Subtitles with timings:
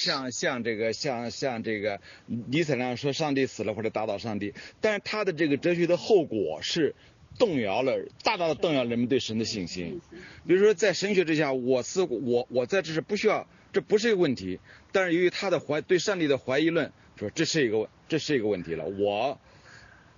[0.00, 6.94] 像像这个像像这个尼采那样说上帝死了或者打倒上帝，但是他的这个哲学的后果是
[7.38, 10.00] 动摇了，大大的动摇人们对神的信心。
[10.46, 14.58] 比如说在神学之下，我思我我在这是不需要，这不是一个问题。
[14.90, 18.86] 但是由于他的怀对上帝的怀疑论，说这是一个这是一个问题了。
[18.86, 19.38] 我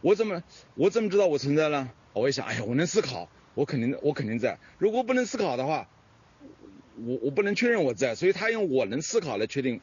[0.00, 0.44] 我怎么
[0.76, 1.90] 我怎么知道我存在呢？
[2.12, 4.60] 我一想，哎呀，我能思考，我肯定我肯定在。
[4.78, 5.88] 如果不能思考的话。
[7.06, 9.80] 我我不能确认我在，所以他用我能思考来确定，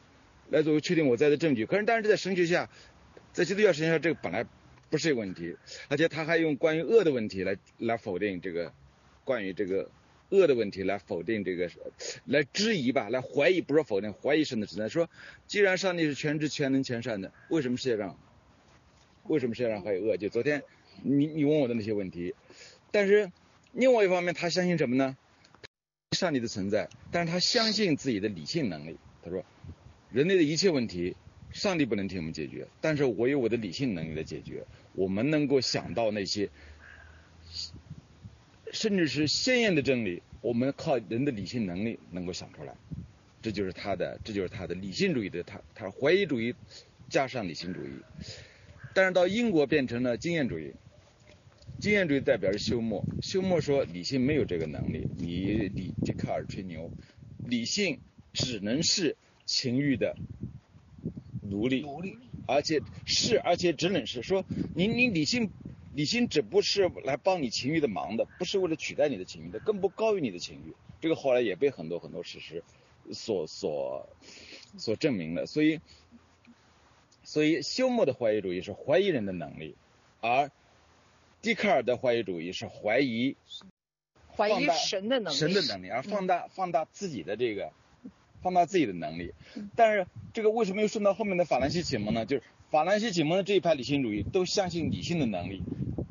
[0.48, 1.66] 来作为确定我在的证据。
[1.66, 2.68] 可是，但是在神学下，
[3.32, 4.44] 在基督教神学下，这个本来
[4.88, 5.56] 不是一个问题，
[5.88, 8.72] 而且他还用关于恶的问题来来否定这个，
[9.24, 9.90] 关于这个
[10.30, 11.70] 恶的问题来否定这个，
[12.24, 14.88] 来质疑吧，来怀疑，不是否定，怀疑神的存在。
[14.88, 15.08] 说，
[15.46, 18.18] 既然上帝是全知全能全善的，为什么世界上，
[19.24, 20.16] 为什么世界上还有恶？
[20.16, 20.62] 就昨天
[21.02, 22.34] 你你问我的那些问题，
[22.90, 23.30] 但是
[23.72, 25.16] 另外一方面，他相信什么呢？
[26.20, 28.98] 上帝的存在，但是他相信自己的理性能力。
[29.24, 29.42] 他说，
[30.12, 31.16] 人类的一切问题，
[31.50, 34.66] 上帝不能替我们解决，但是我有我的理性能力来解决。
[34.92, 36.50] 我们能够想到那些，
[38.70, 42.74] 甚至是鲜艳的真理，我们靠人的理性能力能够想出来。
[43.40, 46.54] 这就是他的，这就是他的理性主义的，他他怀疑主义
[47.08, 47.88] 加上理性主义。
[48.92, 50.74] 但是到英国变成了经验主义。
[51.80, 56.90] 经验主义代表是休谟，休谟说理性没有这个能力，你你笛卡尔吹牛，
[57.38, 58.00] 理性
[58.34, 60.14] 只能是情欲的
[61.42, 61.86] 奴隶，
[62.46, 65.50] 而且是而且只能是说你你理性
[65.94, 72.62] 理性只不是来帮你情欲的忙的，不是为了取代你的情欲的，更不高于你的情欲，这个后来也被很多很多事实
[73.10, 74.06] 所所
[74.76, 75.80] 所证明了，所以
[77.24, 79.76] 所以休谟的怀疑主义是怀疑人的能力，
[80.20, 80.50] 而
[81.42, 83.36] 笛卡尔的怀疑主义是怀疑，
[84.36, 87.72] 怀疑神的能力，神的能力，而放大放大自己的这个，
[88.42, 89.32] 放大自己的能力。
[89.74, 92.26] 但是这个为什么又顺到后面的法兰西启蒙呢？
[92.26, 95.62] 就是法兰西启蒙的这一派理性主义都相信理性的能力，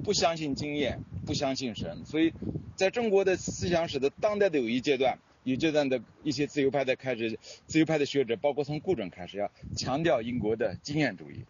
[0.03, 2.04] 不相信经验，不相信神。
[2.05, 2.33] 所以
[2.75, 7.37] 在中国的思想史的当代的有一阶段，有阶段的一些自由派的开始，
[7.67, 11.45] 自由派的学者，包括从顾准开始，要强调英国的经验主义。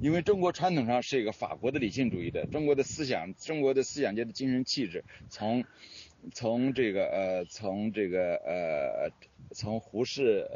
[0.00, 5.64] 因为中国传统上是一个法国的理性主义的，中国的思想，中国的思想界的精神气质，从
[6.32, 9.10] 从这个呃，从这个呃，
[9.52, 10.46] 从胡适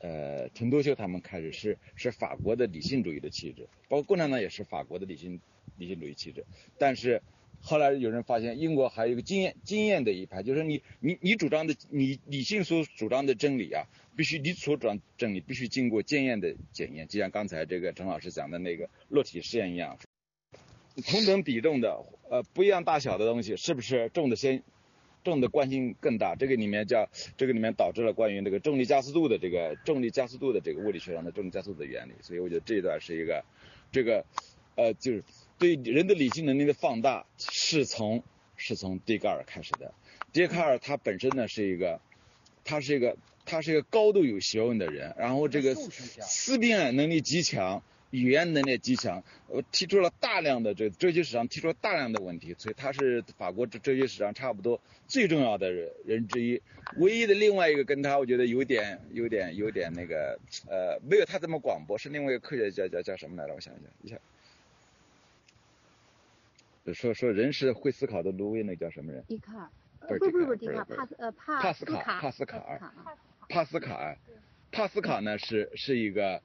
[0.00, 5.40] 呃，陈独秀他们开始是是法国的理性主义的气质，包括共产党也是法国的理性
[5.76, 6.44] 理性主义气质，
[6.78, 7.22] 但是。
[7.60, 13.82] 后来有人发现，英国还有一个经验经验的一派，就是你你你主张的你理性所主张的真理啊，
[14.18, 19.96] 必须你所主张真理必须经过经验的检验，就像刚才这个陈老师讲的那个落体实验一样，
[21.06, 24.64] 同等比重的呃不一样大小的东西，是不是重的先
[25.22, 26.34] 重的惯性更大？
[26.36, 33.44] 这个里面叫这个里面导致了关于那个重力加速度的这个重力加速度的这个物理学上的重力加速度的原理，所以我觉得这一段是一个
[33.92, 34.26] 这个
[34.74, 35.22] 呃就是。
[35.60, 38.22] 对人的理性能力的放大是从
[38.54, 39.92] 是从笛卡尔开始的。
[40.32, 42.00] 笛卡尔他本身呢是一个，
[42.62, 43.16] 他是一个
[43.48, 55.72] 他是一个高度有学问的人，然后这个思辨能力极强，语言能力极强，呃提出了大量的这哲学史上提出了大量的问题，所以他是法国哲哲学史上差不多最重要的
[56.04, 56.60] 人之一。
[56.98, 60.38] 唯一的另外一个跟他我觉得有点有点有点那个
[60.68, 63.54] 呃没有他这么广博是另外一个科学家叫叫什么来着？
[63.54, 64.16] 我想一想一下。
[66.94, 69.22] 说说人是会思考的芦苇，那叫什么人？
[69.28, 69.70] 笛卡
[70.00, 73.16] 尔，不是不是不是笛卡尔，帕斯呃帕帕斯卡帕斯卡尔，帕斯卡
[73.48, 74.18] 尔，
[74.70, 76.42] 帕斯卡呢是是一个，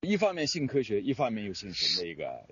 [0.00, 2.44] 一方面信科学，一方面又信神的一个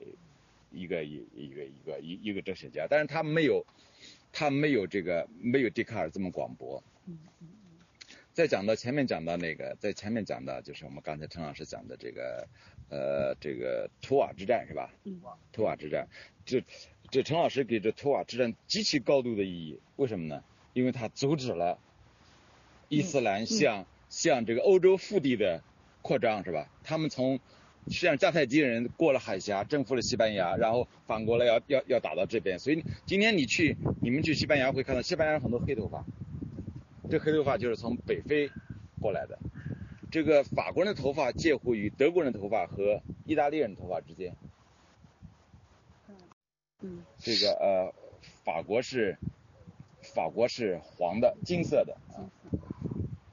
[0.70, 3.64] 一个一一个一个一一个哲学家，但是他没有
[4.32, 6.82] 他没有这个没有笛卡尔这么广博。
[8.32, 12.48] 再讲到前面讲到那个，在前面讲到就是我们刚才陈老师讲的这个。
[12.92, 14.92] 呃，这个图瓦之战是吧？
[15.04, 15.22] 嗯。
[15.52, 16.08] 图瓦之战，
[16.44, 16.60] 这
[17.08, 20.42] 这陈老师给这图瓦之战极其高度的意义，为什么呢？
[20.72, 21.78] 因为他阻止了
[22.90, 25.62] 伊斯兰向向这个欧洲腹地的
[26.02, 26.68] 扩张，是吧？
[26.82, 27.36] 他们从
[27.86, 32.58] 实际上迦太基人过了海峡，征服了西班牙，然后反过来要要要打到这边。
[32.58, 36.04] 所以今天你去你们去西班牙会看到西班牙人很多黑头发，
[37.08, 38.50] 这黑头发就是从北非
[39.00, 39.38] 过来的。
[40.10, 44.34] 这个法国人的头发介乎于德国人的头发和意大利人的头发之间。
[46.80, 47.94] 嗯这个呃，
[48.42, 49.16] 法国是
[50.02, 52.26] 法国是黄的，金色的啊。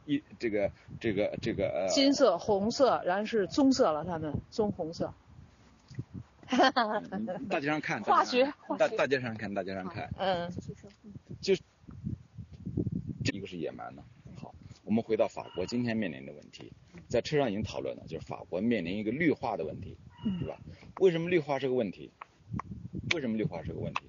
[0.07, 1.87] 一这个这个这个呃。
[1.89, 5.13] 金色、红色，然后是棕色了，他们棕红色。
[7.49, 8.01] 大街上看。
[8.03, 8.51] 化学。
[8.79, 10.09] 大大街上看，大街上看。
[10.17, 10.51] 嗯。
[11.41, 11.61] 就是
[13.23, 14.01] 这一个是野蛮的。
[14.35, 16.71] 好我们回到法国今天面临的问题，
[17.09, 20.57] 在车上已经讨论了，就是法国面临一个绿化的问题，嗯是吧？
[20.99, 22.11] 为什么绿化是个问题？
[23.13, 24.01] 为什么绿化是个问题？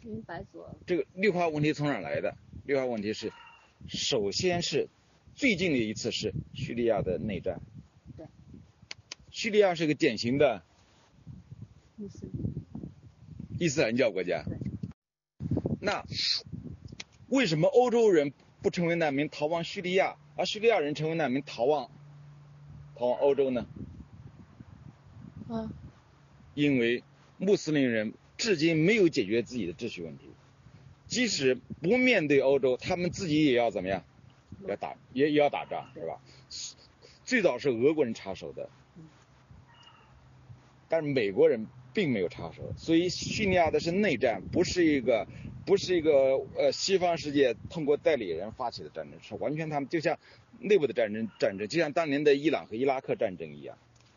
[0.00, 2.34] 青白左这个绿化问题从哪儿来的？
[2.64, 3.32] 绿化问题是，
[3.92, 4.88] 首先是
[5.34, 7.60] 最近的一次是叙利亚的内战。
[8.16, 8.24] 对。
[9.30, 10.62] 叙利亚是个典型的
[11.96, 12.30] 伊斯，
[13.58, 14.58] 伊斯兰教国家对。
[15.80, 16.04] 那
[17.26, 18.32] 为什么欧洲人
[18.62, 21.90] 不成为难民逃往叙利亚，而叙利亚人成为难民逃往
[22.94, 23.66] 逃往欧洲呢？
[25.48, 25.72] 啊，
[26.54, 27.02] 因为
[27.38, 30.28] 穆斯林人至今没有解决自己的秩序问题，
[31.10, 34.04] 即使不面对欧洲，他们自己也要怎么样？
[34.66, 36.20] 要打也也要打仗，是吧？
[37.24, 38.68] 最早是俄国人插手的，
[40.88, 45.26] 但是美国人并没有插手，所以叙利亚的是内战，不是一个
[45.66, 50.16] 不是一个呃西方世界通过代理人发起的战争，是完全他们就像
[50.60, 53.76] 内部的战争战争，就像当年的伊朗和伊拉克战争一样。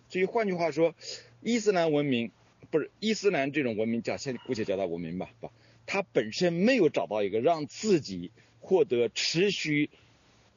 [0.10, 0.94] 所以换句话说，
[1.42, 2.32] 伊斯兰文明
[2.70, 5.50] 不是伊斯兰这种文明叫先姑且叫它文明吧，不，
[5.86, 9.90] 它本身没有找到一个让自己获得持续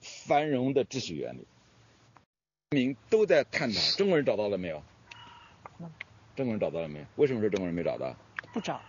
[0.01, 1.47] 繁荣的秩序原理。
[2.71, 4.83] 民都在探讨，中国人找到了没有？
[6.35, 7.07] 中国人找到了没有？
[7.17, 8.15] 为什么说中国人没找到？
[8.53, 8.81] 不找。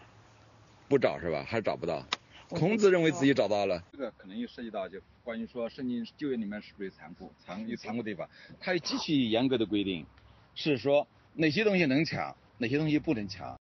[0.89, 1.45] 不找是吧？
[1.47, 2.05] 还是找不到？
[2.49, 3.83] 孔子认为自己找到了。
[3.91, 8.29] 这个可能又涉及到就关于说圣经旧约里面是不是有残酷、残有残酷地方？
[8.59, 10.05] 它有极其严格的规定，
[10.55, 13.59] 是说哪些东西能抢，哪些东西不能抢，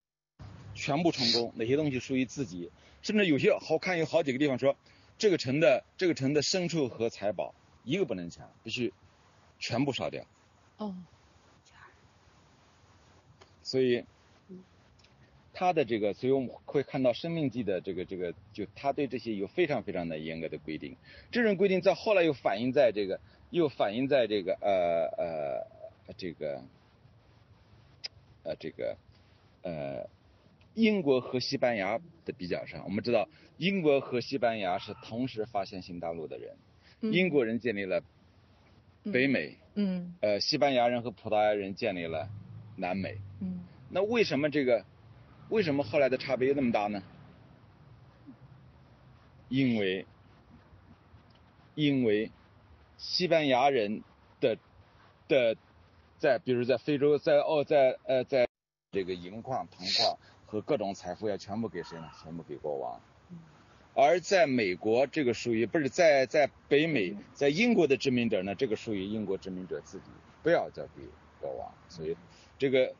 [0.75, 2.71] 全部成功，哪些东西属于自己，
[3.03, 4.77] 甚至有些好看有好几个地方说，
[5.17, 7.55] 这个城的这个城的牲畜和财宝
[7.85, 8.93] 一个不能抢，必须
[9.59, 10.25] 全部烧掉。
[10.79, 10.95] 哦，
[13.63, 14.05] 所以
[15.53, 20.97] 他的这个，所以我们会看到《生命记》的这个这个，就他对这些有非常非常的严格的规定。
[21.31, 26.65] 这种规定在后来又反映在这个，又反映在这个呃呃这个
[28.43, 28.97] 呃这个
[29.63, 30.09] 呃
[30.75, 32.85] 英国和西班牙的比较上。
[32.85, 36.57] 我们知道，英国和西班牙是同时发现新大陆的人，
[37.01, 38.03] 嗯英国人建立了
[39.13, 42.29] 北美，嗯呃，西班牙人和葡萄牙人建立了
[42.77, 43.17] 南美。
[43.41, 44.85] 嗯那为什么这个，
[45.51, 47.03] 为什么后来的差别那么大呢？
[49.49, 50.05] 因为，
[51.77, 52.33] 因为
[52.97, 54.03] 西班牙人
[54.41, 54.59] 的
[55.29, 55.57] 的
[56.19, 58.49] 在比如在非洲，在澳，在呃在
[58.91, 60.19] 这个银矿、铜矿
[60.55, 62.09] 和各种财富要全部给谁呢？
[62.23, 63.01] 全部给国王。
[63.93, 70.05] 而在美国，这个属于不是在在北美，在英国的殖民者呢，这个属于英国殖民者自己，
[70.45, 71.03] 不要交给
[71.41, 71.75] 国王。
[71.89, 72.17] 所以
[72.57, 72.95] 这个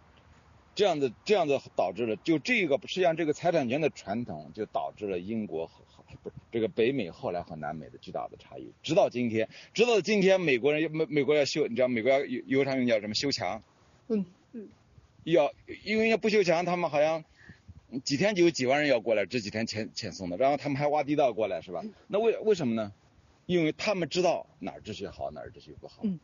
[0.75, 8.73] 这样的这样的导致了，就这个实际上这个财产权的传统，就导致了英国和和不是这个北美后来和南美的巨大的差异。
[8.83, 13.63] 直到今天，直到今天，美国人美美国要修，你知道美国要有有常用叫什么修墙？
[14.09, 14.69] 嗯嗯，
[15.25, 15.53] 要
[15.85, 17.25] 因为要不修墙，他们好像
[18.01, 21.85] 几天就有几万人要过来，这几天遣遣送的，然后他们还挖地道过来，是吧？
[22.09, 22.93] 那为为什么呢？
[23.47, 26.01] 因为他们知道哪儿秩序好，哪儿秩序不好。
[26.03, 26.19] 嗯，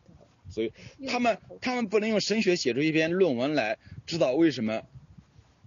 [0.48, 0.72] 所以
[1.06, 4.82] 他们他们不能用神学写出一篇论文来知道为什么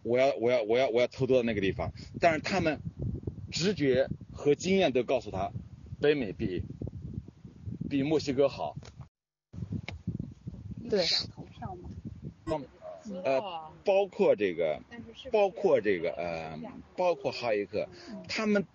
[0.01, 2.79] 我要我要我要我要偷渡到那个地方，但是他们
[3.51, 5.51] 直觉和经验都告诉他，
[6.01, 6.63] 北美比
[7.89, 8.75] 比墨西哥好。
[10.89, 12.61] 对投票嘛，
[13.23, 13.39] 呃，
[13.85, 16.59] 包括这个，但是是包括这个呃，
[16.95, 17.87] 包括哈耶克，
[18.27, 18.65] 他们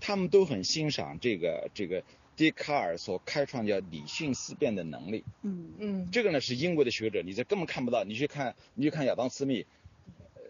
[0.00, 2.02] 他们都很欣赏这个这个
[2.36, 5.24] 笛卡尔所开创叫理性思辨的能力。
[5.42, 8.04] 嗯嗯这个呢是英国的学者，你这根本看不到。
[8.04, 9.66] 你去看，你去看亚当斯密，
[10.34, 10.42] 呃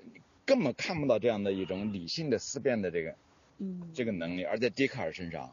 [0.44, 3.14] 根本看不到这样的一种理性的思辨的这个
[3.58, 5.52] 嗯这个能力，而在笛卡尔身上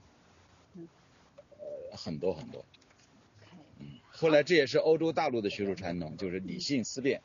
[0.75, 0.88] 嗯，
[1.60, 2.66] 呃，很多很多。
[4.13, 7.22] 后来这也是欧洲大陆的学术传统，就是理性思辨。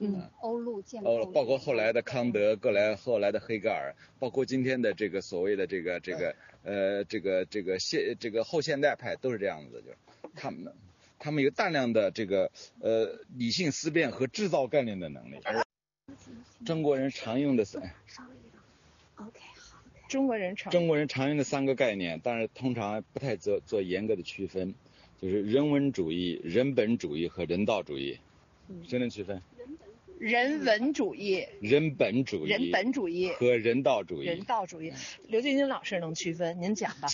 [0.00, 0.28] 嗯。
[0.40, 9.96] 欧陆建哦，构包括后来的康德，过来后来的黑格尔，包括今天的这个所谓的这个这个呃这个这个现这个后现代派都是这样子的，就是。
[10.34, 10.72] 他们
[11.18, 15.40] 他们有大量的这个呃理性思辨和制造概念的能力。
[15.44, 15.64] 而
[16.64, 17.82] 中国人常用的三
[19.16, 24.74] ，OK，好中国人常中国人常用的三个概念，但是通常不太做做严格的区分，
[25.20, 28.18] 就是人文主义、人本主义和人道主义。
[28.68, 28.84] 嗯。
[28.86, 29.42] 谁能区分？
[30.20, 34.26] 人文主义、人本主义、人本主义、和人道主义。
[34.26, 34.92] 人道主义。
[35.28, 37.08] 刘静晶老师能区分，您讲吧。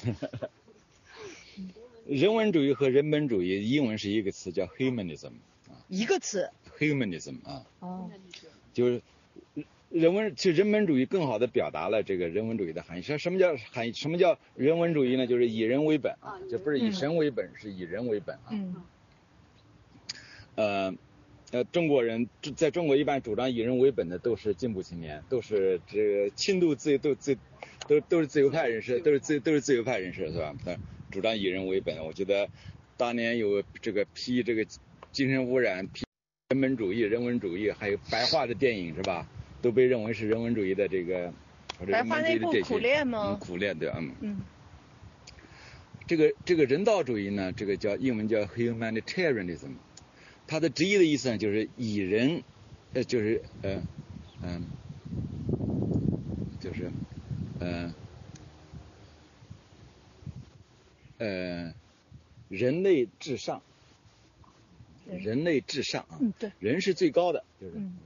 [2.04, 5.30] 人文主义和人本主义，英文是一个词叫 humanism，humanism
[5.88, 6.50] 一个词。
[7.44, 8.10] 啊，哦，
[8.72, 9.00] 就是
[9.88, 13.02] 人文其实人本主义更好的表达了这个人文主义的含义。
[13.02, 13.92] 什什么叫含义？
[13.92, 15.28] 什么叫人文主义呢？
[15.28, 18.48] 就是以人为本啊啊，这不是以神为本，是以人为本啊。
[18.50, 18.74] 嗯
[20.56, 20.92] 呃，
[21.56, 27.38] 呃，中国人在中国一般主张以人为本的都是进步青年，都是这个轻度自由，都自
[27.88, 30.54] 都都是自由派人士，都是自都是自由派人士是吧？
[30.66, 30.76] 对，
[31.10, 32.04] 主张以人为本。
[32.04, 32.50] 我觉得
[32.98, 34.66] 当年有这个批这个
[35.12, 36.04] 精神污染、批
[36.50, 39.26] 人本主义、人文主义，还有白话的电影是吧？
[39.62, 41.32] 都被认为是人文主义的这个
[41.78, 44.12] 或者白人文主义的这些苦练吗嗯，苦练对，嗯。
[44.20, 44.40] 嗯
[46.06, 49.70] 这个这个人道主义呢，这个叫英文叫 humanitarianism，
[50.46, 52.44] 它的直译的意思呢就是以人，
[52.92, 53.84] 呃，就是呃，
[54.40, 54.70] 嗯、
[56.60, 56.92] 就是
[57.58, 57.94] 呃
[61.18, 61.74] 呃，
[62.48, 63.62] 人类至上，
[65.06, 66.52] 人人类至上啊，嗯对。
[66.58, 67.98] 人是最高的，就是嗯。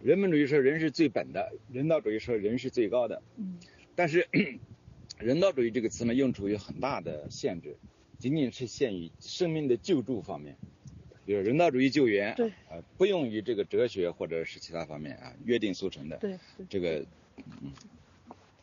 [0.00, 3.60] 人本主义说人是最本的，人道主义说人是最高的，嗯。
[3.94, 4.28] 但是
[5.18, 7.78] 人道主义这个词呢，用处有很大的限制，
[8.18, 10.58] 仅仅是限于生命的救助方面，
[11.30, 17.06] 比如人道主义救援，对呃，不用于这个哲学或者是其他方面啊，约定俗成的，对对，这个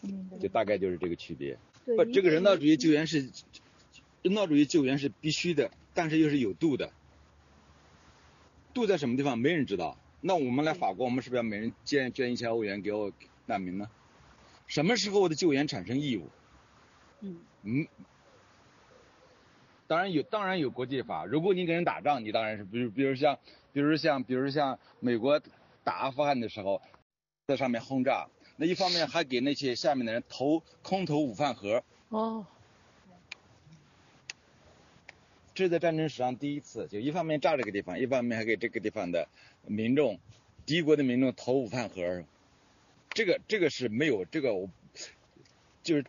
[0.02, 1.58] 明白就大概就是这个区别。
[1.86, 3.30] 不，这个人道主义救援是，
[4.22, 6.92] 人道主义救援是必须的，但是又是有度的。
[8.74, 9.98] 度在什么地方，没人知道。
[10.20, 13.14] 那我们来法国，我们是不是要每人捐捐一千欧元给我
[13.46, 13.90] 难民呢？
[14.68, 16.28] 什么时候我的救援产生义务？
[17.22, 17.88] 嗯嗯，
[19.88, 21.26] 当然有，当然有国际法。
[21.26, 23.40] 如果你跟人打仗，你当然是，比如，比如像，
[23.74, 25.42] 比如像，比如像美国
[25.84, 26.82] 打阿富汗的时候，
[27.48, 28.28] 在上面轰炸，
[28.58, 32.46] 那一方面还给那些下面的人投空投午饭盒，哦。
[35.56, 39.28] 这是在战争史上第一次，就一方面炸这个地方，一方面还给这个地方的
[39.66, 40.20] 民众，
[40.68, 42.24] 敌国的民众投午饭盒，
[43.10, 44.70] 这个这个是没有这个我，
[45.82, 46.06] 就是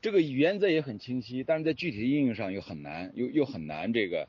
[0.00, 4.28] 这个原则也很清晰，但是在具体的应用上又很难，又又很难这个，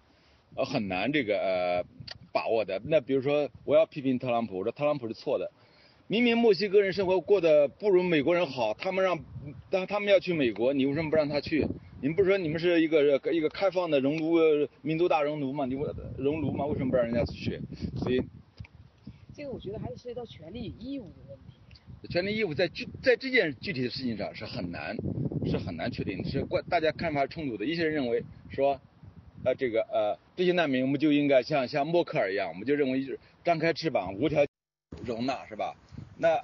[0.55, 1.85] 呃很难这个呃
[2.31, 2.81] 把握的。
[2.85, 5.51] 那比如说我要批评特朗普，我说特朗普是错的，
[6.07, 9.23] 明明墨西哥人生活过得不如美国人好，他们让，
[9.69, 11.65] 但他们要去美国，你为什么不让他去？
[12.01, 15.65] 你们不是说你们是一个一个开放的熔炉呃民族大熔炉吗？
[15.65, 15.87] 你为
[16.17, 16.65] 熔炉吗？
[16.65, 17.61] 为什么不让人家去？
[17.97, 18.21] 所以
[19.33, 22.07] 这个我觉得还是涉及到权利与义务的问题。
[22.09, 24.97] 权利义务在具在这件具体的事情上是很难，
[25.49, 27.65] 是很难确定的，是关大家看法冲突的。
[27.65, 28.79] 一些人认为说，
[29.43, 34.49] 呃，这个呃这些难民我们就应该像像默克尔一样，我们就认为就是张开翅膀无条件
[35.05, 35.75] 容纳，是吧？
[36.17, 36.41] 那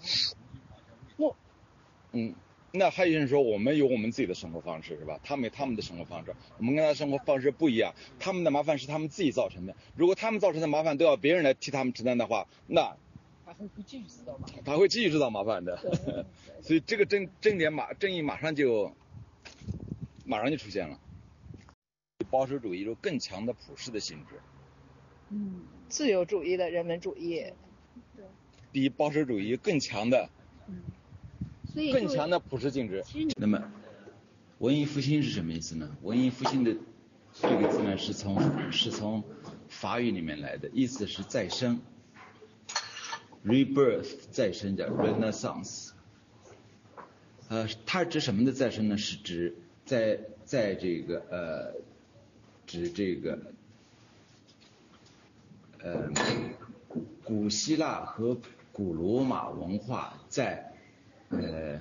[1.16, 1.36] 默，
[2.12, 2.34] 嗯，
[2.72, 5.20] 那还有人说我们有我们自己的生活方式，是吧？
[5.24, 9.75] 他们有他们的生活方式，我们跟他的生活方式不一样，他们的麻烦是他们自己造成的。
[9.96, 12.98] 如果他们造成的麻烦都要别人来替他们承担的话，那他
[13.58, 14.48] 会不继续知道吗？
[14.64, 15.78] 他会继续制造麻烦的。
[16.62, 18.94] 所以这个争争点马正义马上就
[20.26, 21.00] 马上就出现了。
[22.30, 24.36] 保守主义有更强的普世的性质，
[25.30, 27.46] 嗯自由主义的人文主义，
[28.16, 28.26] 对
[28.72, 30.30] 比保守主义更强的
[30.68, 30.82] 嗯，
[31.74, 33.02] 所以更强的普世性质。
[33.38, 33.72] 那么，
[34.58, 35.96] 文艺复兴是什么意思呢？
[36.02, 36.76] 文艺复兴的
[37.34, 39.24] 这个字呢，是从是从
[39.70, 41.80] 法语里面来的，意思是再生
[43.48, 45.92] ，rebirth 再生叫 renaissance。
[47.50, 48.98] 呃，它指什么的再生呢？
[48.98, 51.74] 是指在在这个呃，
[52.66, 53.39] 指这个
[55.80, 56.12] 呃
[57.24, 58.38] 古希腊和
[58.74, 60.74] 古罗马文化在
[61.30, 61.80] 呃，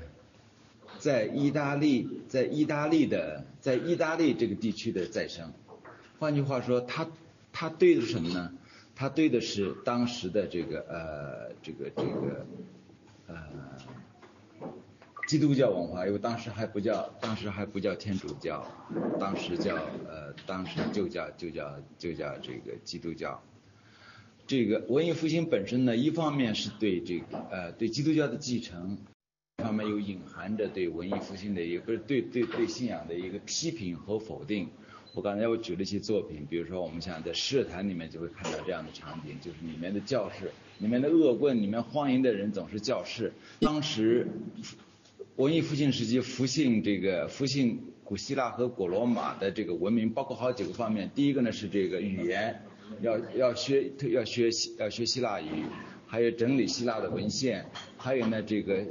[0.99, 5.53] 在意大利，在意大利的，在意大利这个地区的再生。
[6.19, 7.09] 换句话说，它
[7.53, 8.53] 它对的是什么呢？
[8.99, 12.47] 他对的是当时的这个呃，这个这个
[13.27, 13.37] 呃，
[15.29, 18.67] 基督教文化，因为当时还不叫，当时还不叫天主教，
[19.21, 19.75] 当时叫
[20.09, 23.43] 呃，当时就叫就叫就叫这个基督教。
[24.47, 28.97] 这个文艺复兴本身呢，一方面是对这个呃对基督教的继承，
[29.59, 34.71] 一方面又隐含着对文艺复兴的一个不是对对对信仰的一个批评和否定。
[35.17, 43.33] 我刚才我举了一些作品，比如说我们想在诗坛里面就会看到这样的场景，就是里面的教士，里面的恶棍，里面欢迎的人总是教士。
[43.61, 44.29] 当时
[45.37, 51.11] 文艺复兴时期复兴这个复兴古希腊和古罗马的这个文明，包括好几个方面。
[51.15, 52.61] 第一个呢是这个语言，
[53.01, 55.65] 要要学要学希要学希腊语，
[56.07, 57.65] 还有整理希腊的文献，
[57.97, 58.85] 还有呢这个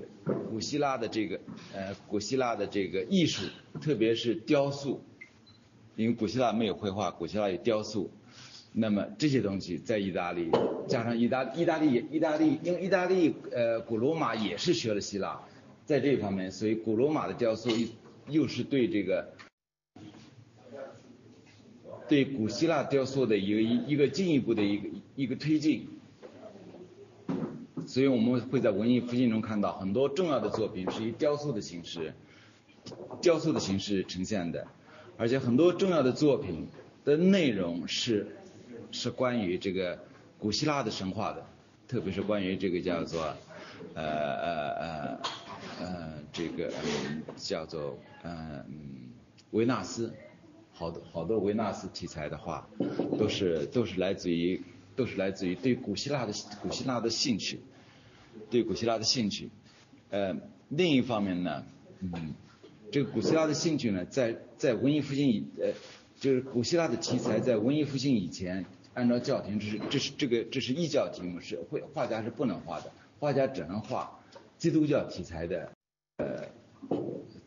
[0.49, 1.39] 古希腊的这个
[1.71, 3.43] 呃古希腊的这个艺术，
[3.79, 5.03] 特别是雕塑，
[5.95, 8.11] 因为古希腊没有绘画，古希腊有雕塑。
[8.73, 10.51] 那么这些东西在意大利，
[10.87, 15.39] 加上意大意大利意大利，因为意大利呃古罗马也是学了希腊，
[15.85, 17.87] 在这方面，所以古罗马的雕塑又
[18.27, 19.33] 又是对这个
[22.09, 25.87] 对古希腊雕塑的一个一一个进一步的一个一个推进。
[27.87, 32.13] 所以我们会在文艺复兴中看到很多重要的作品是以雕塑的形式，
[33.21, 34.67] 雕塑的形式呈现的，
[35.17, 36.67] 而且很多重要的作品
[37.03, 38.27] 的内容是
[38.91, 39.99] 是关于这个
[40.39, 41.45] 古希腊的神话的，
[41.87, 43.21] 特别是关于这个叫做
[43.93, 45.19] 呃呃呃
[45.79, 46.71] 呃这个
[47.35, 48.65] 叫做嗯
[49.51, 50.13] 维纳斯，
[50.73, 52.67] 好多好多维纳斯题材的画
[53.17, 54.61] 都是都是来自于
[54.95, 57.59] 都是来自于对古希腊的古希腊的兴趣。
[58.49, 59.49] 对古希腊的兴趣，
[60.09, 60.35] 呃，
[60.67, 61.63] 另一方面呢，
[62.01, 62.35] 嗯，
[62.91, 65.73] 这个古希腊的兴趣呢，在在文艺复兴以呃，
[66.19, 74.19] 就是古希腊的题材在文艺复兴以前，按照教廷，这是这是这个这是异教题目，是会画家是不能画的，画家只能画
[74.57, 75.71] 基督教题材的，
[76.17, 76.45] 呃，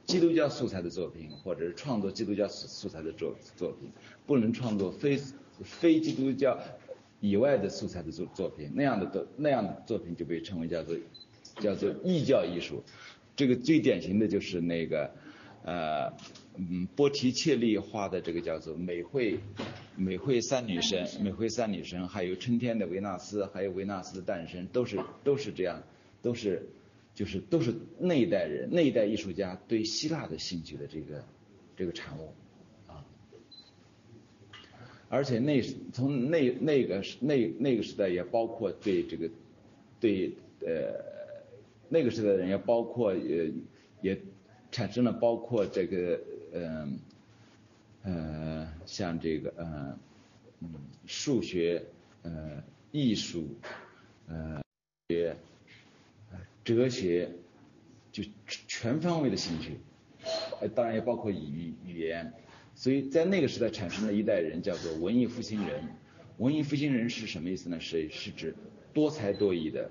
[0.04, 3.90] 基督教素材的作品，或者是创作基督教素素材的作作品，
[4.26, 5.18] 不能创作非
[5.62, 6.58] 非基督教。
[7.20, 10.96] 以外的素材的作作品，那样的的那样的作品就被称为叫做
[11.56, 12.84] 叫做异教艺术。
[13.34, 15.12] 这个最典型的就是那个
[15.68, 16.12] 呃
[16.56, 19.38] 嗯波提切利画的这个叫做美惠
[19.96, 25.82] 美惠三女神美惠三女神，还有春天的维纳斯，还有维纳斯的诞生，都是都是这样，
[26.22, 26.66] 都是
[27.14, 31.24] 就是都是那一代人那一代艺术家对希腊的兴趣的这个
[31.76, 32.32] 这个产物。
[35.10, 39.30] 而且那从那那个那那个时代也包括对这个
[39.98, 41.00] 对呃
[41.88, 43.50] 那个时代的人也包括也
[44.02, 44.20] 也
[44.70, 46.20] 产生了包括这个
[46.52, 46.98] 嗯
[48.02, 49.98] 呃像这个嗯
[50.60, 50.74] 嗯
[51.06, 51.84] 数学
[52.22, 53.48] 呃艺术
[54.28, 54.62] 呃
[55.08, 55.36] 学
[56.64, 57.30] 哲学
[58.12, 59.78] 就全方位的兴趣，
[60.60, 62.32] 呃当然也包括语语言。
[62.74, 65.82] 所以在那个时代产生了一代人，叫做文艺复兴人。
[66.36, 67.80] 文艺复兴人是什么意思呢？
[67.80, 68.54] 是是指
[68.94, 69.90] 多才多艺的、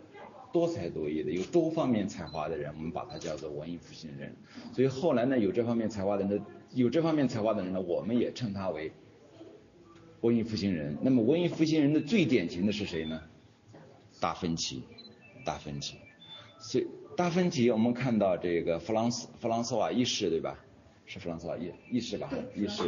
[0.51, 4.35] 多才多艺的、有多方面才华的人，我们把他叫做文艺复兴人。
[4.73, 6.41] 所以后来呢，有这方面才华的人，
[6.73, 8.91] 有这方面才华的人呢，我们也称他为
[10.21, 10.97] 文艺复兴人。
[11.01, 13.21] 那么文艺复兴人的最典型的是谁呢？
[14.19, 14.83] 达芬奇，
[15.45, 15.97] 达芬奇。
[16.59, 20.57] 所以达芬奇，我们看到这个弗朗斯弗朗索瓦一世，对吧？
[21.05, 22.29] 是弗朗索瓦一一世吧？
[22.53, 22.83] 一世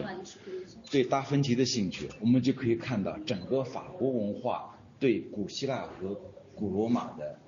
[0.92, 6.20] 对达芬奇的兴趣，我们就可以看到整个法国文化对古希腊和
[6.54, 7.40] 古罗马的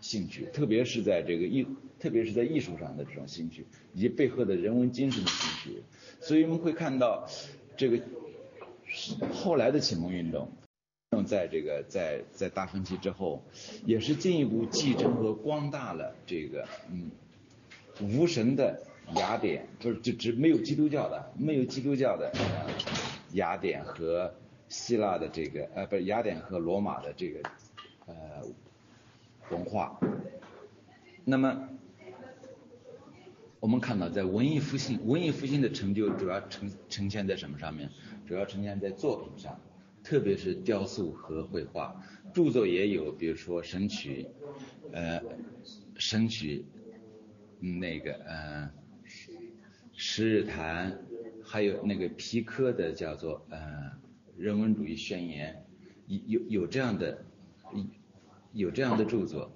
[0.00, 1.66] 兴趣，特别是在这个艺，
[1.98, 5.82] 特别是在艺术上的这种兴趣，以及背后的人文精神的兴趣。
[6.20, 7.28] 所以我们会看到
[7.76, 8.00] 这个
[9.32, 10.50] 后来的启蒙运动，
[11.26, 13.42] 在这个在在达芬奇之后，
[13.84, 17.10] 也是进一步继承和光大了这个嗯
[18.00, 18.82] 无神的。
[19.14, 22.32] 雅典不是就只没有基督教的，没有基督教的
[23.34, 24.34] 雅典和
[24.68, 27.48] 希腊的这个呃不是雅典和罗马的这个
[28.06, 28.42] 呃
[29.50, 29.98] 文化。
[31.24, 31.68] 那么
[33.60, 37.90] 我们看到，在文艺复兴，文艺复兴的成就主要呈呈现在什么上面？
[38.26, 39.60] 主要呈现在作品上，
[40.02, 42.00] 特别是雕塑和绘画。
[42.32, 44.26] 著作也有，比如说《神曲》，
[44.92, 45.20] 呃，
[45.96, 46.64] 《神曲》
[47.78, 48.70] 那个呃。
[49.98, 50.94] 十日谈，
[51.42, 53.58] 还有那个皮科的叫做呃
[54.36, 55.64] 人文主义宣言，
[56.06, 57.24] 有有这样的
[58.56, 59.52] 有这样的著作，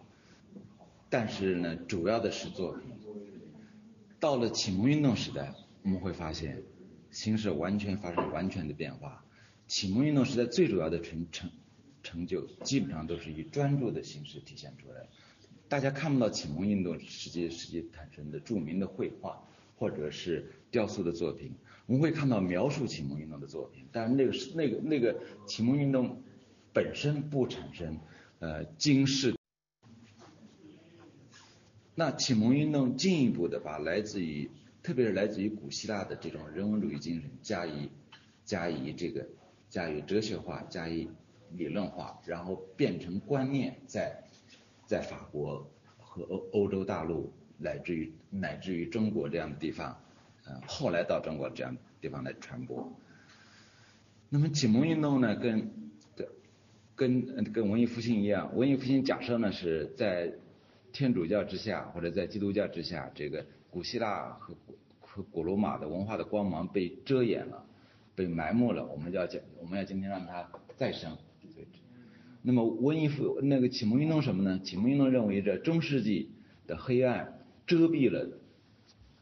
[1.08, 2.82] 但是呢，主要的是作品。
[4.18, 6.62] 到了启蒙运动时代，我们会发现
[7.10, 9.24] 形势完全发生完全的变化。
[9.66, 11.50] 启蒙运动时代最主要的成成
[12.02, 15.08] 成就，基本上都是以专注的形式体现出来。
[15.68, 19.42] 大家看不到启蒙运动实际实际产生的著名的绘画。
[19.76, 21.54] 或者是雕塑的作品，
[21.86, 26.20] 我们会看到描述启蒙运动的作品，但是那个是那个那个启蒙运动
[26.74, 27.98] 本身不产生
[28.40, 29.36] 呃惊世。
[31.94, 34.50] 那启蒙运动进一步的把来自于，
[34.82, 37.88] 特别是来自于古希腊的这种人文主义精神加以
[38.44, 39.28] 加以这个
[39.68, 41.08] 加以哲学化，加以
[41.52, 44.24] 理论化，然后变成观念，在
[44.86, 47.32] 在法国和欧欧洲大陆。
[47.62, 50.02] 乃至于乃至于中国这样的地方，
[50.46, 52.90] 呃，后来到中国这样地方来传播。
[54.30, 55.89] 那么启蒙运动呢，跟
[57.00, 60.30] 跟跟文艺复兴一样，文艺复兴假设呢是在
[60.92, 64.54] 天主教之下或者在基督教之下，这个古希腊和
[65.00, 67.64] 和古罗马的文化的光芒被遮掩了，
[68.14, 68.26] 被。
[68.26, 71.16] 埋没了，我们要讲，我们要今天让它再生。
[72.42, 74.60] 那么文艺复那个启蒙运动什么呢？
[74.62, 76.30] 启蒙运动认为这中世纪
[76.66, 78.28] 的黑暗遮蔽了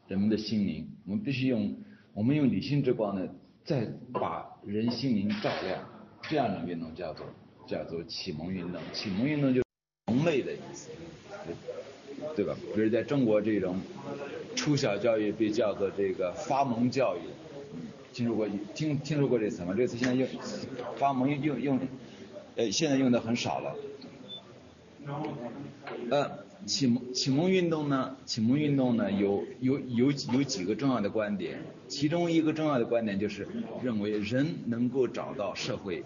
[0.09, 1.77] 人们的心灵，我们必须用
[2.12, 3.29] 我们用理性之光呢，
[3.64, 5.88] 再把人心灵照亮。
[6.23, 7.25] 这样的运动叫做
[7.68, 8.81] 叫做启蒙运动。
[8.92, 9.64] 启蒙运动就是
[10.07, 10.90] 蒙昧的意思，
[12.35, 12.57] 对吧？
[12.74, 13.81] 比如在中国这种
[14.57, 17.20] 初小教育被叫做这个发蒙教育，
[18.12, 19.74] 听说过听听说过这词吗？
[19.76, 20.26] 这个词现在用
[20.96, 21.81] 发蒙用用用。
[22.57, 23.76] 呃，现在用的很少了。
[26.11, 33.46] 呃，启蒙启蒙运动呢，启蒙运动呢有有有有几个重要的观点，其中一个重要的观点就是
[33.81, 36.02] 认为人能够找到社会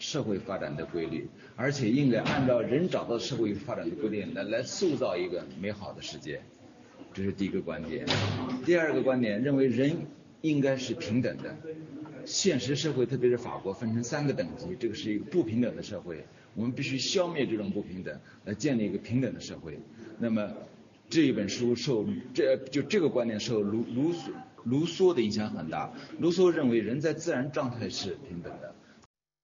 [0.00, 6.40] 社会发展的规律，而且应该按照人找到社会发展的规律来来塑造一个美好的世界，
[7.12, 8.06] 这是第一个观点。
[8.64, 9.94] 第二个观点认为人
[10.40, 11.54] 应该是平等的。
[12.24, 16.24] 现实社会，特别是法国，分成三个等级，这个是一个不平等的社会。
[16.54, 19.78] 我们必须消灭这种不平等，来建立一个平等的社会。
[20.18, 20.50] 那么
[21.10, 24.30] 这一本书受这就这个观点受卢卢梭
[24.64, 25.92] 卢梭的影响很大。
[26.18, 28.74] 卢梭认为人在自然状态是平等的。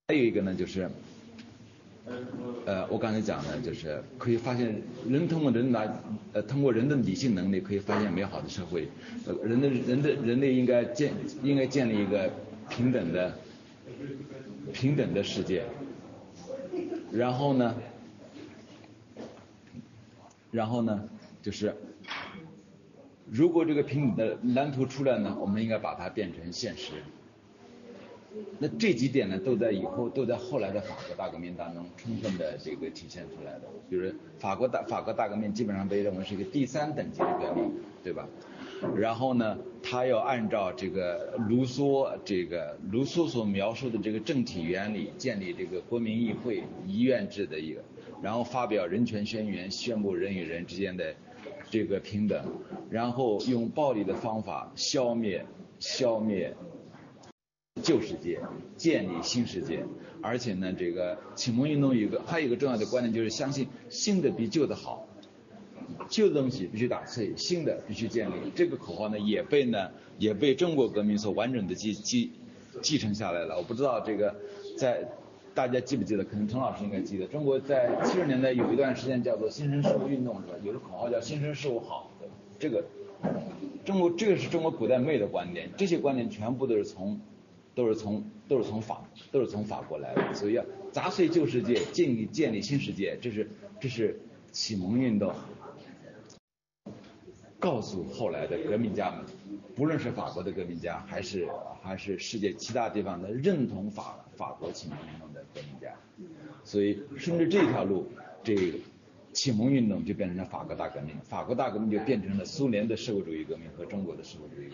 [0.07, 0.89] 还有一个呢，就是
[2.65, 5.93] 呃，我刚才讲的，就是可以发现人通过人来
[6.31, 8.87] 呃通过人的理性能力可以发现美好的社会。
[9.25, 11.11] 呃，人的人的人类应该建
[11.43, 12.31] 应该建立一个。
[12.69, 13.33] 平等的，
[14.73, 15.63] 平等的世界。
[17.13, 17.75] 然后呢，
[20.51, 21.07] 然后呢，
[21.41, 21.73] 就是，
[23.31, 26.91] 如果这个平等的蓝图出来呢，我们应该把它变成现实。
[28.59, 33.61] 那这几点呢，都在以后都在后来的法国大革命当中充分的这个体现出来的。
[33.89, 37.71] 比如法国大法国大革命基本上被认为是一个第三等级的革命，
[38.03, 38.27] 对吧？
[38.95, 47.81] 然后呢，他要按照这个卢梭这个卢梭所描述的这个政体原理建立这个国民议会一院制的一个，
[48.21, 51.15] 然后发表人权宣言，宣布人与人之间的
[51.71, 52.43] 这个平等，
[52.89, 55.43] 然后用暴力的方法消灭
[55.79, 56.53] 消灭
[57.81, 58.39] 旧世界，
[58.75, 59.83] 建立新世界。
[60.21, 65.07] 而且呢，这个启蒙运动有一个还有一个重要的观念，就是相信新的比旧的好。
[66.09, 68.33] 旧的东西必须打碎，新的必须建立。
[68.53, 72.31] 这个口号呢，也被呢，也被中国革命所完整的继继
[72.81, 73.57] 继承下来了。
[73.57, 74.35] 我不知道这个
[74.77, 75.07] 在
[75.53, 76.23] 大家记不记得？
[76.23, 77.25] 可能陈老师应该记得。
[77.27, 80.53] 中国在七十年代有一段时间叫做新生事物运动，是吧？
[80.63, 82.11] 有个口号叫新生事物好。
[82.59, 82.83] 这个
[83.85, 87.19] 中国这个是中国古代没有的观点，这些观点全部都是从
[87.77, 90.33] 都是从都是从法都是从法国来的。
[90.33, 93.47] 所以要砸碎旧世界，建立建立新世界，这是
[93.79, 94.19] 这是
[94.51, 95.31] 启蒙运动。
[97.59, 99.23] 告诉后来的革命家们，
[99.75, 101.47] 不论是法国的革命家，还是
[101.83, 105.93] 还是世界其他地方的认同法法国启蒙运动的革命家，
[106.63, 108.07] 所以顺着这条路，
[108.43, 108.73] 这
[109.33, 114.69] 启蒙运动就变成了法国大革命，法国大革命就变成了苏联的社会主义革命和中国的社会主义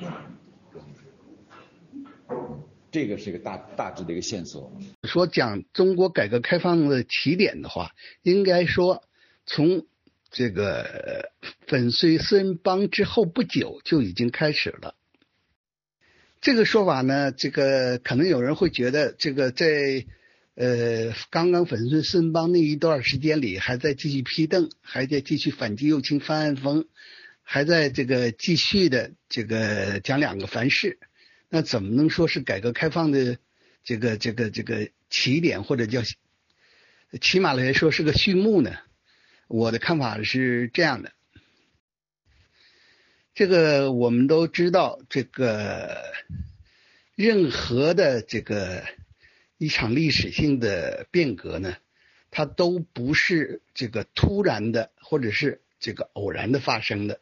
[0.71, 0.95] 革命。
[2.93, 4.71] 这个是一个大大致的一个线索。
[5.03, 9.03] 说讲中国改革开放的起点的话，应该说
[9.45, 9.85] 从。
[10.35, 11.29] 这个
[11.67, 14.95] 粉碎四人帮之后不久就已经开始了。
[16.41, 19.67] 这个说法呢，这个可能有人会觉得，这个在
[20.55, 26.87] 呃刚刚粉碎四人帮那一段时间里，还在继续批邓，还在继续反击右倾翻案风，
[27.43, 30.97] 还在这个继续的这个讲两个凡是，
[31.55, 33.37] 那怎么能说是改革开放的
[33.83, 36.01] 这个这个这个起点，或者叫
[37.21, 38.75] 起码来说是个序幕呢？
[39.47, 41.11] 我的看法是这样的，
[43.35, 46.11] 这个我们都知道，这个
[47.13, 48.83] 任何的这个
[49.59, 51.77] 一场历史性的变革呢，
[52.31, 57.19] 它都不是这个突然的，或者是这个偶然的发生的，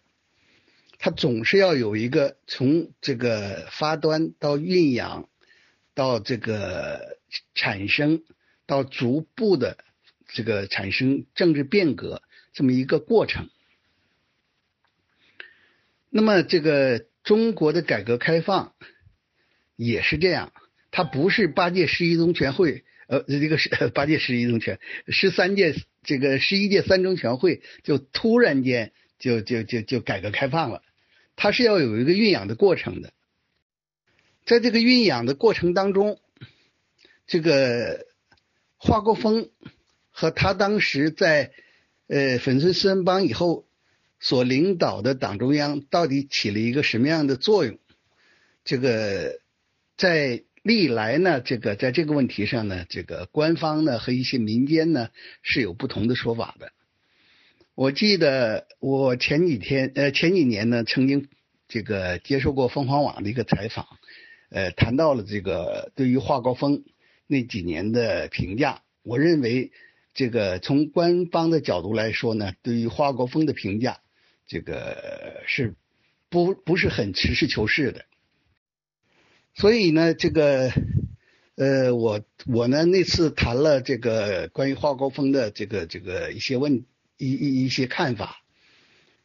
[1.02, 5.28] 它总是要有一个从这个发端到酝养，
[5.94, 7.18] 到这个
[7.54, 8.24] 产生，
[8.66, 9.78] 到逐步的。
[10.34, 12.22] 这个产生政治变革
[12.54, 13.50] 这么一个过程，
[16.10, 18.74] 那么这个中国的改革开放
[19.76, 20.54] 也是这样，
[20.90, 30.82] 它不是八届十一中全会，呃，这个是八届十一中全，十三届这个十一届三中全会就突然间就就就就改革开放了，
[31.42, 33.14] 它是要有一个酝养的过程的，
[34.46, 36.20] 在这个酝养的过程当中，
[37.26, 38.06] 这个
[38.78, 39.50] 华国锋。
[40.14, 41.52] 和他当时在
[42.08, 43.66] 呃粉碎四人帮以后
[44.20, 47.80] 所领导的党中央到底起了一个什么样的作用？
[48.66, 49.40] 这个
[49.98, 55.10] 在历来呢，这个在这个问题上呢，这个官方呢和一些民间呢
[55.42, 56.72] 是有不同的说法的。
[57.74, 61.30] 我记得我前几天呃前几年呢，曾经
[61.70, 63.88] 这个接受过凤凰网的一个采访，
[64.50, 66.84] 呃，谈到了这个对于华高峰
[67.28, 68.82] 那几年的评价。
[69.04, 69.72] 我认为
[70.14, 74.02] 这个从官方的角度来说呢，对于华国锋的评价，
[74.46, 75.74] 这个是
[76.30, 78.04] 不不是很实事求是的。
[79.56, 80.72] 所以呢，这个
[81.56, 86.86] 呃，我我呢那次谈了这个关于华国锋的这个这个一些问
[87.22, 88.44] 一一一些看法。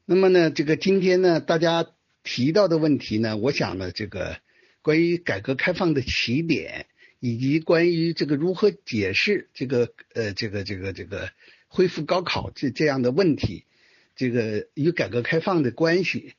[0.05, 1.87] 那么呢，这个今天呢，大家
[2.23, 4.39] 提到的问题呢，我想呢，这个
[4.83, 6.87] 关于改革开放的起点，
[7.21, 11.31] 以及关于这个如何解释这个呃这个这个这个
[11.69, 13.65] 恢复高考这这样的问题，
[14.15, 16.35] 这个与改革开放的关系，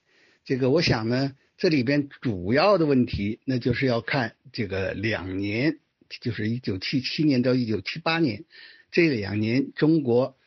[0.45, 1.35] 这个我想呢。
[1.59, 5.79] 这里边主要的问题，那就是要看这个两年，
[6.21, 8.45] 就是一九七七年到一九七八年
[8.91, 10.37] 这两年，中国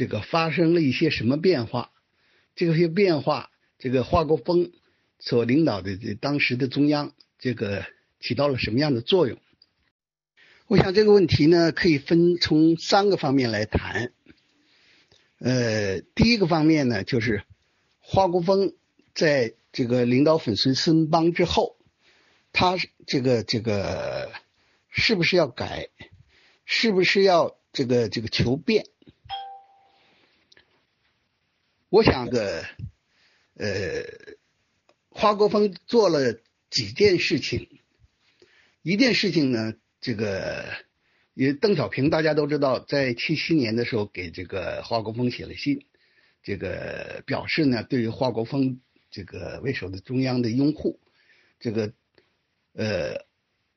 [0.00, 1.90] 这个发生了一些什么变化？
[2.56, 4.72] 这些变化，这个华国锋
[5.18, 7.84] 所领导的这当时的中央，这个
[8.18, 9.38] 起到了什么样的作用？
[10.68, 14.14] 我想这个问题呢，可以分从三个方面来谈。
[15.38, 17.42] 呃，第一个方面呢，就是
[18.00, 18.72] 华国锋
[19.12, 19.52] 在。
[19.72, 21.76] 这个领导粉碎四人帮之后，
[22.52, 24.32] 他这个这个
[24.88, 25.90] 是不是要改？
[26.64, 28.86] 是不是要这个这个求变？
[31.90, 32.64] 我想的，
[33.54, 34.04] 呃，
[35.10, 37.68] 华国锋做了几件事情。
[38.82, 40.64] 一件事情呢，这个
[41.34, 45.84] 也邓小平大家都知道，在七七年的时候给这个华国锋写了信，
[46.42, 48.80] 这个表示呢，对于华国锋。
[49.12, 51.00] 这个为首的中央的拥护，
[51.58, 51.92] 这个
[52.74, 53.26] 呃，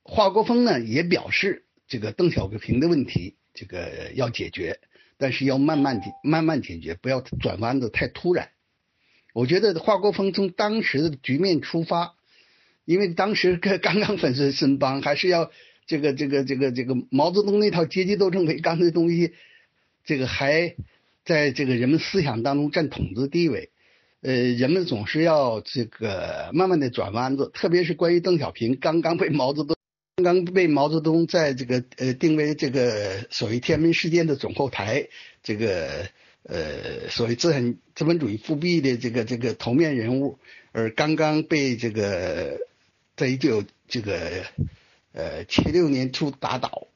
[0.04, 4.80] 华国锋呢也表示，这个邓小平的问题，这个要解决，
[5.24, 8.50] 但是要慢慢解慢慢解决，不要转弯的太突然。
[9.34, 12.16] 我觉得华国锋从当时的局面出发，
[12.84, 15.50] 因为当时刚刚刚粉碎申邦，还是要
[15.88, 19.32] 这个这个这个这个毛泽东那套阶级斗争为纲的东西，
[20.04, 20.76] 这个还
[21.24, 23.70] 在这个人们思想当中占统治地位。
[24.24, 29.78] 呃，人们总是要这个慢慢的转弯子，特别是关于邓小平刚刚被毛泽东
[30.24, 35.08] 刚刚被毛泽东在这个呃定为这个所谓天安门事件的总后台，
[35.44, 36.08] 这个
[36.44, 40.40] 呃所谓资产资本主义复辟的这个这个头面人物，
[40.72, 42.58] 而刚刚被这个
[43.16, 44.46] 在一九这个
[45.12, 46.88] 呃七六年初打倒，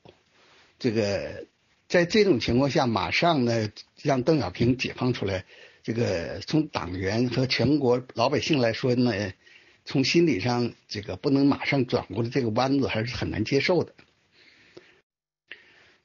[0.80, 1.46] 这个
[1.88, 3.70] 在这种情况下，马上呢
[4.02, 5.46] 让邓小平解放出来。
[5.84, 9.32] 这个从党员和全国老百姓来说呢，
[9.88, 13.95] 从心理上这个不能马上转过来这个弯子，还是很难接受的。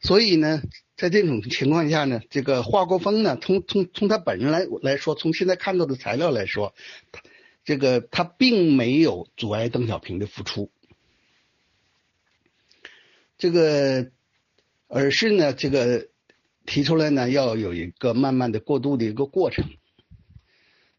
[0.01, 0.63] 所以呢，
[0.97, 6.75] 在这种情况下呢，这个华国锋呢，从从从他本人来来说，从现在看到的材料来说，
[7.65, 10.71] 这个他并没有阻碍邓小平的复出，
[13.37, 14.11] 这个
[14.89, 16.09] 而是呢，这个。
[16.65, 19.69] 提出来呢，要有一个慢慢的过渡的一个过程。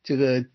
[0.04, 0.46] 这个，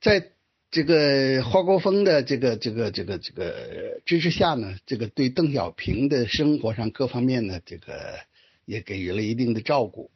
[0.00, 0.33] 在
[0.74, 8.18] 这个华国锋的这个这个这个这个支持下呢，这个对邓小平的生活上各方面呢，这个
[8.64, 10.10] 也给予了一定的照顾，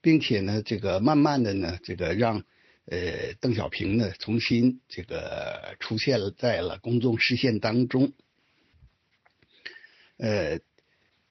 [0.00, 2.44] 并且呢，这个慢慢的呢，这个让
[2.86, 8.14] 呃邓小平呢重新这个出现了在了公众视线当中，
[10.16, 10.60] 呃。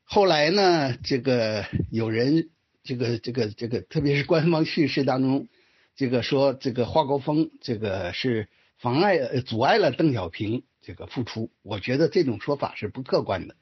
[0.03, 2.49] 后来呢，这个有人，
[2.83, 5.47] 这个这个这个，特别是官方叙事当中，
[5.95, 8.47] 这个说这个华国锋这个是
[8.79, 11.51] 妨碍、阻碍了邓小平这个复出。
[11.61, 13.55] 我觉得这种说法是不客观的。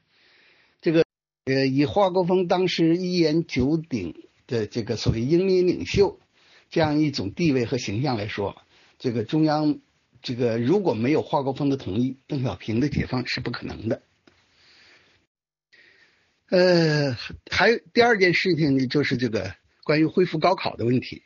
[0.80, 1.04] 这个
[1.46, 6.20] 呃，以华国锋当时一言九鼎的这个所谓英明领袖
[6.70, 8.62] 这样一种地位和形象来说，
[9.00, 9.80] 这个中央
[10.22, 14.02] 这个如果没有华国锋的同意，邓小平的解放是不可能的。
[16.50, 17.18] 呃，
[17.50, 21.24] 还有第二件事情呢，就是这个关于恢复高考的问题。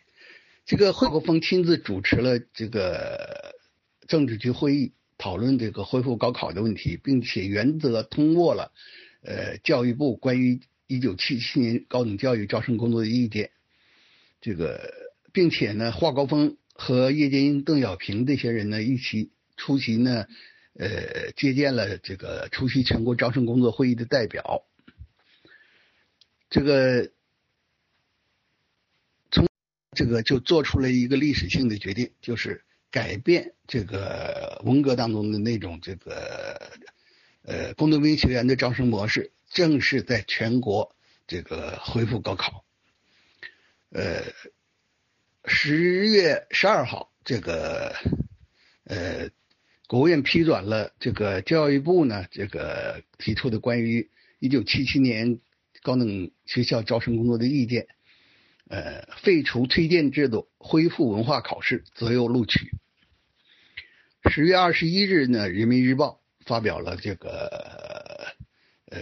[0.65, 3.55] 这个华国锋亲自主持了这个
[4.11, 8.73] 政治局会议，讨论这个恢复高考的问题，并且原则通过了
[9.23, 13.51] 呃教育部关于一九七七年高等教育招生工作的意见。
[14.41, 14.91] 这个，
[15.31, 20.27] 并且呢，华国锋和叶剑英、邓小平这些人呢一起出席呢，
[20.73, 24.65] 呃，接见了这个出席全国招生工作会议的代表。
[26.49, 27.09] 这个
[29.31, 29.47] 从
[29.95, 36.69] 这个就做出了一个历史性的决定，就是改变这个文革当中的那种这个
[37.43, 42.65] 呃，工农兵学员的招生模式正式在全国这个恢复高考。
[43.89, 44.23] 呃，
[45.45, 47.95] 十月十二号，这个
[48.83, 49.29] 呃，
[49.87, 55.39] 国务院批转了这个教育部呢这个提出的关于一九七七年
[55.81, 57.87] 高等学校招生工作的意见，
[58.71, 62.71] 呃，废除推荐制度，恢复文化考试，择优录取。
[64.31, 68.33] 十月二十一日呢，《人民日报》发表了这个
[68.85, 69.01] 呃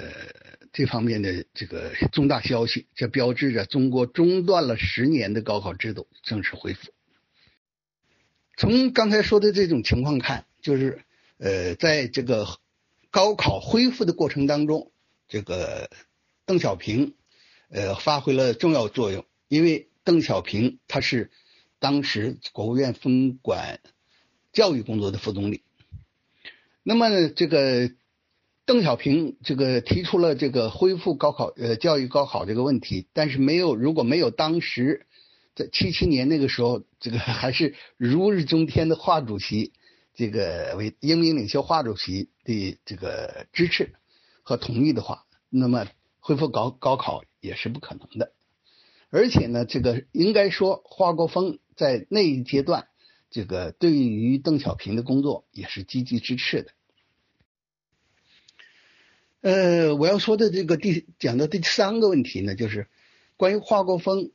[0.74, 6.90] 这方面的这个重大消息，这标志着中国中断了十年的高考制度正式恢复。
[8.58, 11.04] 从刚才说的这种情况看，就是
[11.38, 12.48] 呃，在这个
[13.12, 14.92] 高考恢复的过程当中，
[15.28, 15.92] 这个
[16.48, 17.14] 邓小平
[17.70, 21.30] 呃发挥了重要作用，因为邓小平他是
[21.80, 23.82] 当时国务院分管。
[24.52, 25.62] 教育工作的副总理，
[26.82, 27.92] 那么这个
[28.66, 35.06] 邓小平这个提出了这个恢复高考呃教育高考这个问题，但是没有如果没有当时
[35.54, 39.72] 在七七年那个时候这个还是如日中天的华主席
[40.16, 43.94] 这个为英明领袖华主席的这个支持
[44.42, 45.88] 和同意的话，那么
[46.20, 48.34] 恢复高高考也是不可能的。
[49.10, 52.88] 而且呢，这个应该说华国锋在那一阶段。
[53.32, 56.72] 这个对于邓小平的工作也是积极支持的。
[59.42, 62.88] 呃，我要说的这个第讲的第三个问题呢，就是
[63.38, 64.32] 关于华国锋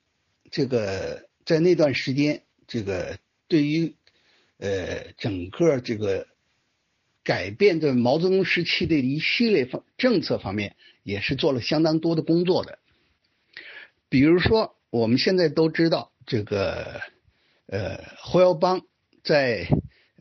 [0.52, 3.96] 这个在那段时间，这个对于
[4.58, 6.28] 呃整个这个
[7.24, 12.78] 改变的毛泽东时期的一系列方政策方面，也是做了相当多的工作的。
[14.14, 17.00] 比如说，我们现在都知道这个。
[17.66, 18.83] 呃，胡耀邦
[19.24, 19.66] 在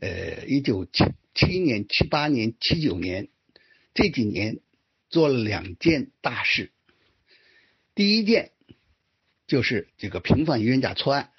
[0.00, 3.28] 呃一九七七年、七八年、七九年
[3.92, 4.58] 这几年
[5.10, 6.72] 做了两件大事。
[7.94, 8.50] 第一件
[9.46, 11.30] 就是这个平反冤假错案，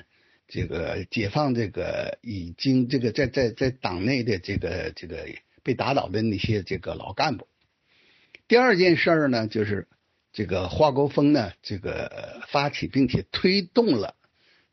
[0.47, 5.27] 这个解放这个已经这个在在在党内的这个这个
[5.61, 7.49] 被打倒的那些这个老干部。
[8.47, 9.89] 第二件事儿呢，就是
[10.35, 14.13] 这个华国锋呢，这个发起并且推动了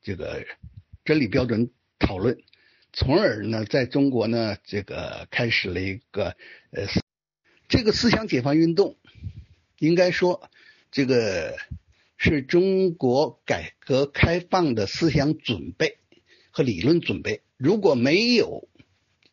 [0.03, 0.44] 这个。
[1.05, 2.38] 真理标准讨论，
[2.92, 6.37] 从而呢，在中国呢，这个开始了一个
[6.70, 6.87] 呃，
[7.66, 8.96] 这个思想解放运动，
[9.81, 10.48] 应该说，
[10.92, 11.57] 这个
[12.16, 15.98] 是中国改革开放的思想准备
[16.53, 17.40] 和理论准备。
[17.57, 18.68] 如果没有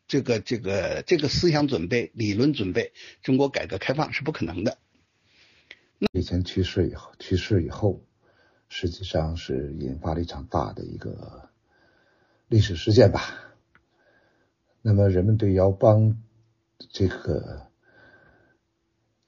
[0.08, 4.78] 这个这个这个思想准备、理论准备，中国改革开放是不可能的。
[6.12, 8.00] 以前去世以后，去世以后，
[8.68, 11.48] 实际上是引发了一场大的一个。
[12.48, 13.20] 历史事件吧。
[14.82, 16.20] 那么，人们对姚邦
[16.88, 17.68] 这个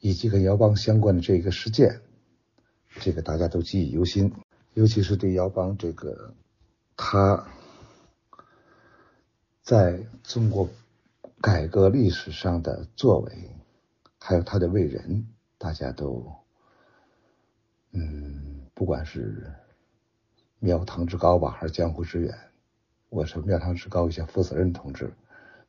[0.01, 2.01] 以及跟姚邦相关的这个事件，
[2.99, 4.33] 这个大家都记忆犹新。
[4.75, 6.35] 尤其是对姚邦这个
[6.97, 7.47] 他
[9.63, 10.69] 在中国
[11.41, 13.51] 改革历史上的作为，
[14.19, 16.42] 还有他的为人，大家都
[17.93, 19.53] 嗯，不管是
[20.59, 22.35] 庙堂之高吧，还是江湖之远。
[23.11, 25.13] 我是庙堂之高一些负责任同志，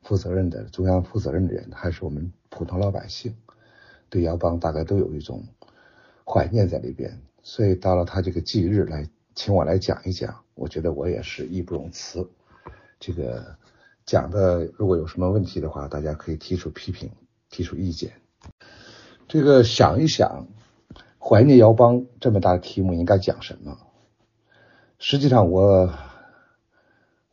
[0.02, 3.36] 负责任的中央负责任的人，还是我们普通老百姓，
[4.10, 5.46] 对姚邦大概都有一种
[6.26, 7.20] 怀念在里边。
[7.42, 12.26] 所以到了他这个忌日来，请我来讲一讲，我觉得我也是义不容辞。
[13.02, 13.58] 这个
[14.06, 17.12] 讲的如果有什么问题的话，大家可以提出批评，
[17.50, 18.14] 提出意见。
[19.28, 20.48] 这个想一想，
[21.24, 23.78] 怀念姚邦这么大的题目应该讲什么？
[24.98, 25.94] 实际上我。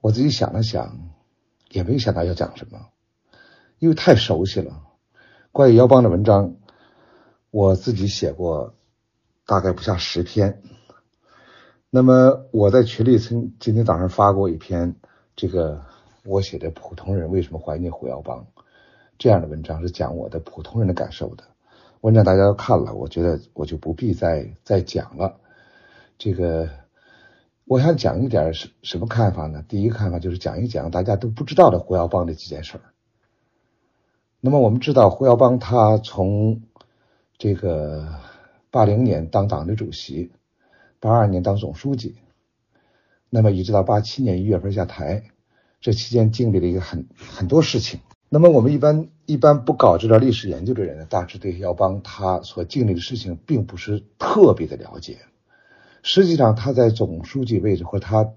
[0.03, 1.11] 我自己想了想，
[1.69, 2.89] 也没想到要讲什么，
[3.79, 4.83] 因为太熟悉了。
[5.53, 6.57] 关于姚邦的文章，
[7.51, 8.73] 我自己写过，
[9.45, 10.63] 大概不下十篇。
[11.91, 14.97] 那么我在群里曾今天早上发过一篇，
[15.37, 15.85] 这个
[16.25, 18.47] 我写的普通人为什么怀念胡耀邦
[19.19, 21.45] 这样的文章，是讲我的普通人的感受的。
[22.01, 25.41] 文章大家都看了，我觉得我就不必再再讲了。
[26.19, 26.69] 这个。
[27.67, 29.65] 我想讲一点什什么看法呢？
[29.69, 32.81] 第一个看法就是讲一讲大家都不知道的胡耀邦的几件事儿。
[34.41, 36.63] 那么我们知道胡耀邦他从
[37.39, 38.13] 这个
[38.73, 40.33] 八零年当党的主席，
[40.99, 42.17] 八二年当总书记，
[43.29, 45.23] 那么一直到八七年一月份下台，
[45.81, 48.01] 这期间经历了一个很很多事情。
[48.33, 55.19] 那么我们一般一般不搞这段历史研究的人呢，大致对耀邦他所经历的事情并不是特别的了解。
[56.05, 58.33] 实际上，他在总书记位置，或者他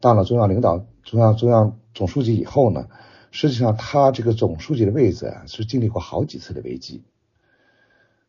[0.00, 2.88] 当了中央领导、中央中央总书记以后呢，
[3.30, 7.04] 实际上他这个总书记的位置啊，是经历过好几次的危机。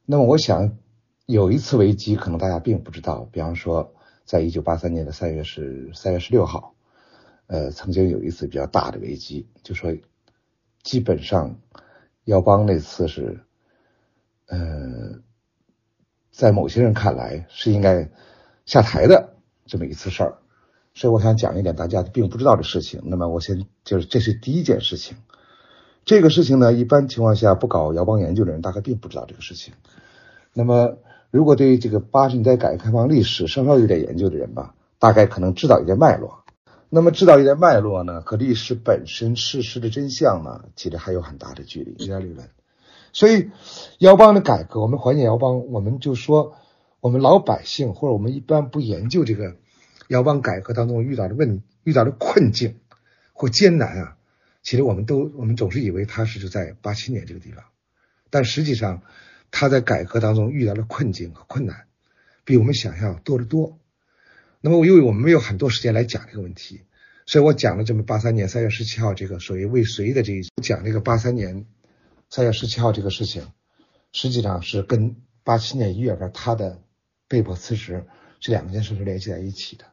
[0.06, 0.78] 那么我想
[1.26, 3.96] 有一次危机，可能大家并不知道，比方说，
[4.26, 6.76] 在一九八三年的三月十三月十六号，
[7.48, 9.92] 呃，曾经有一次比较大的危机，就说
[10.90, 11.60] 基本上
[12.24, 13.42] 耀邦那次是，
[14.48, 14.58] 呃，
[16.32, 18.10] 在某些人看来是应该
[18.66, 19.36] 下台的
[19.68, 20.40] 这么一次事儿。
[20.96, 23.04] 所以我想讲一点大家并不知道的事情。
[23.06, 25.18] 那么我先就是这是第一件事情。
[26.06, 29.76] 这个事情呢，一般情况下不搞姚邦研究的人大概并不知道这个事情。
[30.56, 30.98] 那么
[31.30, 36.46] 如果对于这个八十年代改革开放历史稍稍有点研究的人吧，大概可能知道一点脉络。
[36.90, 42.50] 那么知道一点脉络呢，和历史本身事实的真相呢，其实还有很大的距离，有点理论。
[43.14, 43.50] 所以
[44.00, 46.56] 姚邦的改革，我们怀念姚邦，我们就说
[47.00, 49.56] 我们老百姓或者我们一般不研究这个。
[50.08, 52.80] 姚邦改革当中遇到的问遇到的困境
[53.32, 54.18] 或艰难啊，
[54.64, 57.64] 其实我们都我们总是以为他是就在八七年这个地方，
[58.32, 59.04] 但实际上
[59.52, 61.86] 他在改革当中遇到的困境和困难
[62.44, 63.79] 比我们想象多得多。
[64.62, 66.82] 那么因为我们没有很多时间来讲这个问题，
[67.26, 71.66] 所以我讲了这么八三年三月十七号这个所谓未遂的这一讲这个八三年
[72.30, 73.48] 三月十七号这个事情，
[74.12, 76.82] 实际上是跟八七年一月份他的
[77.28, 78.06] 被迫辞职
[78.40, 79.86] 这两件事是联系在一起的。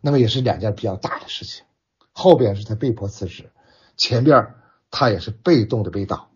[0.00, 1.64] 那么也是两件比较大的事情，
[2.12, 3.50] 后边是他被迫辞职，
[3.96, 4.54] 前边
[4.90, 6.30] 他也是被动的被盗，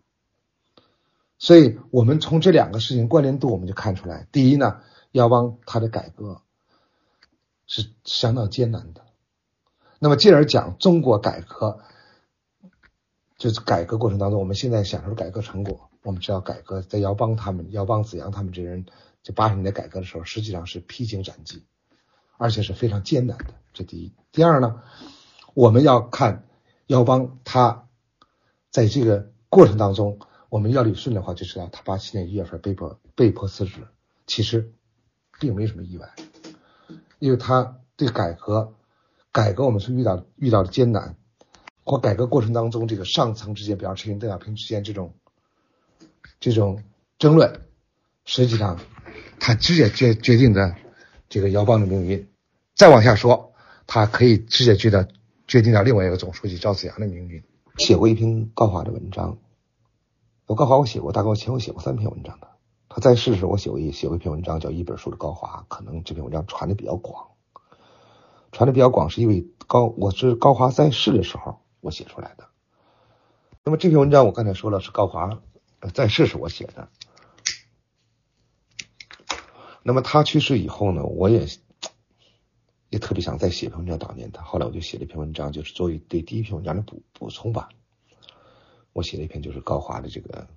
[1.37, 4.81] 所以我们从这两个事情关联度，我们就看出来，第一呢，
[5.11, 6.41] 耀邦他的改革
[7.69, 9.05] 是相当艰难的，
[9.99, 11.79] 那么进而讲中国改革，
[13.37, 18.85] 就是改革过程当中，我们现在享受改革成果，我们知道改革在姚邦他们、姚邦子阳他们这人，
[19.23, 21.63] 这八十年代改革的时候，实际上是披荆斩棘。
[22.41, 24.13] 而且是非常艰难的，这第一。
[24.31, 24.81] 第二呢，
[25.53, 26.47] 我们要看
[26.87, 27.89] 姚邦他
[28.71, 33.85] 在这个过程当中，我们要捋顺的话，就知道他八七年一月份被迫被迫辞职，
[34.25, 34.73] 其实
[35.37, 36.15] 并没有什么意外，
[37.19, 38.73] 因为他对改革
[39.31, 41.15] 改革我们是遇到遇到的艰难，
[41.83, 45.13] 或改革过程当中这个上层之间，比方陈云、邓小平之间这种
[46.39, 46.83] 这种
[47.17, 47.61] 争论，
[48.25, 48.79] 实际上
[49.39, 50.75] 他直接决决定的。
[51.31, 52.27] 这个姚邦的命运，
[52.75, 53.53] 再往下说，
[53.85, 55.07] 他可以直接决定
[55.47, 57.43] 决定了另外一个总书记赵紫阳的命运。
[57.77, 59.37] 写过一篇高华的文章，
[60.47, 62.47] 我高华我写过，大概我前后写过三篇文章的。
[62.89, 67.29] 他在世时候，我写过一写过一篇文章，叫《一本书的高华》，可能这篇文章传的比较广，
[68.51, 72.49] 传的比较广是因为高我是高华在世的时候我写出来的。
[73.63, 75.39] 那么这篇文章我刚才说了是高华
[75.93, 76.89] 在世时我写的。
[79.83, 81.47] 那么他去世以后呢，我也
[82.89, 84.41] 也特别想再写篇文章悼念他。
[84.41, 87.69] 后来我就写了一篇文章，就是作为对第一篇文章的补补充吧。
[88.93, 90.47] 我写了一篇，就是高华的这个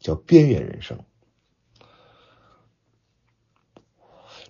[0.00, 0.96] 叫《边缘人生》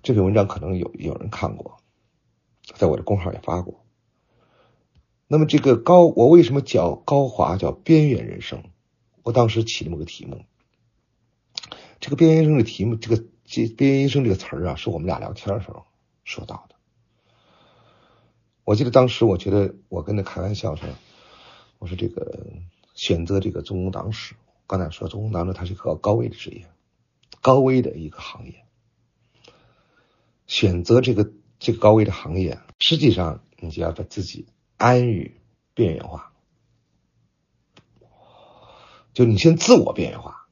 [0.03, 1.79] 这篇文章，可能有有人看过，
[2.77, 3.85] 在我的公号也发过。
[5.27, 8.63] 那么这个高，我为什么叫高华叫边缘人生？
[9.23, 10.45] 我当时起这么个题目，
[12.01, 13.25] 这个边缘人生的题目，这个。
[13.45, 15.85] 这“边缘医生”这个词儿啊，是我们俩聊天的时候
[16.25, 16.77] 说到的。
[18.65, 20.89] 我记得当时，我觉得我跟他开玩笑说
[21.79, 22.47] ：“我说这个
[22.95, 24.35] 选择这个中共党史，
[24.67, 26.67] 刚才说中共党史，它是一个高危的职业，
[27.43, 28.65] 高危的一个行业。
[30.53, 34.47] 选择这个这个高危的行业，实际上你就要把自己
[34.77, 35.41] 安于
[35.73, 36.35] 边缘化，
[39.15, 40.47] 就你先自我边缘化，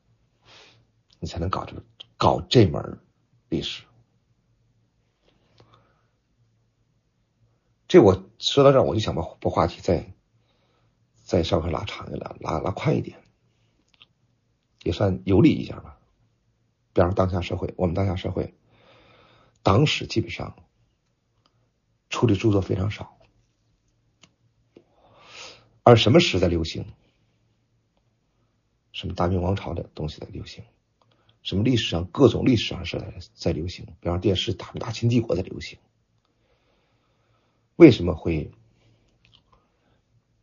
[1.18, 1.84] 你才能搞这个。”
[2.20, 3.00] 搞这门
[3.48, 3.84] 历史，
[7.88, 10.12] 这我说到这儿，我就想把把话题再
[11.24, 13.18] 再稍微拉长一点，拉拉宽一点，
[14.82, 15.98] 也算游历一下吧。
[16.92, 18.54] 比方，当下社会，我们当下社会，
[19.62, 20.56] 党史基本上
[22.08, 23.18] 出的著作非常少，
[25.82, 26.86] 而什么史在流行？
[28.92, 30.64] 什么大明王朝的东西在流行？
[31.42, 35.78] 什么历史上各种历史上是在在流行，比方电视大大清帝国在流行，
[37.76, 38.50] 为什么会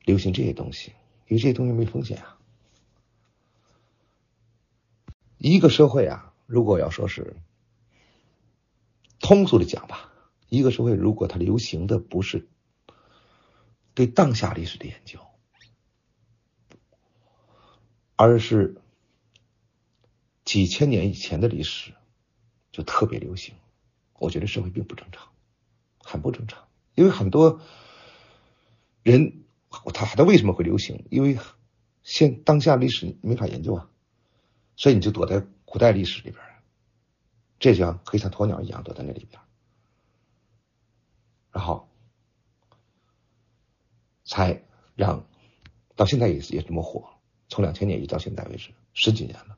[0.05, 0.93] 流行这些东西？
[1.28, 2.39] 因为这些东西没风险啊。
[5.38, 7.36] 一个社会啊，如果要说是
[9.28, 10.13] 通俗的讲吧，
[10.47, 12.47] 一个社会如果它流行的不是
[13.93, 15.19] 对当下历史的研究，
[18.15, 18.82] 而是。
[20.45, 21.91] 几千年以前的历史
[22.71, 23.55] 就特别流行，
[24.17, 25.28] 我觉得社会并不正常，
[25.99, 26.69] 很不正常。
[26.95, 27.59] 因为很多
[29.03, 29.43] 人
[29.93, 31.05] 他他为什么会流行？
[31.09, 31.38] 因为
[32.01, 33.89] 现当下历史没法研究啊，
[34.78, 36.41] 所以你就躲在古代历史里边，
[37.60, 39.41] 这像可以像鸵鸟一样躲在那里边，
[41.51, 41.89] 然后
[44.24, 44.64] 才
[44.95, 45.26] 让
[45.95, 47.10] 到现在也也这么火，
[47.49, 49.58] 从两千年一直到现在为止十几年了，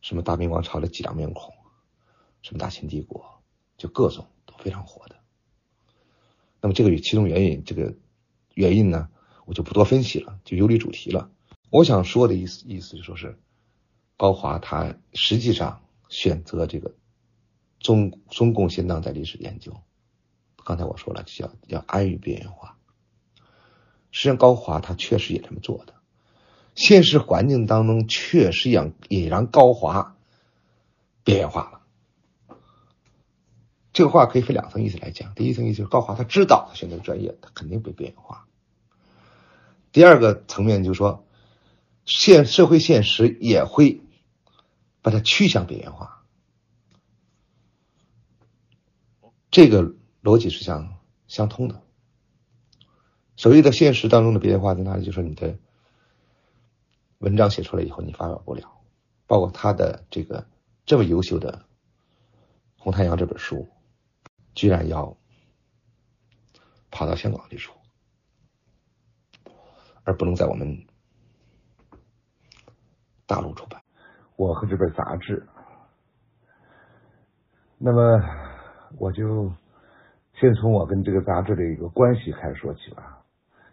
[0.00, 1.54] 什么大明王朝的几张面孔，
[2.42, 3.40] 什么大秦帝国，
[3.76, 5.16] 就各种都非常火的。
[6.60, 7.94] 那么这个与其中原因，这个
[8.54, 9.08] 原因呢，
[9.44, 11.30] 我就不多分析了，就游离主题了。
[11.70, 13.38] 我想说的意思意思就说是，
[14.16, 16.94] 高华他实际上选择这个
[17.80, 19.76] 中中共现当代历史研究，
[20.64, 22.76] 刚才我说了，叫要安于边缘化。
[24.10, 25.94] 实际上，高华他确实也这么做的，
[26.74, 30.16] 现实环境当中确实让也让高华
[31.24, 32.56] 边缘化了。
[33.92, 35.34] 这个话可以分两层意思来讲。
[35.34, 38.46] 第一层意思就是高华他知道他选择专业，他肯定被边缘化。
[39.92, 41.24] 第二个层面就是说，
[42.04, 44.00] 现社会现实也会
[45.02, 46.24] 把它趋向边缘化。
[49.50, 51.82] 这个逻辑是相相通的。
[53.36, 55.04] 所谓的现实当中的边缘化在哪里？
[55.04, 55.58] 就是你的
[57.18, 58.80] 文章写出来以后，你发表不了，
[59.26, 60.46] 包括他的这个
[60.86, 61.66] 这么优秀的
[62.82, 63.68] 《红太阳》这本书。
[64.54, 65.16] 居然要
[66.90, 67.72] 跑到香港去出，
[70.02, 70.84] 而不能在我们
[73.24, 73.80] 大陆出版。
[74.38, 75.44] 我和这本杂志，
[77.76, 78.22] 那么
[78.96, 79.50] 我就
[80.34, 83.18] 先从我跟这个杂志的一个关系开始说起吧。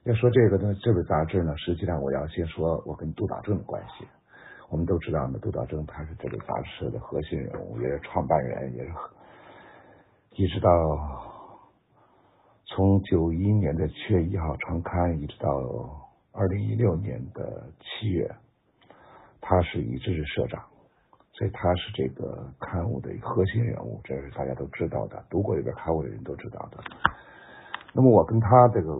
[0.06, 4.08] 要说这个呢，这本杂志呢，实际上我要先说我跟杜导正的关系。
[4.68, 8.92] 我们都知道呢，杜导正他是这个杂志社的核心人物，也是创办人，也是。
[10.32, 10.72] 一直到
[12.66, 15.48] 从九一年的七月一号创刊，一直到
[16.32, 18.36] 二零一六年的七月，
[19.48, 20.60] 他是一直是社长，
[21.34, 26.80] 所以他是这个刊物的一个核心人物，这是大家都知道的，读过这本刊物的人都知道的。
[27.94, 29.00] 那么我跟他这个，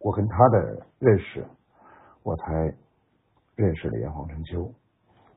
[0.00, 1.42] 我跟他的认识，
[2.22, 2.74] 我才
[3.54, 4.70] 认识了炎黄春秋，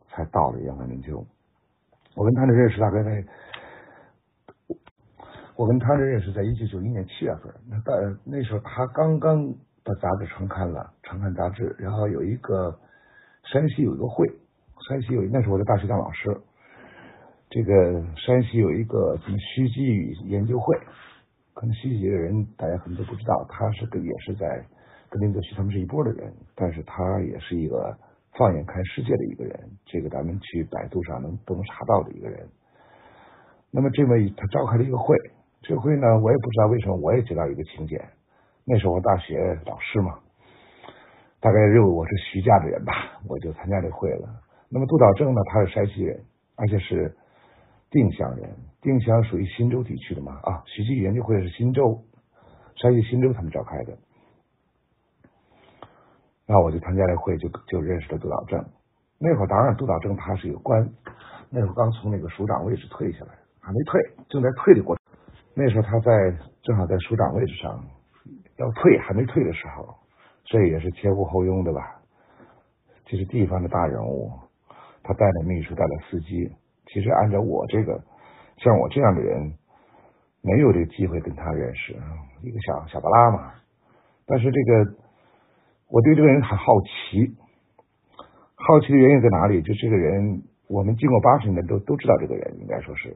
[0.09, 1.25] 才到了炎黄春秋。
[2.15, 3.23] 我跟他的认识大概在。
[5.55, 7.93] 我跟他的认识在一九九一年七月份，那到
[8.23, 9.53] 那时候他刚刚
[9.83, 12.79] 把杂志创刊了，创刊杂志，然后有一个
[13.43, 14.25] 山西有一个会，
[14.89, 16.35] 山西有那时候我在大学当老师，
[17.47, 20.75] 这个山西有一个什么徐继宇研究会，
[21.53, 24.65] 可能徐继宇的人大家可能都不知道，他是个也是在
[25.07, 27.95] 跟林则徐他们是一波的人，但是他也是一个
[28.35, 32.49] 放眼看世界的一个人，这个咱们去百度上能都能查到的一个人。
[33.69, 35.15] 那么这么他召开了一个会。
[35.61, 38.03] 这个会呢，我也不知道为什么，我也接到一个请柬。
[38.65, 39.37] 那时候我大学
[39.67, 40.17] 老师嘛，
[41.39, 44.41] 大概认为我是徐家的人吧，我就参加这会了。
[44.71, 46.23] 那么杜导正呢，他是山西人，
[46.55, 47.15] 而且是
[47.89, 50.61] 定襄人，定襄属于忻州地区的嘛啊。
[50.67, 52.03] 徐继研究会是忻州，
[52.75, 53.97] 山西忻州他们召开的。
[56.45, 58.63] 然后我就参加了会，就就认识了杜导正。
[59.17, 60.87] 那会儿当然，杜导正他是有官，
[61.49, 63.99] 那会儿刚从那个署长位置退下来，还没退，
[64.29, 65.03] 正在退的过程。
[65.55, 66.11] 那时候他在
[66.61, 67.83] 正好在署长位置上
[68.57, 69.95] 要退还没退的时候，
[70.45, 71.99] 这也是前呼后拥的吧？
[73.05, 74.31] 这是地方的大人物，
[75.03, 76.51] 他带了秘书，带了司机。
[76.87, 78.01] 其实按照我这个
[78.57, 79.53] 像我这样的人，
[80.41, 81.93] 没有这个机会跟他认识，
[82.41, 83.53] 一个小小巴拉嘛。
[84.25, 84.93] 但是这个
[85.89, 87.35] 我对这个人很好奇，
[88.55, 89.61] 好奇的原因在哪里？
[89.61, 93.15] 就这个人，我们经过八十年代都都知道这个人，应该说是。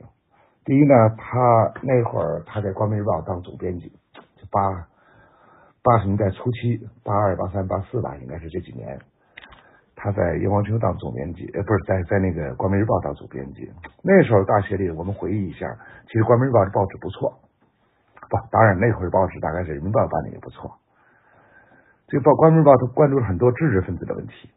[0.65, 3.89] 第一呢，他那会儿他在《光明日报》当总编辑，
[4.37, 4.87] 就八
[5.83, 8.97] 八十年代初期，八二、八三、八四吧，应该是这几年，
[10.03, 13.71] 他在《炎黄春秋》当总编辑，呃，不是在在那个《光明日报》当总编辑。
[14.03, 15.63] 那时候大学里，我们回忆一下，
[16.07, 17.31] 其实《光明日报》的报纸不错，
[18.27, 20.75] 不，当然那会儿报纸大概是《人民日报》办的也不错。
[22.11, 24.51] 这个报《光明日报》他关注了很多知识分子的问题。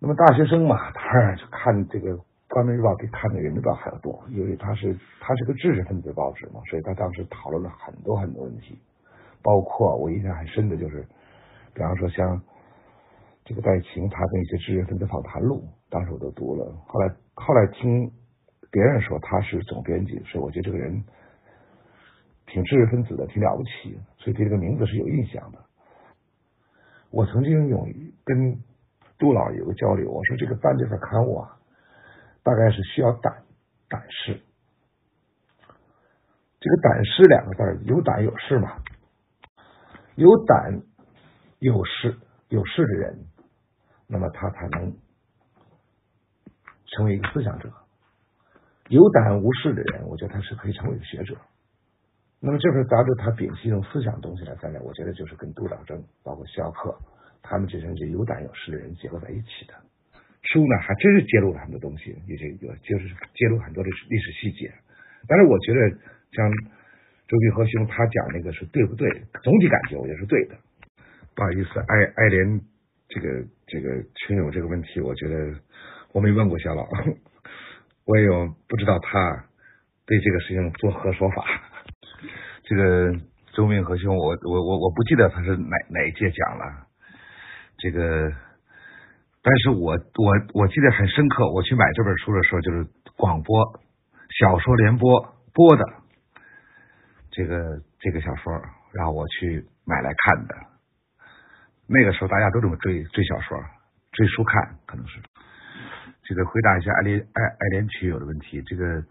[0.00, 2.18] 那么大学生嘛，当然是看这个。
[2.52, 8.76] 《光明日报》比看的《人民日报》还要多，因为它是它是个知识分子报纸嘛，所以他当时讨论了很多很多问题，
[9.40, 11.06] 包括我印象很深的就是，
[11.72, 12.42] 比方说像
[13.50, 16.72] 这个戴晴他的一些知识分子访谈录，当时我都读了。
[16.86, 18.08] 后来后来听
[18.70, 21.02] 别人说他是总编辑，所以我觉得这个人
[22.46, 25.58] 挺知识分子的，挺了不起，所以对这个名字是有印象的。
[27.10, 27.88] 我曾经有
[28.24, 28.56] 跟
[29.18, 31.56] 杜老有个交流，我说这个办这份刊物啊。
[32.44, 33.42] 大概是需要胆
[33.88, 34.40] 胆识，
[36.60, 38.78] 这个胆识两个字有胆有识嘛，
[40.14, 40.82] 有胆
[41.58, 42.16] 有识
[42.48, 43.26] 有识的人，
[44.10, 44.92] 那么他才能
[46.86, 47.72] 成为一个思想者。
[48.88, 51.36] 有胆无识的人，我觉得他是可以成为一个学者。
[52.40, 56.98] 那么这份杂志它摒弃一种思想东西来在内，我觉得就是跟杜导正包括肖克
[57.42, 59.74] 他们这些就有胆有识的人结合在一起的。
[60.42, 64.72] 书呢还真是揭露了很多东西，也就有就是揭露很多的历史细节。
[65.28, 65.78] 但是我觉得
[66.32, 66.50] 像
[67.28, 69.06] 周碧和兄他讲那个是对不对？
[69.44, 70.56] 总体感觉我觉得是对的。
[71.36, 72.60] 不好意思，爱爱莲
[73.12, 73.28] 这个
[73.66, 75.34] 这个群友这个问题，我觉得
[76.12, 76.86] 我没问过肖老，
[78.06, 79.44] 我也有不知道他
[80.06, 81.44] 对这个事情作何说法。
[82.62, 83.12] 这个
[83.52, 86.86] 周明和兄，我我我我不记得他是哪哪一届讲了，
[87.78, 88.30] 这个，
[89.42, 91.50] 但是我我我记得很深刻。
[91.50, 92.86] 我去买这本书的时候，就是
[93.16, 93.80] 广播
[94.38, 95.84] 小说联播播的
[97.32, 98.52] 这个这个小说，
[98.92, 100.69] 然后我去买来看的。
[101.92, 103.58] 那个时候大家都这么追追小说，
[104.12, 105.20] 追书看，可能是。
[106.22, 109.02] 这个回答一下爱莲爱爱莲曲友的问题，这个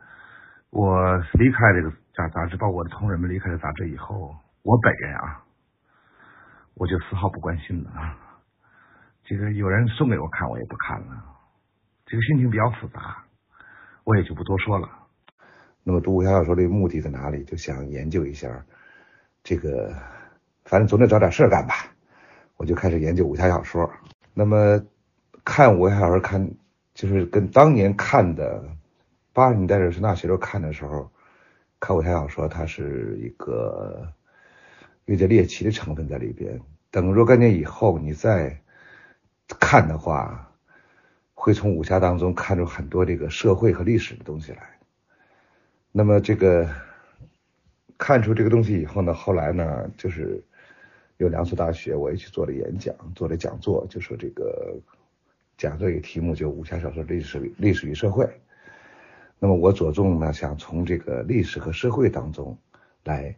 [0.69, 1.91] 我离开这个。
[2.19, 5.41] 杂杂志，包括我的同仁们离开了杂志以后，我本人啊，
[6.73, 8.17] 我就丝毫不关心了啊。
[9.23, 11.23] 这个有人送给我看，我也不看了。
[12.05, 13.23] 这个心情比较复杂，
[14.03, 14.89] 我也就不多说了。
[15.82, 17.45] 那么读武侠小说的目的在哪里？
[17.45, 18.65] 就想研究一下
[19.43, 19.95] 这个，
[20.65, 21.75] 反正总得找点事干吧。
[22.60, 23.89] 我就开始研究武侠小说。
[24.34, 24.84] 那么
[25.45, 26.51] 看武侠小说，看
[26.93, 28.62] 就是跟当年看的
[29.32, 31.10] 八十年代的是那时候看的时候。
[31.82, 34.12] 看武侠小说，它是一个
[35.05, 36.60] 有点猎奇的成分在里边。
[36.91, 38.60] 等若干年以后，你再
[39.62, 40.51] 看的话，
[41.34, 44.78] 会从武侠当中看出很多这个社会和历史的东西来。
[45.93, 46.70] 那么这个
[47.97, 50.43] 看出这个东西以后呢，后来呢，就是
[51.20, 54.80] 有两所大学，我也去做了演讲，做了讲座，就说这个
[55.57, 58.26] 讲座一个题目就武侠小说历史历史与社会。
[59.38, 62.57] 那么我着重呢，想从这个历史和社会当中
[63.03, 63.36] 来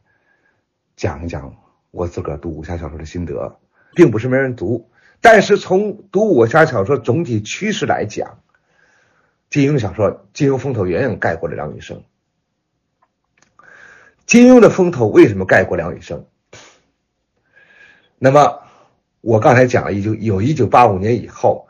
[0.96, 1.56] 讲一讲
[1.90, 3.60] 我自个儿读武侠小说的心得，
[3.96, 4.88] 并不是没人读，
[5.20, 8.44] 但是从读武侠小说总体趋势来讲，
[9.50, 12.04] 金庸小说金庸风头远远盖过了梁羽生。
[14.28, 16.28] 金庸的风头为什么盖过梁羽生？
[18.24, 18.60] 那么
[19.22, 21.68] 我刚才讲了，一九有一九八五年以后，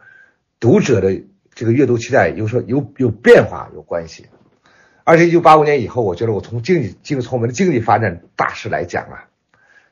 [0.59, 1.23] 读者的。
[1.53, 4.25] 这个阅读期待有说有有变化有关系，
[5.03, 9.27] 而且一九八五年以后，我觉得我从经济经从我们的经济发展大势来讲啊，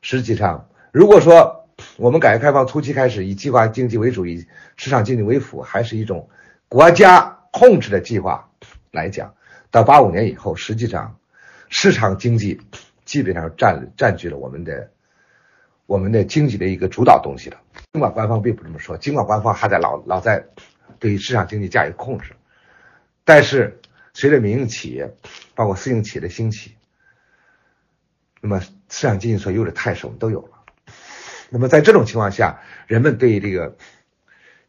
[0.01, 4.47] 实际上如果说我们改革开放初期开始以计划经济为主，以
[4.77, 6.29] 市场经济为辅，还是一种
[6.69, 8.49] 国家控制的计划
[8.91, 9.33] 来讲，
[9.69, 11.17] 到八五年以后，实际上
[11.67, 12.61] 市场经济
[13.03, 14.89] 基本上占占据了我们的
[15.89, 17.59] 我们的经济的一个主导东西了。
[17.91, 20.45] 尽管官方并不这么说，尽管官方还在老老在。
[20.99, 22.33] 对于市场经济加以控制，
[23.23, 23.79] 但是
[24.13, 25.15] 随着民营企业，
[25.55, 26.75] 包括私营企业的兴起，
[28.41, 30.49] 那么市场经济所有的态势我们都有了。
[31.49, 33.77] 那么在这种情况下，人们对这个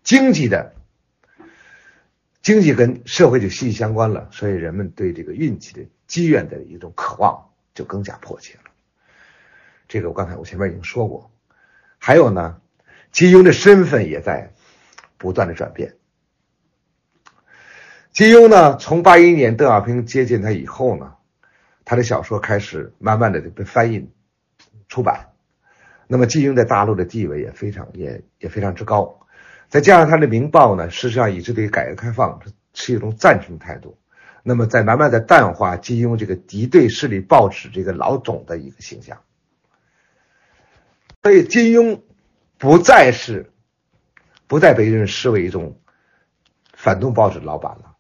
[0.05, 0.73] 经济的
[2.43, 8.70] 经济跟社会就息息相关了，所以人们对这个运气的机缘的一种渴望就更加迫切了。
[9.91, 11.33] 这个我刚才我前面已经说过，
[11.99, 12.61] 还有呢，
[13.11, 14.53] 金庸的身份也在
[15.19, 15.97] 不断的转变。
[18.13, 21.15] 金庸呢，从八一年邓小平接见他以后呢，
[21.85, 24.09] 他的小说开始慢慢的被翻译
[24.87, 25.31] 出版。
[26.07, 29.27] 那么金庸在大陆的地位也非常也也非常之高，
[29.69, 32.41] 再加上他的《明报》呢，事实上一直对改革开放
[32.73, 33.99] 持一种赞成态度。
[34.45, 39.21] 那么在慢慢的淡化金庸这个敌对势力报纸这个老总的一个形象，
[41.23, 42.01] 所以金庸
[42.59, 43.53] 不再是
[44.47, 45.79] 不再被人视为一种
[46.73, 47.97] 反动报纸老板了。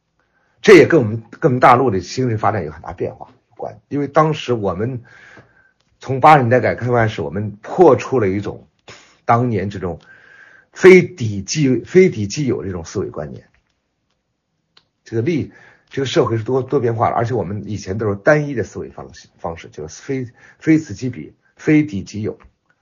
[0.62, 5.02] 这也跟我们跟我们大陆的形势发展有很大变化有关，因为当时我们
[5.98, 8.68] 从八十年代改革开放时，我们破除了一种
[9.24, 10.00] 当年这种
[10.72, 13.48] 非敌即非敌即友这种思维观念。
[15.04, 15.52] 这个利
[15.88, 22.38] 这个社会是多多变化了，而且我们以前都是单一的思维方式方式，就是非非此即彼，非敌即友，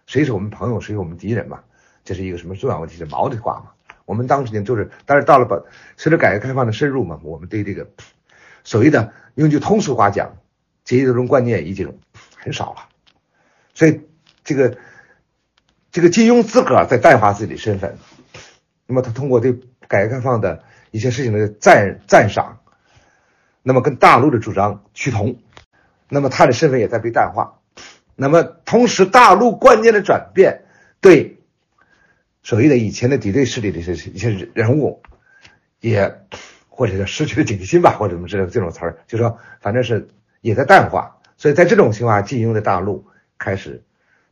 [0.09, 1.61] 谁是我们朋友，谁是我们敌人嘛？
[2.03, 2.97] 这是一个什么重要问题？
[2.97, 3.73] 是毛的话嘛？
[4.07, 5.61] 我们当时呢，就是，但是到了把
[5.99, 7.87] 随着改革开放的深入嘛，我们对这个
[8.65, 10.39] 所谓的用句通俗话讲，
[10.83, 11.99] 阶级斗争观念已经
[12.39, 12.89] 很少了。
[13.75, 14.01] 所以
[14.45, 14.79] 这个
[15.93, 17.99] 这个金庸自个儿在淡化自己的身份，
[18.87, 22.61] 那么他通过对改革开放的一些事情的赞赞赏，
[23.63, 25.37] 那么跟大陆的主张趋同，
[26.09, 27.58] 那么他的身份也在被淡化。
[28.21, 30.65] 那么同时，大陆观念的转变
[31.01, 31.37] 对。
[32.41, 35.03] 所谓的以前的敌对势力的一些一些人物，
[35.81, 36.23] 也
[36.69, 40.09] 或者叫失去了警惕心吧，或者什么这这种词儿，就说反正是
[40.41, 41.19] 也在淡化。
[41.37, 43.07] 所以在这种情况下，金庸在大陆
[43.39, 43.85] 开始，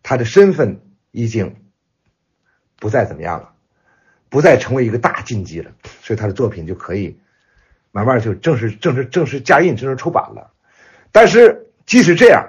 [0.03, 0.81] 他的身份
[1.11, 1.57] 已经
[2.77, 3.53] 不再怎么样了，
[4.31, 5.71] 不再成为一个大禁忌了，
[6.01, 7.19] 所以他的作品就可以
[7.93, 10.51] 慢慢就正式正式正式加印、正式出版了。
[11.13, 12.49] 但是即使这样，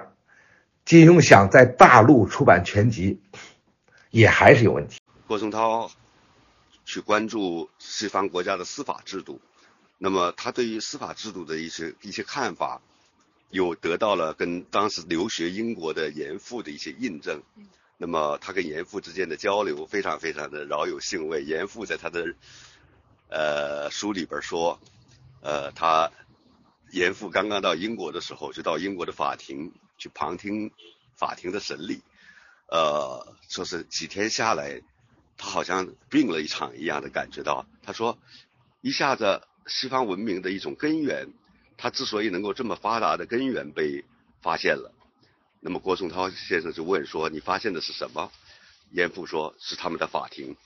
[0.88, 3.20] 金庸想在大陆出版全集，
[4.08, 4.98] 也还是有问题。
[5.26, 5.90] 郭松涛
[6.86, 9.38] 去关注西方国家的司法制度，
[9.98, 12.80] 那么他对于司法制度的一些一些看法。
[13.50, 17.42] 又得到了跟当时留学英国的严复的一些印证，
[17.96, 21.42] 那么他跟严复之间的交流非常非常的饶有兴味。
[21.42, 22.34] 严复在他的
[23.30, 24.78] 呃书里边说，
[25.40, 26.10] 呃，他
[26.90, 30.70] 严复刚刚到英国的时候，就到英国的法庭去旁听
[31.16, 32.00] 法庭的审理，
[32.68, 34.80] 呃，说是几天下来，
[35.36, 37.66] 他好像病了一场一样的感觉到。
[37.82, 38.18] 他说，
[38.80, 41.28] 一下子西方文明的一种根源。
[41.80, 44.04] 他之所以能够这么发达的根源被
[44.42, 44.92] 发现了，
[45.60, 48.32] 那么郭松涛先生就问说：“你发现的是什么？”
[48.90, 50.56] 严复说：“是他们的法庭，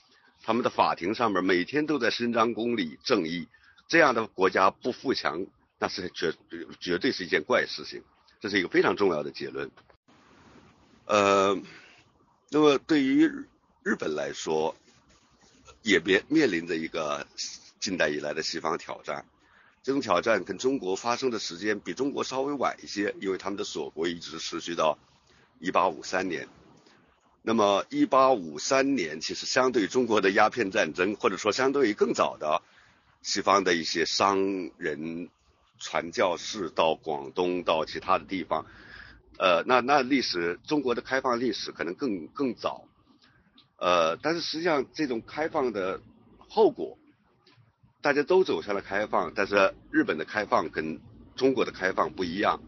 [0.41, 3.47] 他们的法庭上面每天都在伸张公理正义，
[3.87, 5.45] 这样的国家不富强，
[5.77, 6.33] 那是绝
[6.79, 8.01] 绝对是一件怪事情，
[8.43, 9.71] 这是一个非常重要的结论。”
[11.07, 11.57] 呃，
[12.49, 13.25] 那么对于
[13.83, 14.75] 日本来说，
[15.81, 17.25] 也面面临着一个
[17.79, 19.25] 近代以来的西方挑战。
[19.81, 24.99] 这种挑战跟中国发生的时间比中国稍微晚一些，因为他们的锁国一直持续到
[25.59, 26.49] 一八五三年。
[27.43, 32.61] 那么一八五三年其实相对于中国的鸦片战争，或者说相对于更早的
[33.21, 35.29] 西方的一些商人
[35.79, 38.65] 传教士到广东到其他的地方，
[39.37, 42.85] 呃，那那历史中国的开放历史可能更更早，
[43.77, 46.01] 呃，但是实际上这种开放的
[46.49, 46.97] 后果。
[48.01, 50.99] 大家都走向了开放，但是日本的开放跟
[51.37, 52.61] 中国的开放不一样，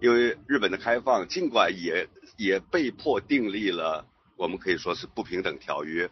[0.00, 2.08] 因为日本的开放尽管也
[2.38, 4.06] 也被迫订立了
[4.36, 6.10] 我们可以说是不平等条约，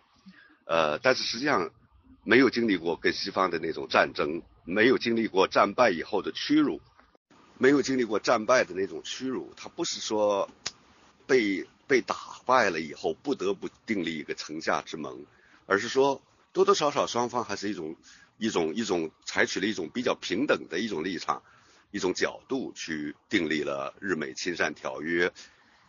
[0.66, 1.70] 呃，但是实际上
[2.24, 6.80] 没有经历过跟西方的那种战争，没有经历过战败以后的屈辱，
[7.58, 10.50] 没有经历过战败的那种屈辱，它不是说
[11.26, 15.26] 被被打败了以后不得不订立一个城下之盟，
[15.66, 17.96] 而是说多多少少双方还是一种。
[18.38, 21.44] 一种一种采取了一种比较平等的一种立场，
[21.92, 25.32] 一种角度去订立了日美亲善条约，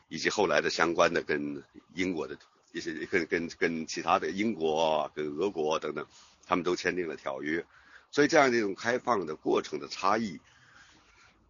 [0.08, 1.64] 以及后来的相关的跟
[1.96, 2.38] 英国的
[2.72, 6.06] 一些跟跟跟其他的英国跟俄国等等，
[6.46, 7.66] 他们都签订了条约，
[8.14, 10.39] 所以这样的一种开放的过程的差异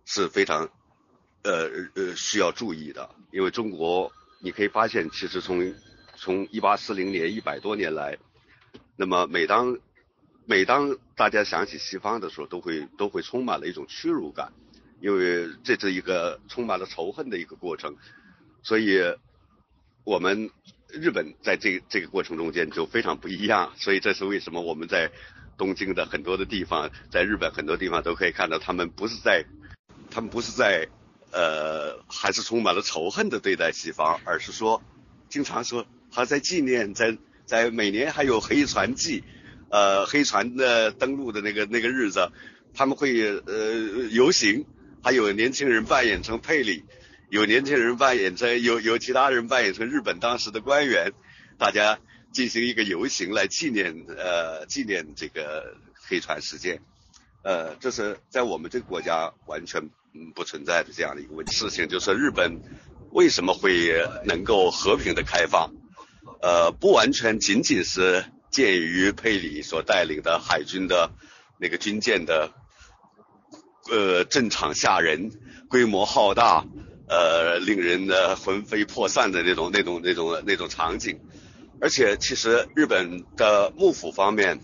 [0.05, 0.69] 是非常
[1.43, 5.75] 呃呃需要注意的，因为中国你可以发现，其实从
[6.15, 8.17] 从一八四零年一百多年来，
[8.95, 9.77] 那么每当
[10.45, 14.53] 每当大家想起西方的时候，都会都会充满了一种屈辱感，
[15.01, 17.97] 因为这是一个充满了仇恨的一个过程，
[18.61, 19.01] 所以
[20.05, 20.49] 我们
[20.87, 25.11] 日本在这这个过程中间就非常不一样，所以这是为什么我们在
[25.57, 29.45] 东京的很多的地方，在日本很多地方都可以看到他们不是在
[30.11, 30.87] 他们不是在
[31.31, 34.81] 呃还是充满了仇恨的对待西方，而是说
[35.29, 39.23] 经常说还在纪念，在在每年还有黑船祭。
[39.69, 42.31] 呃，黑船的登陆的那个那个日子，
[42.75, 43.09] 他们会
[43.47, 44.67] 呃游行，
[45.01, 46.85] 还有年轻人扮演成佩里，
[47.31, 51.11] 有年轻人扮演成有有其他人扮演成日本当时的官员，
[51.57, 51.97] 大家
[52.33, 56.81] 进行一个游行来纪念呃纪念这个黑船事件，
[57.43, 59.89] 呃，这是在我们这个国家完全
[60.35, 62.59] 不存在的这样的一个问事情，就是日本
[63.11, 65.71] 为什么会能够和平的开放，
[66.41, 68.25] 呃，不完全仅仅是。
[68.53, 71.09] 鉴于佩里所带领的海军的
[71.57, 72.51] 那个军舰的
[73.89, 75.31] 呃阵场吓人、
[75.69, 76.63] 规模浩大、
[77.07, 81.19] 呃令人的魂飞魄散的那种、那种、那种、那种场景，
[81.83, 84.61] 而且其实日本的幕府方面，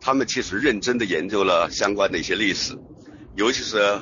[0.00, 2.76] 他们其实认真的研究了相关的一些历史，
[3.36, 4.00] 尤其是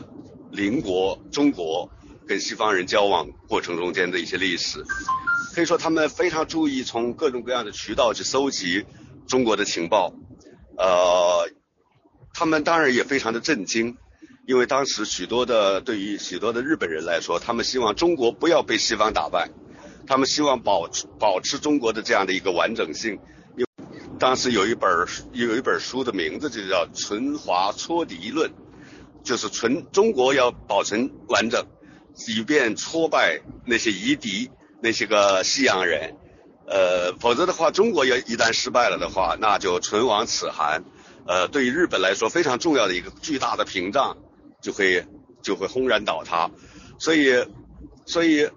[0.50, 1.90] 邻国中国
[2.26, 4.82] 跟西方人交往过程中间的一些历史，
[5.54, 8.86] 可以说他们非常注意从各种各样的渠道去搜集。
[9.28, 10.14] 中国的情报，
[10.78, 11.50] 呃，
[12.32, 13.96] 他们当然也非常的震惊，
[14.46, 19.50] 因为当时许多的对于许多的日本人来说，他们希望中国不要被西方打败，
[20.06, 23.18] 他们希望保持保持中国的这样的一个完整性。
[23.56, 23.66] 因为
[24.18, 28.50] 当时有一本有一本书的名字就叫《存华戳敌论》，
[29.24, 31.66] 就是存中国要保存完整，
[32.28, 34.50] 以便挫败那些夷狄
[34.80, 36.16] 那些个西洋人。
[36.68, 40.82] 呃，否则的话，中国要一旦失败了的话，那就唇亡齿寒。
[41.24, 44.16] 呃，对于日本来说非常重要的一个巨大的屏障，
[44.60, 45.06] 就会
[45.42, 46.50] 就会轰然倒塌。
[46.98, 47.46] 所以，
[48.04, 48.48] 所以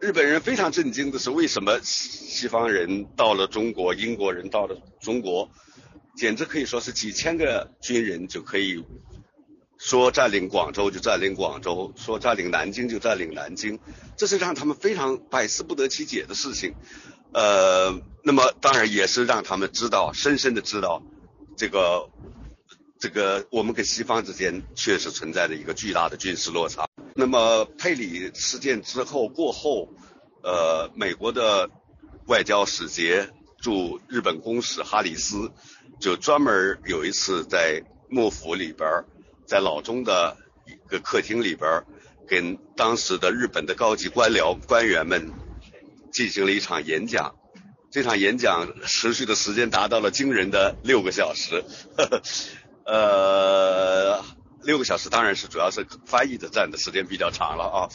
[0.00, 5.50] 日本人非常震惊的是，为什么西方人到了中国，英国人到了中国，
[6.16, 8.84] 简直可以说是几千个军人就可以
[9.76, 13.80] 说占领广州就占领广州，说占领南京就占领南京，
[14.16, 16.74] 这是让他们非常百思不得其解的事情。
[17.32, 21.02] 呃，那么当然也是让他们知道，深深的知道。
[21.56, 22.08] 这个
[23.00, 26.87] 这个，我们跟西方之间确实存在着一个巨大的军事落差。
[27.20, 29.88] 那么佩里事件之后过后，
[30.44, 31.68] 呃，美国的
[32.28, 33.28] 外交使节
[33.60, 35.50] 驻日本公使哈里斯
[35.98, 39.04] 就专门有一次在幕府里边，
[39.46, 41.82] 在老中的一个客厅里边，
[42.28, 45.32] 跟当时的日本的高级官僚官员们
[46.12, 47.34] 进行了一场演讲。
[47.90, 51.64] 这场演讲持续的时间达到了惊人的六个小时，
[52.86, 54.22] 呃，
[54.68, 57.88] 六个小时当然是主要是翻译的占的时间比较长了啊，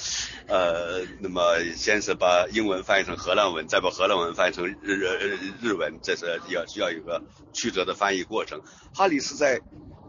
[0.47, 7.21] 呃，那么先是把英文翻译成荷兰文，再把荷兰文翻译成日日日文，这是要需要一个
[7.53, 8.59] 曲折的翻译过程。
[8.91, 9.61] 哈里斯在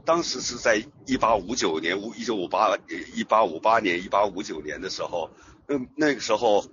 [0.07, 2.75] 当时是在一八五九年五一九五八
[3.15, 5.29] 一八五八年一八五九年的时候，
[5.69, 6.65] 嗯那个时候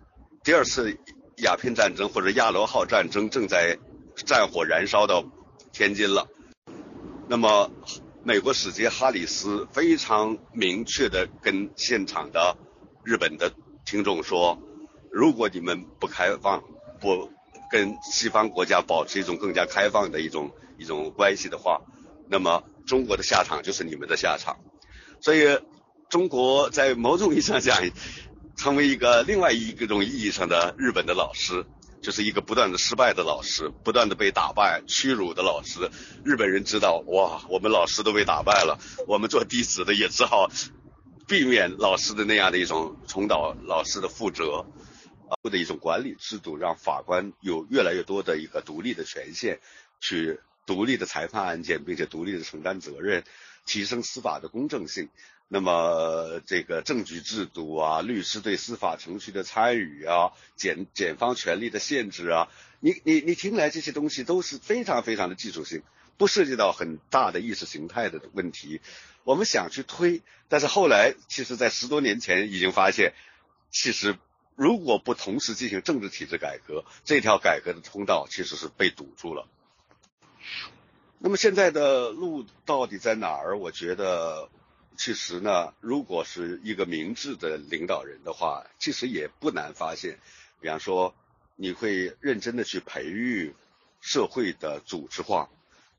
[0.41, 0.97] 第二次。
[1.37, 3.79] 鸦片战争或者亚罗号战争正在
[4.15, 5.23] 战火燃烧到
[5.71, 6.27] 天津了。
[7.27, 7.71] 那么，
[8.23, 12.55] 美国使节哈里斯非常明确的跟现场的
[13.03, 13.51] 日本的
[13.83, 14.61] 听众说
[15.11, 16.63] ：“如果你们不开放，
[16.99, 17.31] 不
[17.71, 21.81] 跟西方国家保持一种更加开放的一种一种关系的话，
[22.29, 24.57] 那么中国的下场就是你们的下场。”
[25.19, 25.59] 所以，
[26.09, 27.77] 中国在某种意义上讲。
[28.57, 31.65] 成为一个另外一种意义上的日本的老师，
[32.01, 35.89] 就是一个不断的失败的老师，不断的被打败、屈辱的老师。
[36.25, 40.49] 日本人知道，哇，我们老师都被打败了，我们做弟子的也只好
[41.27, 44.65] 避免老师的那样的一种重蹈老师的覆辙
[45.29, 49.59] 啊，的一种管理制度，让法官有越来越多的一个独立的权限，
[49.99, 53.23] 去独立的裁判案件，并且独立的承担责任，
[53.65, 55.09] 提升司法的公正性。
[55.53, 62.47] 那么这个证据制度啊，律师对司法程序的参与啊，检检方权力的限制啊，
[62.79, 65.83] 你你你听来这些东西都是非常非常的技术性，
[66.17, 68.79] 不涉及到很大的意识形态的问题。
[69.25, 73.13] 我们想去推，但是后来其实在十多年前已经发现，
[73.71, 74.17] 其实
[74.55, 79.49] 如果不同时进行政治体制改革，这条改革的通道其实是被堵住了。
[81.19, 83.57] 那么现在的路到底在哪儿？
[83.57, 84.47] 我觉得。
[84.97, 90.19] 其实呢，如果是一个明智的领导人的话，其实也不难发现。
[90.59, 91.15] 比方说，
[91.55, 93.55] 你会认真的去培育
[93.99, 95.49] 社会的组织化。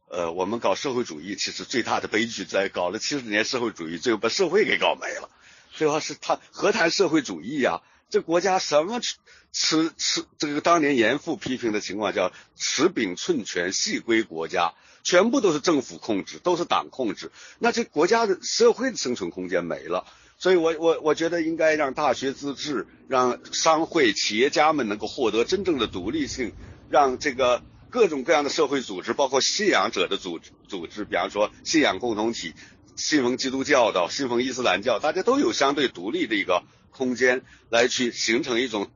[0.08, 5.30] 呃，我们搞社会主义，其实最大的悲剧在搞了七十年社会主义，最后把社会给搞没了。
[5.72, 7.80] 最后是他何谈社会主义呀？
[8.10, 9.16] 这国家什么吃
[9.52, 10.24] 吃吃？
[10.36, 14.74] 这个当年严复批评的情况叫“持柄寸权，系归国家”。
[15.02, 20.06] 全部都是政府控制，都是党控制，那这国家的社会的生存空间没了。
[20.38, 26.52] 所以我我我觉得应该让大学自治，让商会企业家们能够获得真正的独立性，
[26.90, 32.54] 让这个各种各样的社会组织，包括信仰者的组组织，比方说信仰共同体，
[32.96, 38.90] 信奉基督教的，信奉伊斯兰教，大家都有相对独立的一个空间，来去形成一种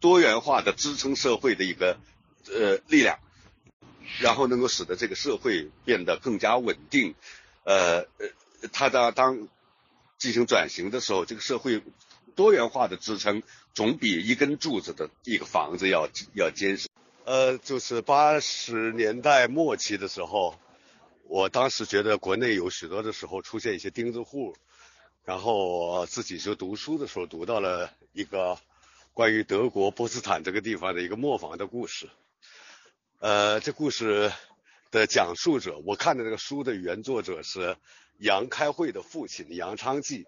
[0.00, 1.98] 多元化的支撑社会的一个
[2.52, 3.18] 呃力量。
[4.18, 7.14] 然后能够使得这个社会变得更加稳定，
[7.64, 8.28] 呃呃，
[8.72, 9.48] 它的当
[10.18, 11.82] 进行转型的时候，这个社会
[12.34, 13.42] 多元化的支撑
[13.72, 16.88] 总比一根柱子的一个房子要要坚实。
[17.24, 20.58] 呃，就是八十年代末期的时候，
[21.28, 24.56] 我当时觉得国内有许多的时候出现一些钉子户，
[25.24, 28.58] 然后我自己就读书的时候读到了一个
[29.14, 32.08] 关于德国波茨坦这个地方的一个磨坊的故事。
[33.20, 34.32] 呃，这故事
[34.90, 37.76] 的讲述者，我看的这个书的原作者是
[38.16, 40.26] 杨开慧的父亲杨昌济，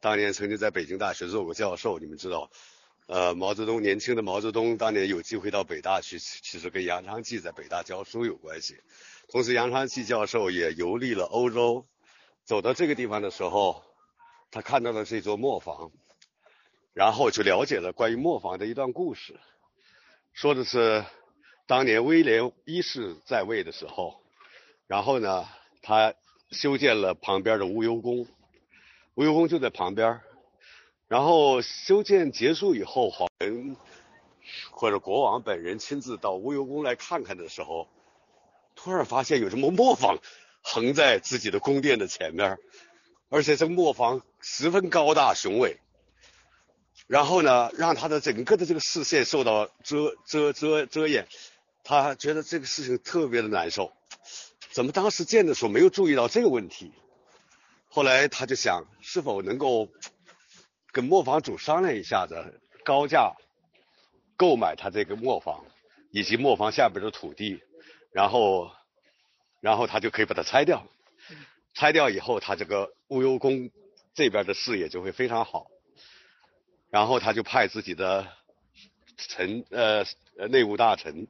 [0.00, 1.98] 当年曾经在北京大学做过教授。
[1.98, 2.50] 你们知道，
[3.06, 8.78] 呃，毛泽东年轻的毛泽东当年有机会到北大去，其实跟杨昌济在北大教书有关系。
[9.30, 11.86] 同时，杨昌济教授也游历了欧洲，
[12.44, 13.82] 走到这个地方的时候，
[14.50, 15.90] 他看到了这座磨坊，
[16.92, 19.40] 然后就了解了关于磨坊的一段故事，
[20.34, 21.06] 说的是。
[21.66, 24.20] 当年威廉一世在位的时候，
[24.86, 25.48] 然后呢，
[25.80, 26.14] 他
[26.50, 28.26] 修建了旁边的无忧宫，
[29.14, 30.20] 无忧宫就在旁边。
[31.08, 33.76] 然后修建结束以后，皇人
[34.72, 37.88] 或者国王本人亲自到无忧宫来看看的时候，
[38.74, 40.18] 突然发现有什么磨坊
[40.62, 42.58] 横在自己的宫殿的前面，
[43.30, 45.78] 而且这磨坊十分高大雄伟。
[47.06, 51.28] 然后呢，让他的整个的这个视线受到遮遮遮遮掩，
[51.84, 53.92] 他觉得这个事情特别的难受。
[54.72, 56.92] 怎么当时建的时候没有注意到这个问题？
[57.88, 59.88] 后来他就想，是否能够
[60.90, 63.36] 跟磨坊主商量一下子，高价
[64.36, 65.64] 购买他这个磨坊
[66.10, 67.62] 以及磨坊下边的土地，
[68.10, 68.72] 然后，
[69.60, 70.86] 然后他就可以把它拆掉。
[71.74, 73.70] 拆掉以后，他这个无忧宫
[74.14, 75.68] 这边的视野就会非常好。
[76.90, 78.26] 然后他就派自己的
[79.16, 80.04] 臣呃
[80.48, 81.26] 内务大臣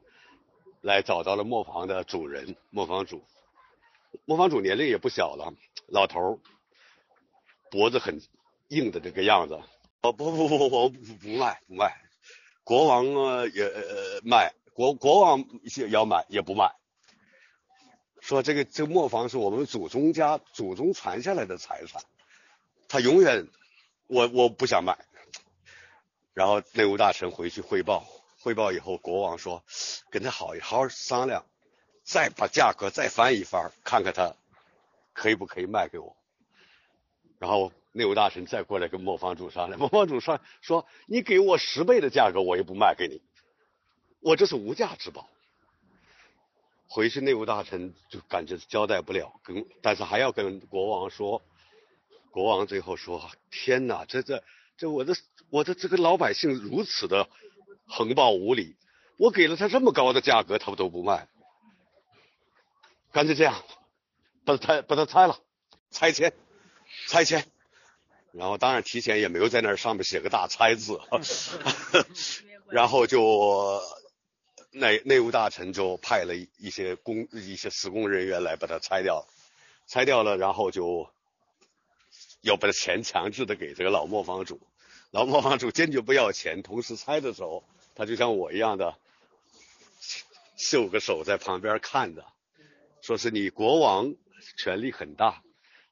[0.85, 3.23] 来找到了磨坊的主人磨坊主，
[4.23, 5.51] 磨坊主年龄也不小了，
[5.87, 6.39] 老头儿，
[7.71, 8.21] 脖子很
[8.67, 9.59] 硬的这个样子。
[10.01, 11.99] 哦不不不不不不卖不卖，
[12.63, 15.43] 国王啊也呃卖国国王
[15.89, 16.75] 要买也不卖，
[18.19, 22.03] 说这个这个磨坊是我们祖宗家祖宗传下来的财产，
[22.87, 23.47] 他永远
[24.05, 24.95] 我我不想卖。
[26.35, 28.05] 然后内务大臣回去汇报，
[28.45, 29.63] 汇报以后，国王说，
[30.11, 31.47] 跟他好好商量，
[32.03, 34.35] 再把价格再翻一番，看看他
[35.13, 36.15] 可以不可以卖给我。
[37.39, 43.19] 然后内务大臣再过来跟磨坊主商量，磨坊主说说你给我十倍的价格，我也不卖给你，
[44.19, 45.27] 我这是无价之宝。
[46.87, 51.41] 回去内务大臣就感觉交代不了，跟但是还要跟国王说，
[52.29, 54.43] 国王最后说，天哪，这这。
[54.77, 55.15] 这我的
[55.49, 57.29] 我的这个老百姓如此的
[57.87, 58.75] 横暴无理，
[59.17, 61.27] 我给了他这么高的价格，他们都不卖，
[63.11, 63.63] 干脆这样，
[64.45, 65.39] 把他拆把他拆了，
[65.91, 66.33] 拆迁，
[67.07, 67.45] 拆迁，
[68.31, 70.99] 然后当然提前也没有在那上面写个大拆字，
[72.69, 73.81] 然后就
[74.71, 79.27] 内内务大臣就派了一些工一些施工人员来把它拆掉，
[79.87, 81.09] 拆掉了，然后就。
[82.41, 84.61] 要把钱强制的给这个老磨坊主，
[85.15, 86.61] 老磨坊主坚决不要钱。
[86.61, 87.63] 同时拆的时候，
[87.95, 88.97] 他就像我一样的，
[90.57, 92.25] 秀个手在旁边看着，
[93.01, 94.13] 说是你国王
[94.57, 95.41] 权力很大，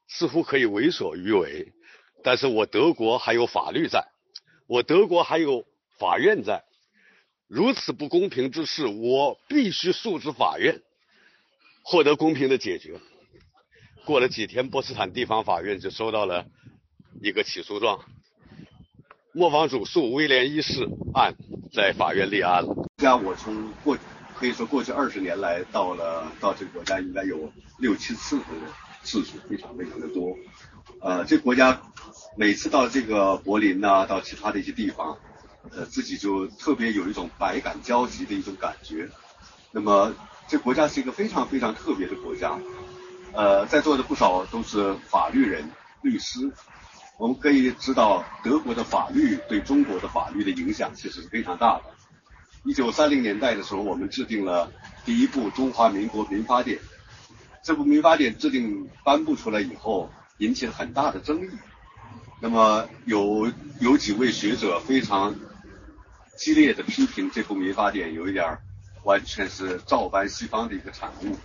[0.08, 1.72] 似乎可以为所欲为，
[2.22, 4.08] 但是我德国还有法律在，
[4.66, 5.64] 我德国还有
[5.98, 6.62] 法院在，
[7.46, 10.82] 如此不公平之事，我必须诉至法院，
[11.82, 13.00] 获得公平的解决。
[14.04, 16.44] 过了几天，波茨坦地方法院就收到了
[17.22, 18.04] 一个起诉状，
[19.36, 21.34] 磨坊主诉威廉一世案
[21.72, 22.88] 在法院立案了。
[22.98, 23.98] 家我从过
[24.32, 28.44] 可以说过去二十年来到了到这个国家应该有六七次的
[29.02, 30.36] 次数，非常非常的多。
[31.00, 31.82] 呃，这国家
[32.36, 35.18] 每次到这个柏林呐，到其他的一些地方，
[35.72, 39.08] 呃，自己就特别有一种百感交集的一种感觉。
[39.72, 40.14] 那么，
[40.46, 42.56] 这国家是一个非常非常特别的国家。
[43.32, 45.68] 呃，在座的不少都是法律人、
[46.02, 46.52] 律师，
[47.16, 51.84] 我们可以知道，德国的法律对中国的法律的影响其实是非常大的。
[52.64, 54.72] 一九三零年代的时候，我们制定了
[55.04, 56.78] 第一部《中华民国民法典》，
[57.62, 61.50] 这部民法典制定颁布出来以后，引起了很大的争议。
[62.40, 65.34] 那么有有几位学者非常
[66.36, 68.58] 激烈的批评这部民法典，有一点
[69.04, 71.36] 完全是照搬西方的一个产物。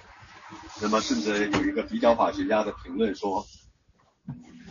[0.81, 3.45] 那么，甚至有一个比较法学家的评论说，《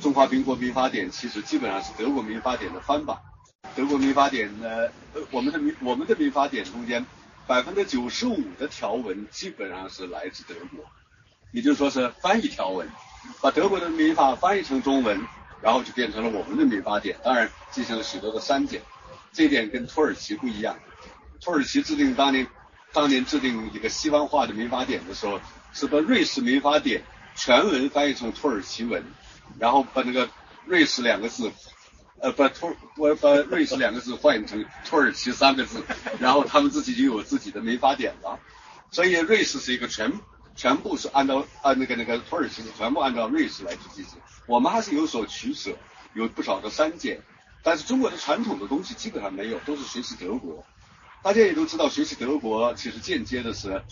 [0.00, 3.18] 中华民国民法典》其实基本上是德国民法典的翻版。
[3.74, 4.68] 德国民法典呢，
[5.14, 7.04] 呃，我们的民我们的民法典中间
[7.46, 10.84] 百分之九十五的条文基本上是来自德国，
[11.52, 12.88] 也就是说是翻译条文，
[13.40, 15.20] 把德国的民法翻译成中文，
[15.60, 17.18] 然后就变成了我们的民法典。
[17.24, 18.80] 当然进行了许多的删减，
[19.32, 20.76] 这点跟土耳其不一样。
[21.40, 22.46] 土耳其制定当年
[22.92, 25.40] 当年制定一个西方化的民法典的时候。
[25.70, 27.02] 是把瑞士民法典
[27.36, 29.04] 全文翻译成土耳其文，
[29.58, 30.28] 然后把那个
[30.66, 31.52] 瑞士两个字，
[32.20, 35.82] 呃，把土我把瑞士两个字换成土耳其三个字，
[36.20, 38.38] 然后他们自己就有自己的民法典了。
[38.90, 40.12] 所以瑞士是一个全
[40.54, 44.18] 全部是按照按那个那个土耳其是全部按照瑞士来去进行。
[44.46, 45.76] 我们还是有所取舍，
[46.14, 47.22] 有不少的删减，
[47.62, 50.64] 但是中国的传统的东西基本上没有，都是学习德国。
[51.22, 53.82] 大家也都知道，学习德国其实间接的是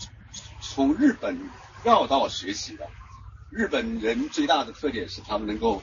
[0.61, 1.37] 从日本。
[1.83, 2.89] 绕道学习的
[3.49, 5.81] 日本人最大的特点是，他们能够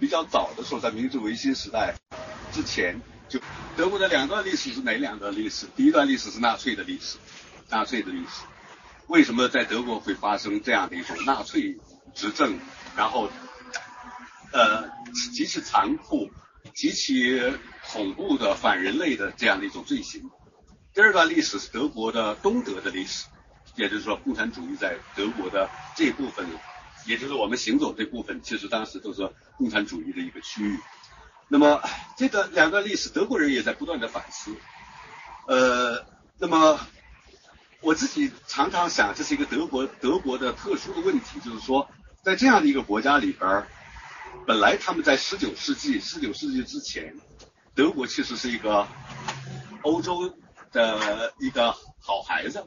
[0.00, 1.94] 比较早的时候，在明治维新时代
[2.52, 3.38] 之前，就
[3.76, 5.66] 德国的两段历史是哪两段历史？
[5.76, 7.18] 第一段历史是纳粹的历史，
[7.68, 8.44] 纳粹的历史。
[9.08, 11.76] 为什么在德国会发生这样的一种纳粹
[12.14, 12.58] 执政，
[12.96, 13.30] 然后
[14.52, 14.88] 呃
[15.34, 16.30] 极其残酷、
[16.74, 17.40] 极其
[17.92, 20.22] 恐怖的反人类的这样的一种罪行？
[20.94, 23.26] 第二段历史是德国的东德的历史。
[23.74, 26.46] 也就是说，共产主义在德国的这部分
[27.06, 30.78] 也就是我们行走这部分，其实当时都是共产主义的一个区域。
[31.48, 31.80] 那么
[32.16, 34.54] 这个两段历史，德国人也在不断的反思。
[35.46, 36.04] 呃，
[36.38, 36.80] 那么
[37.80, 41.88] 我自己常常想，这是一个德国德国的特殊的问题，就是说，
[42.24, 43.64] 在这样的一个国家里边，
[44.44, 47.16] 本来他们在十九世纪十九世纪之前，
[47.76, 48.88] 德国其实是一个
[49.82, 50.34] 欧洲
[50.72, 52.66] 的一个好孩子，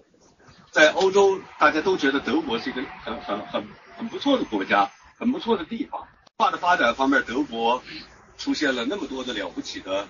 [0.72, 3.68] 在欧洲大家都觉得德国是一个很很很
[4.00, 6.08] 很不错的国家，很不错的地方。
[6.38, 7.84] 化的发展方面，德国
[8.38, 10.08] 出现了那么多的了不起的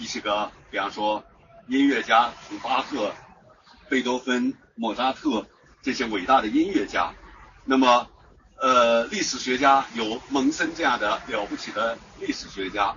[0.00, 1.22] 一些个，比方说
[1.68, 3.14] 音乐家，从巴赫、
[3.90, 5.46] 贝多芬、莫扎特
[5.82, 7.12] 这些伟大的音乐家。
[7.66, 8.08] 那么，
[8.58, 12.96] 呃，历史学家有蒙森这样的了不起的历史学家，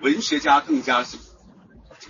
[0.00, 1.16] 文学家更加是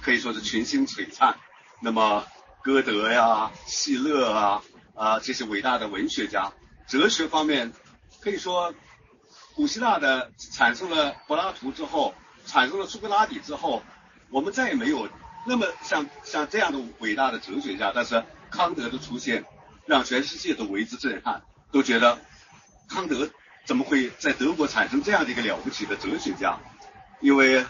[0.03, 1.37] 可以说是群星璀璨。
[1.81, 2.27] 那么，
[2.61, 4.63] 歌德呀、希勒啊
[4.97, 6.53] 啊这些伟大的文学家，
[6.89, 7.73] 哲学方面
[8.21, 8.75] 可以说。
[9.55, 12.15] 古希腊的产生了柏拉图之后，
[12.47, 13.83] 产生了苏格拉底之后，
[14.31, 15.09] 我们再也没有
[15.49, 17.91] 那么像像这样的伟大的哲学家。
[17.93, 18.23] 但是
[18.53, 19.45] 康德的出现，
[19.85, 22.21] 让全世界都为之震撼，都觉得
[22.89, 23.29] 康德
[23.65, 26.57] 怎么会在德国产生这样的一个了不起的哲学家？
[27.21, 27.67] 因为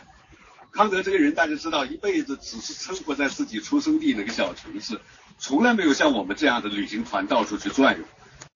[0.70, 5.00] 康德这个人，大家知道，一辈子只是生活在自己出生地那个小城市，
[5.38, 8.04] 从来没有像我们这样的旅行团到处去转悠，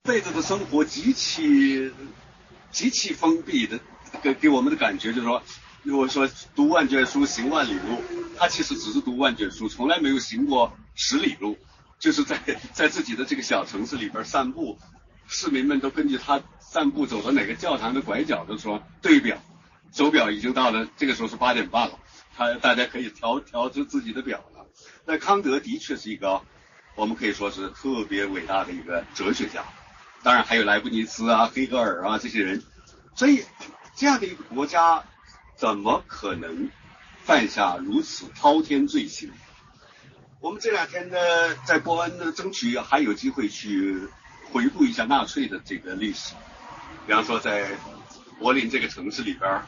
[0.03, 1.93] 辈子的生活极其。
[2.73, 3.79] 极其封闭的，
[4.23, 5.43] 给给我们的感觉就是说，
[5.83, 8.03] 如果说读万卷书行万里路，
[8.39, 11.59] 他其实只是读万卷书，从来没有行过十里路，
[11.99, 12.41] 就是在
[12.73, 14.79] 在自己的这个小城市里边散步，
[15.29, 19.37] 市民们都根据他散步走到哪个教堂的拐角的时候对表，
[19.93, 21.99] 手表已经到了这个时候是八点半了，
[22.35, 24.67] 他大家可以调调出自己的表了。
[25.05, 26.41] 那康德的确是一个，
[26.95, 29.63] 我们可以说是特别伟大的一个哲学家。
[30.23, 32.63] 当然还有莱布尼茨啊、黑格尔啊这些人，
[33.15, 33.45] 所以
[33.97, 35.03] 这样的一个国家
[35.57, 36.71] 怎么可能
[37.25, 39.33] 犯下如此滔天罪行？
[40.41, 41.17] 我们这两天呢，
[41.65, 44.09] 在波恩呢，争取还有机会去
[44.53, 46.35] 回顾一下纳粹的这个历史。
[47.07, 47.71] 比方说，在
[48.39, 49.63] 柏林这个城市里边，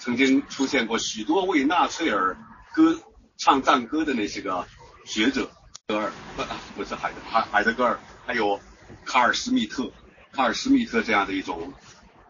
[0.00, 2.36] 曾经出现过许多为纳粹而
[2.72, 3.00] 歌
[3.36, 4.66] 唱赞歌的那些个
[5.04, 5.48] 学者，
[5.86, 6.42] 格尔不
[6.76, 8.60] 不是海德海海德格尔，还有。
[9.04, 9.92] 卡尔施密特，
[10.32, 11.72] 卡尔施密特这样的一种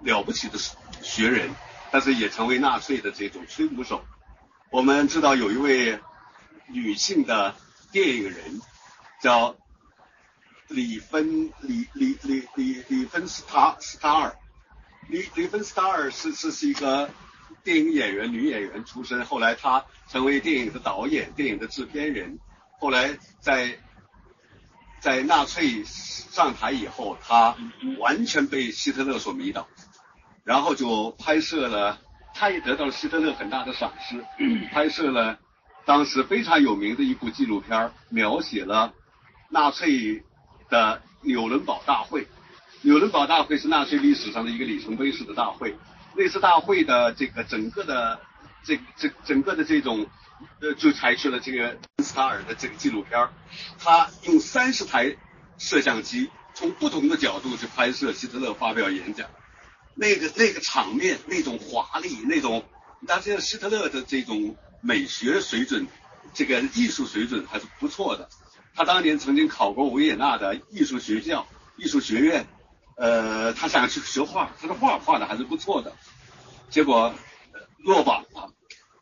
[0.01, 0.59] 了不起的
[1.03, 1.51] 学人，
[1.91, 4.05] 但是也成为纳粹的这种吹鼓手。
[4.71, 6.01] 我们知道有一位
[6.69, 7.55] 女性的
[7.93, 8.61] 电影人
[9.23, 9.57] 叫
[10.69, 14.37] 里芬里里里里里芬斯塔斯塔尔，
[15.09, 17.09] 里里芬斯塔尔是是是一个
[17.63, 22.39] 电影演员女演员出身，后来她成为电影的导演、电影的制片人，
[22.79, 23.79] 后来在。
[25.05, 27.55] 在纳粹上台以后，他
[27.99, 29.69] 完全被希特勒所迷倒，
[30.45, 31.99] 然后就拍摄了，
[32.33, 34.25] 他也得到了希特勒很大的赏识，
[34.73, 35.39] 拍摄了
[35.85, 38.95] 当时非常有名的一部纪录片，描写了
[39.51, 40.25] 纳粹
[40.71, 42.27] 的纽伦堡大会。
[42.81, 45.77] 纽伦堡大会是纳粹历史上的一个里程碑式的大会，
[46.17, 48.19] 那次大会的这个整个的
[48.65, 50.07] 这这整个的这种。
[50.61, 53.29] 呃，就采取了这个斯塔尔的这个纪录片
[53.79, 55.17] 他用三十台
[55.59, 59.31] 摄像机从不同的角度去拍摄希特勒发表演讲，
[59.95, 62.65] 那个那个场面，那种华丽，那种，
[63.07, 65.87] 但是希特勒的这种美学水准，
[66.35, 68.29] 这个艺术水准还是不错的。
[68.75, 72.47] 他当年曾经考过维也纳的艺术学校、艺术学院，
[72.97, 75.93] 呃，他想去学画，他的画画的还是不错的，
[76.71, 77.15] 结果
[77.79, 78.51] 落榜了。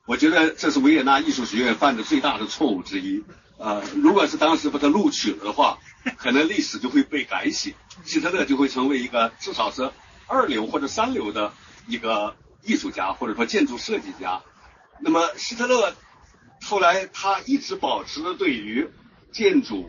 [0.05, 3.23] 我觉得这是维也纳艺术学院犯的最大的错误之一。
[3.57, 5.79] 呃，如果是当时把他录取了的话，
[6.17, 9.93] 可能历史就会被改写，希特勒就会成为一个至少是
[10.27, 11.53] 二流或者三流的
[11.87, 12.35] 一个
[12.65, 14.43] 艺术家或者说建筑设计家。
[14.99, 15.95] 那么希特勒
[16.65, 18.89] 后来他一直保持着对于
[19.31, 19.89] 建筑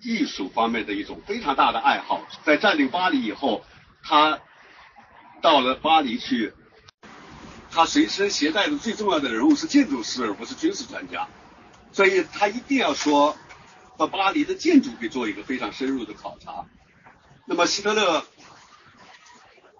[0.00, 3.62] 艺术方面的一种非常大的爱好，在占领巴黎以后，
[4.02, 4.40] 他
[5.42, 6.54] 到了巴黎去。
[7.74, 11.26] 他随身携带的最重要的人物是建筑师，而不是军事专家，
[11.90, 13.36] 所以他一定要说
[13.96, 16.66] 把巴黎的建筑给做一个非常深入的考察。
[17.46, 18.24] 那么希特勒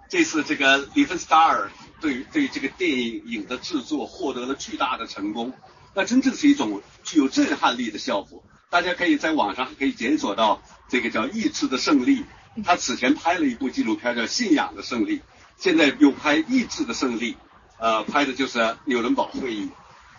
[0.08, 5.52] 这次这个里芬斯塔尔对对这个电影的制作获得了巨大的成功，
[5.94, 8.42] 那真正是一种具有震撼力的效果。
[8.70, 12.24] 大家可以在网上可以检索到这个叫《意志的胜利》，
[12.64, 15.18] 他此前拍了一部纪录片叫《信仰的胜利》，
[15.56, 17.34] 现在又拍《意志的胜利》。
[17.84, 19.68] 呃，拍的就是纽伦堡会议。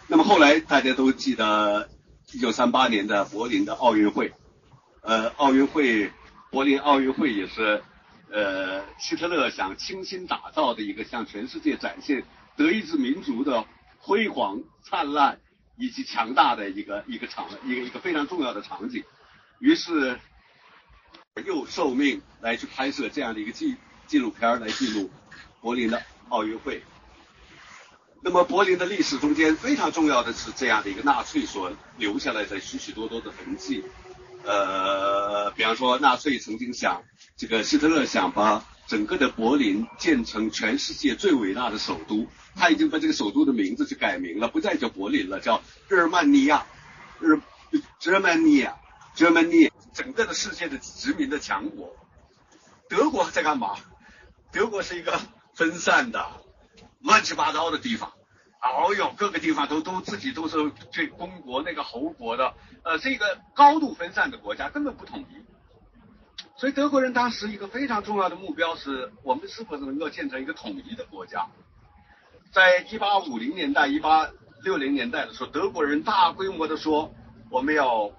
[0.05, 1.89] 那么后来大家都记得
[2.31, 4.31] 一九三八年的柏林的奥运会，
[5.01, 6.11] 呃，奥运会，
[6.51, 7.81] 柏林奥运会也是
[8.31, 12.23] 呃，希特勒想倾心打造的一个向全世界展现
[12.55, 13.65] 德意志民族的
[13.97, 15.39] 辉煌、灿烂
[15.75, 19.03] 以及强大的一个一个场一个一个非常重要的场景。
[19.57, 20.19] 于是
[21.43, 23.75] 又受命来去拍摄这样的一个纪
[24.05, 25.09] 纪录片来记录
[25.61, 26.83] 柏林的奥运会。
[28.21, 33.83] 那么柏林的历史中间非常重要的是这样的一个纳粹所留下来的许许多多的痕迹。
[34.43, 37.03] 呃，比方说纳粹曾经想，
[37.35, 46.65] 这个希特勒想把整个的柏林建成全世界最伟大的首都，他已经把这个首都的名字去改名了，不再叫柏林了，叫日耳曼尼亚，
[47.19, 47.39] 日
[47.99, 48.71] Germany
[49.15, 51.95] Germany，整个的世界的殖民的强国。
[52.87, 53.75] 德国在干嘛？
[54.51, 55.19] 德国是一个
[55.55, 56.23] 分散的、
[57.01, 58.11] 乱七八糟的地方。
[58.61, 60.57] 哦哟，各个地方都都自己都是
[60.91, 65.45] 这公国那个侯国的，呃，是一个高度分散的国家，根本不统一。
[66.57, 71.45] 所以德国人当时一个非常重要的目标是，我们是否能够建成一个统一的国家。
[72.51, 74.31] 在一八五零年代、一八
[74.63, 77.13] 六零年代的时候，德国人大规模的说，
[77.51, 78.09] 我们要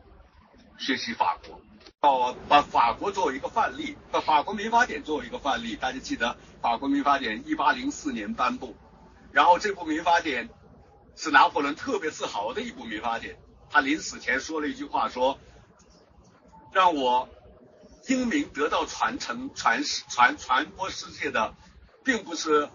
[0.79, 1.61] 学习法国，
[2.03, 5.77] 要把法国作为一个范例，把法国民法典作为一个范例。
[5.77, 8.77] 大家记得，法国民法典一八零四年颁布。
[9.33, 10.49] 然后这部民法典
[11.17, 13.37] 是拿破仑特别自豪的一部民法典。
[13.71, 15.39] 他临死前说了一句话，说
[16.73, 17.29] ：“让我
[18.07, 21.55] 英明得到传承、传传传播世界的，
[22.05, 22.69] 并不是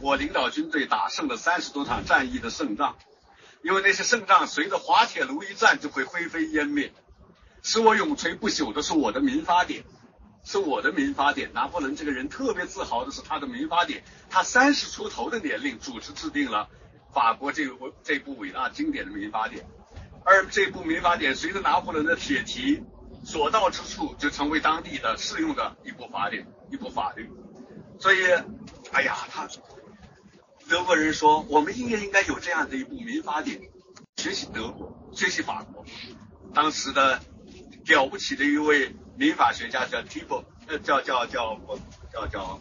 [0.00, 2.96] 我领导军队打胜了三十多场战役的胜仗，
[3.62, 6.92] 因为那些胜仗随着滑铁卢一战就会灰飞烟灭。
[7.62, 9.84] 使我永垂不朽的是我的民法典。”
[10.42, 11.52] 是我的民法典。
[11.52, 14.02] 拿破仑这个人特别自豪的是他的民法典。
[14.30, 16.70] 他三十出头的年龄，主持制定了
[17.12, 19.66] 法国这部这部伟大经典的民法典。
[20.24, 22.82] 而这部民法典随着拿破仑的铁蹄
[23.22, 27.30] 所到之处，就成为当地的适用的一部法典，一部法律。
[27.98, 28.24] 所以，
[28.92, 29.46] 哎呀，他
[30.70, 33.60] 德国人说，我们应该应该有这样的一部民法典，
[34.16, 35.84] 学习德国，学习法国。
[36.54, 37.20] 当时的
[37.90, 38.94] 了不起的一位。
[39.16, 41.78] 民法学家叫 t i b o 呃，叫叫叫我
[42.10, 42.58] 叫叫，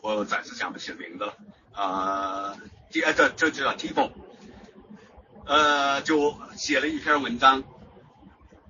[0.00, 1.34] 我暂时想不起名字了
[1.72, 2.56] 啊。
[2.92, 4.12] 第二，这这就叫 t i b o
[5.44, 7.64] 呃，就写了一篇文章，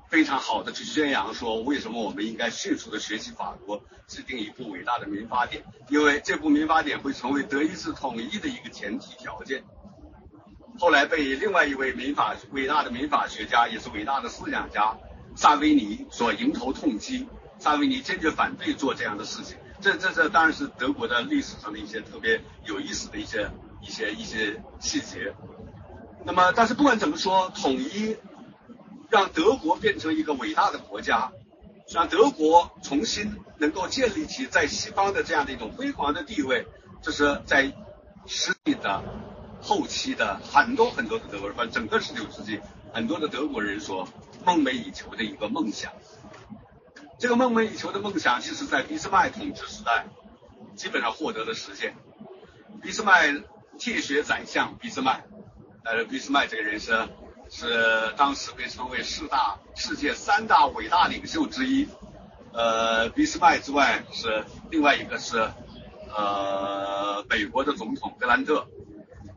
[0.08, 9.62] 非常好的去宣扬说，为什么我们应该迅速的学习法国，制定一部伟大的民法典，因为这部民法典会成为德意志统一的一个前提条件。
[10.78, 14.96] 后来被另外一位民法伟大的民法学家，也是伟大的思想家。
[15.38, 17.28] 萨维尼所迎头痛击，
[17.60, 19.56] 萨维尼坚决反对做这样的事情。
[19.80, 23.48] 这这这当然是德国的历史上的一些特别有意思的一些
[23.80, 25.32] 一些一些细节。
[26.24, 28.16] 那么，但是不管怎么说，统一
[29.10, 31.30] 让德国变成一个伟大的国家，
[31.94, 36.66] 让德国重新能够建立起在西方的这样的一种辉煌的地位，
[37.00, 37.72] 这是在
[38.26, 39.04] 实际的
[39.62, 42.58] 后期的很多很多的德国人，整个十九世纪
[42.92, 44.08] 很多的德国人说。
[44.44, 45.92] 梦寐以求的一个梦想，
[47.18, 50.06] 这个梦寐以求的梦想，其实在俾斯麦统治时代
[50.74, 51.96] 基本上获得了实现。
[52.80, 53.34] 俾斯麦
[53.78, 55.24] 铁血宰相俾斯麦，
[55.84, 57.08] 呃，俾斯麦这个人是
[57.50, 61.88] 是当时被称为四大世界三大伟大领袖之一。
[62.52, 65.50] 呃，俾斯麦之外是另外一个是
[66.16, 68.66] 呃美国的总统格兰特，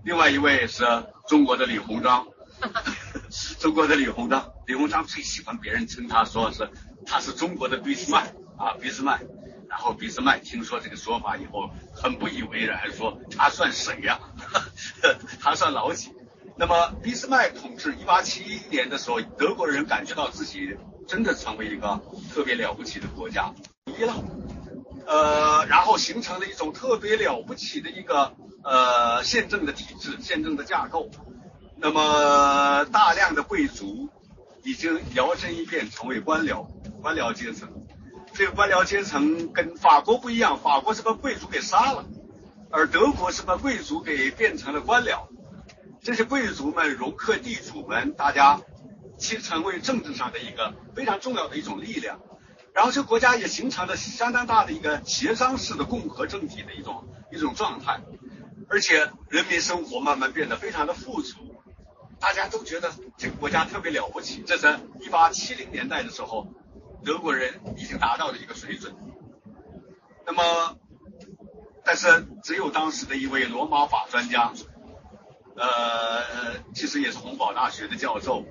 [0.06, 0.86] 另外一位是
[1.28, 2.28] 中国的李鸿章。
[3.60, 6.70] 中国的李鸿章，李鸿章最喜欢别人称他说是
[7.06, 9.22] 他是中国的俾斯麦啊，俾斯麦。
[9.70, 14.20] 然后俾斯麦听说这个说法以后，很不以为然，说他算谁呀？
[15.40, 16.12] 他算老几？
[16.58, 20.76] 那么俾斯麦统治一八七一年的时候，德国人感觉到自己
[21.08, 22.02] 真的成为一个
[22.34, 23.54] 特别了不起的国家，
[23.98, 24.14] 一了，
[25.08, 28.34] 呃，然后形成了一种特别了不起的一个
[28.66, 31.10] 呃宪政的体制，宪政的架构。
[31.84, 34.08] 那么大量的贵族
[34.64, 36.68] 已经摇身一变成为官僚，
[37.02, 37.68] 官僚阶层。
[38.34, 42.06] 这个官僚阶层跟法国不一样，法国是把贵族给杀了，
[42.70, 45.28] 而德国是把贵族给变成了官僚。
[46.04, 48.62] 这些贵族们容克地主们，大家
[49.18, 52.20] 其成为政治上的一个非常重要的一种力量。
[52.76, 58.02] 然后这个国家也形成了相当大的一个协商式的共和政体的一种一种状态，
[58.70, 61.56] 而且人民生活慢慢变得非常的富足。
[62.22, 66.48] 大家都觉得这个国家特别了不起，这是一八七零年代的时候，
[67.04, 68.96] 德国人已经达到的一个水准。
[70.26, 70.78] 那么，
[71.84, 74.54] 但是只有当时的一位罗马法专家，
[75.56, 78.46] 呃，其实也是洪堡大学的教授，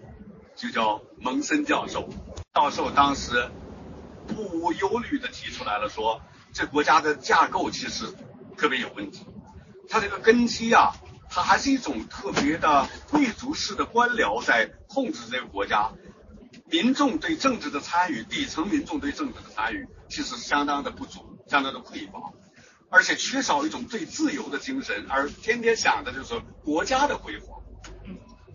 [0.57, 2.09] 就叫蒙森教授。
[2.53, 3.49] 教授当时
[4.27, 6.21] 不无忧虑的提出来了说，
[6.53, 8.13] 这国家的架构其实
[8.59, 9.25] 特别有问题，
[9.89, 10.93] 它这个根基啊，
[11.31, 15.93] 它还是一种特别的贵族式的官僚在控制这个国家，
[16.67, 22.33] 民众对政治的参与，底层民众对政治的参与，其实相当的不足，相当的匮乏，
[22.91, 27.63] 而且缺少一种对自由的精神，而天天想的就是国家的辉煌。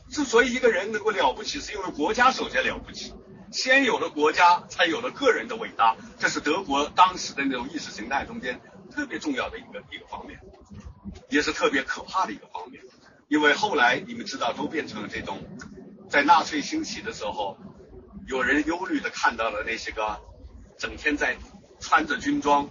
[0.09, 3.13] 之所以一个人能够了不起，是因为国家首先了不起，
[3.51, 5.95] 先有了国家，才有了个人的伟大。
[6.19, 8.61] 这是德国当时的那种意识形态中间
[8.91, 10.39] 特别重要的一个一个方面，
[11.29, 12.83] 也是特别可怕的一个方面。
[13.27, 15.39] 因为后来你们知道，都变成了这种，
[16.09, 17.57] 在纳粹兴起的时候，
[18.27, 20.19] 有人忧虑的看到了那些个
[20.77, 21.37] 整天在
[21.79, 22.69] 穿着军装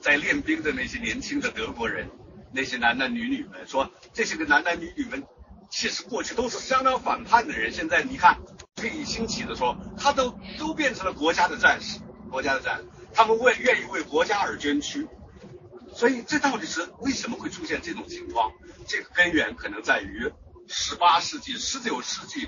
[0.00, 2.08] 在练兵的那些年轻的德国人，
[2.52, 5.24] 那些男男女女们，说这些个男男女女们。
[5.70, 8.38] 其实过去都是相当反叛的人，现在你看，
[8.76, 12.00] 可以兴起的时候，他都都变成了国家的战士，
[12.30, 15.06] 国家的战士，他们为愿意为国家而捐躯，
[15.98, 18.52] 所以这到底是为什么会出现这种情况？
[18.86, 20.30] 这个根源可能在于
[20.68, 22.46] 十八世纪、十九世纪，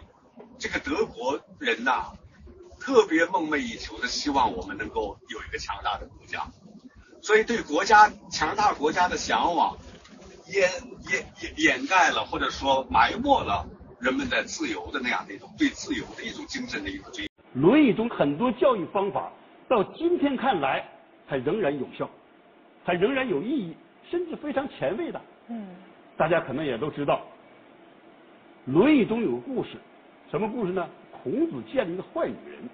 [0.57, 2.13] 这个德国人呐，
[2.79, 6.47] 特别梦寐以求的希望我们能够有一个强大的国家，
[7.21, 9.77] 所以对国家强大国家的向往。
[10.47, 10.71] 掩
[11.11, 13.67] 掩掩掩盖了，或者说埋没了
[14.01, 17.25] 人们的自由的那样的一种对自由的一种精神的一种追。
[17.55, 19.33] 《论语》中很多教育方法，
[19.69, 20.89] 到今天看来
[21.27, 22.09] 还仍然有效，
[22.91, 23.77] 还仍然有意义，
[24.11, 25.21] 甚至非常前卫的。
[25.47, 25.69] 嗯。
[26.17, 27.21] 大家可能也都知道，
[28.73, 29.77] 《论语》中有个故事，
[30.29, 30.85] 什么故事呢？
[31.23, 32.69] 孔子见了一个坏女人。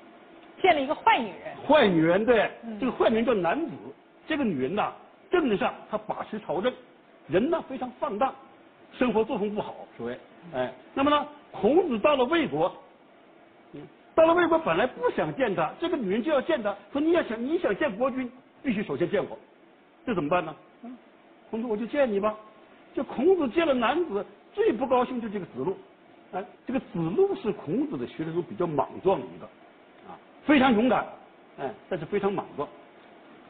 [0.63, 1.55] 见了一个坏女人。
[1.69, 3.73] 坏女人，对，这个坏女人叫男子。
[4.27, 4.91] 这个女人呐，
[5.31, 6.73] 政治上她把持朝政。
[7.29, 8.35] 人呢非常放荡，
[8.93, 10.19] 生活作风不好，所谓，
[10.55, 12.75] 哎，那么呢，孔子到了魏国，
[13.75, 13.83] 嗯，
[14.15, 18.31] 到了魏国本来不想见他，这个女人就要见他，说你要想你想见国君，
[18.63, 19.39] 必须首先见我，
[20.07, 20.55] 这怎么办呢？
[21.51, 22.35] 孔子我就见你吧，
[22.95, 24.25] 就孔子见了男子，
[24.55, 25.77] 最不高兴就这个子路，
[26.33, 29.47] 哎，这个子路是孔子的学生中比较莽撞的一个，
[30.09, 31.05] 啊，非常勇敢，
[31.59, 32.69] 哎，但是非常莽撞，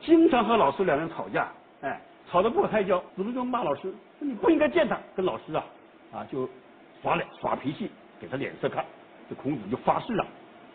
[0.01, 1.53] 经常和老师两人吵架，
[1.83, 2.01] 哎。
[2.29, 5.65] 吵得不可开交，子路就骂老师，你不应该见他，跟老师啊，
[6.13, 6.49] 啊就
[7.01, 7.89] 耍脸耍脾气，
[8.19, 8.85] 给他脸色看。
[9.31, 10.27] 这孔子就发誓啊，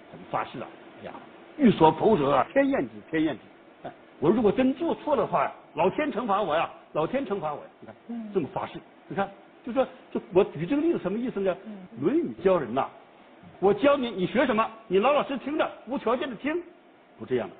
[0.09, 0.67] 怎么发誓啊？
[1.01, 1.13] 哎呀，
[1.57, 3.41] 欲所否者，天厌之，天厌之。
[3.83, 3.91] 哎，
[4.21, 7.69] 我如果真做错的话，老天惩罚我呀，老天惩罚我呀。
[7.79, 7.95] 你看，
[8.33, 9.29] 这么发誓，你看，
[9.65, 11.55] 就说，就我举这个例子什么意思呢？
[12.03, 12.87] 《论语》教人呐，
[13.59, 14.69] 我教你，你学什么？
[14.87, 16.61] 你老老实实听着，无条件的听，
[17.17, 17.55] 不这样的。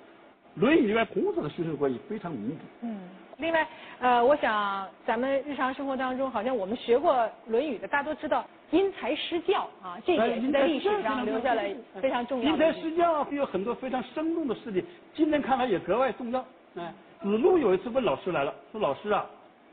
[0.61, 2.65] 《论语》里面孔子的学生关系非常民主。
[2.81, 2.99] 嗯。
[3.37, 3.67] 另外，
[3.99, 7.15] 呃，我想咱们日常生活当中，好像我们学过
[7.47, 11.63] 《论语》的，大多知道因材施教啊，这点是在历史上留下了
[11.99, 12.51] 非常重要的。
[12.51, 14.83] 因材施教有很多非常生动的事例，
[15.15, 16.45] 今天看来也格外重要。
[16.75, 19.25] 哎，子路有一次问老师来了，说老师啊，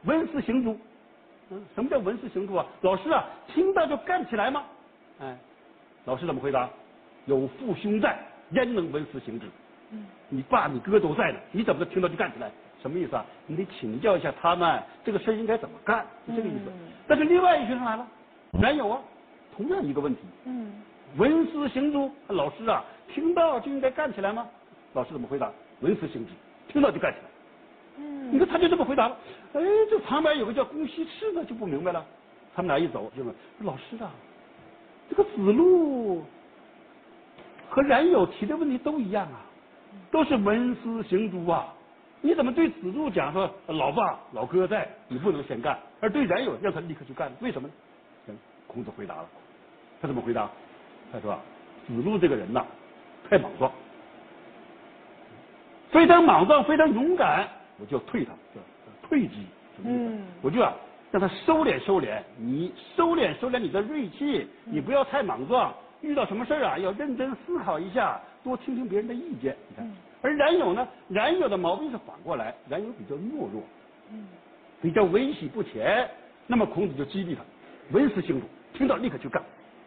[0.04, 0.78] 文思行诸，
[1.50, 2.66] 嗯，什么叫文思行诸啊？
[2.82, 4.64] 老师啊，听到就干起来吗？
[5.20, 5.36] 哎，
[6.04, 6.68] 老师怎么回答？
[7.26, 8.18] 有父兄在，
[8.50, 9.46] 焉能文思行之？
[9.90, 12.50] 嗯，你爸你哥都在呢，你怎么能听到就干起来？
[12.80, 13.24] 什么意思啊？
[13.46, 16.70] 你得请教一下他们，这个事应该怎么干，是这个意思。
[17.06, 18.06] 但是另外一学生来了，
[18.52, 19.00] 没有啊，
[19.56, 20.20] 同样一个问题。
[20.44, 20.72] 嗯。
[21.16, 24.46] 文思行诸，老师啊，听到就应该干起来吗？
[24.92, 25.50] 老师怎么回答？
[25.80, 26.32] 文思行之，
[26.68, 27.24] 听到就干起来。
[27.98, 28.32] 嗯。
[28.32, 29.16] 你看他就这么回答了。
[29.54, 29.60] 哎，
[29.90, 32.04] 这旁边有个叫公西赤的就不明白了。
[32.54, 34.10] 他们俩一走就问老师啊，
[35.10, 36.24] 这个子路
[37.68, 39.40] 和冉有提的问题都一样啊，
[40.10, 41.74] 都是文思行诸啊。
[42.20, 47.30] 你怎么对子路讲说老爸老哥在，你不能先干，而对冉有让他立刻去干？
[47.40, 47.68] 为什么
[48.26, 48.34] 呢？
[48.66, 49.28] 孔子回答了，
[50.02, 50.50] 他怎么回答？
[51.10, 51.38] 他说
[51.86, 52.66] 子路这个人呐，
[53.30, 53.72] 太莽撞，
[55.90, 57.48] 非常莽撞，非常勇敢，
[57.80, 58.60] 我就要退他，叫
[59.08, 59.34] 退之，
[59.76, 60.22] 什么意思？
[60.42, 60.74] 我就啊
[61.10, 65.72] 让他收敛收敛，你收敛收敛你的锐气，你不要太莽撞，
[66.02, 69.90] 遇到什么事儿啊要认真思考一下，多听听别人的意见，你看。
[70.20, 73.62] 而冉有呢，冉有的毛病是反过来，冉有比较懦弱，
[74.12, 74.26] 嗯，
[74.82, 76.08] 比较危喜不前。
[76.50, 77.42] 那么孔子就激励他，
[77.92, 79.42] 文思清楚，听到立刻去干。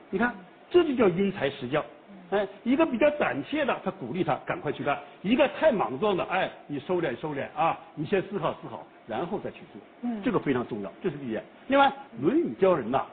[0.10, 0.34] 你看，
[0.70, 1.84] 这就叫因材施教。
[2.32, 9.82] 哎，一个比较胆怯的，他鼓励他赶快去干；一个太莽撞的，哎，你收敛收敛啊，你先思考思考，然后再去做。
[10.02, 11.44] 嗯，这个非常重要，这是第一点。
[11.68, 11.88] 另外，
[12.22, 13.06] 《论语》教人呐，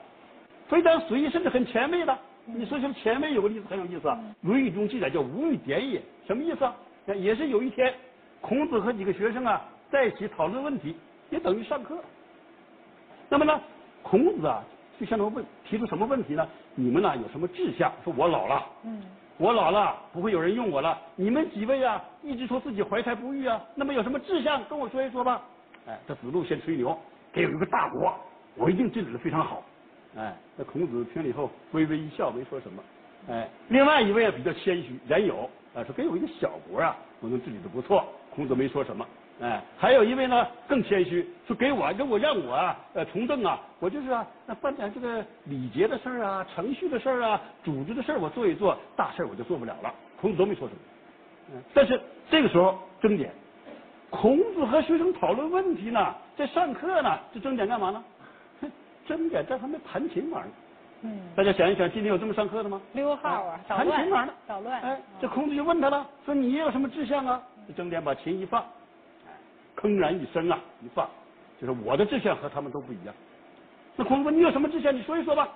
[0.68, 2.16] 非常随意，甚至很前卫的。
[2.46, 4.18] 你说说前面有个例子很有意思啊，
[4.48, 6.74] 《论语》中记载叫“无欲点也”，什么意思啊？
[7.16, 7.92] 也是有一天，
[8.40, 10.94] 孔子和几个学生啊在一起讨论问题，
[11.30, 11.98] 也等于上课。
[13.28, 13.60] 那么呢，
[14.02, 14.62] 孔子啊
[14.98, 16.46] 就向他们问，提出什么问题呢？
[16.74, 17.92] 你们呢有什么志向？
[18.04, 19.02] 说我老了，嗯，
[19.36, 20.98] 我老了，不会有人用我了。
[21.14, 25.42] 你们几位啊，一直说自己怀才不遇啊，那么有什么志向，跟我说一说吧。
[25.86, 26.98] 哎，这子路先吹牛，
[27.32, 28.12] 给有一个大国，
[28.56, 29.62] 我一定治理的非常好。
[30.16, 32.82] 哎，那孔子听了以后微微一笑，没说什么。
[33.28, 38.04] 哎，另外一位啊比较谦虚，冉有啊说给我一个小国啊，我能治理的不错。
[38.34, 39.06] 孔子没说什么。
[39.40, 49.94] 哎，还有一位呢更谦虚，说给我给我让我啊呃从政啊，我就是啊那办点这个礼节的事儿啊、程序的事儿啊、组织的事儿我做一做，大事儿我就做不了了。
[50.20, 50.80] 孔子都没说什么。
[51.54, 52.00] 嗯，但是
[52.30, 53.32] 这个时候争点，
[54.10, 58.04] 孔子和学生讨论问题呢，在上课呢，这争点干嘛呢？
[59.06, 60.52] 争点在旁边弹琴玩呢。
[61.02, 62.78] 嗯，大家想一想，今天有这么上课的吗？
[62.92, 64.32] 溜号啊，弹琴玩呢。
[64.46, 64.80] 捣乱。
[64.82, 67.40] 哎，这孔子就问他了，说你有什么志向啊？
[67.66, 68.62] 这争点把琴一放，
[69.80, 71.08] 铿然一声啊，一放，
[71.60, 73.14] 就是我的志向和他们都不一样。
[73.96, 74.94] 那孔子问你有什么志向？
[74.94, 75.48] 你说一说吧，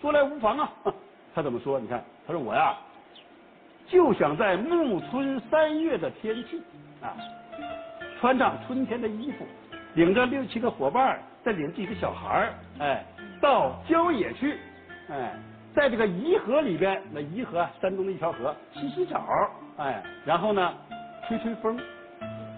[0.00, 0.70] 说来无妨啊。
[1.34, 1.80] 他怎么说？
[1.80, 2.76] 你看，他说我呀，
[3.88, 6.62] 就想在暮春三月的天气
[7.02, 7.16] 啊，
[8.20, 9.44] 穿上春天的衣服，
[9.94, 13.04] 领着六七个伙伴儿，再领几个小孩儿，哎，
[13.40, 14.56] 到郊野去，
[15.08, 15.34] 哎，
[15.74, 19.26] 在这个沂河里边，那沂河啊山东的一条河，洗洗澡，
[19.76, 20.72] 哎，然后呢，
[21.26, 21.76] 吹吹风，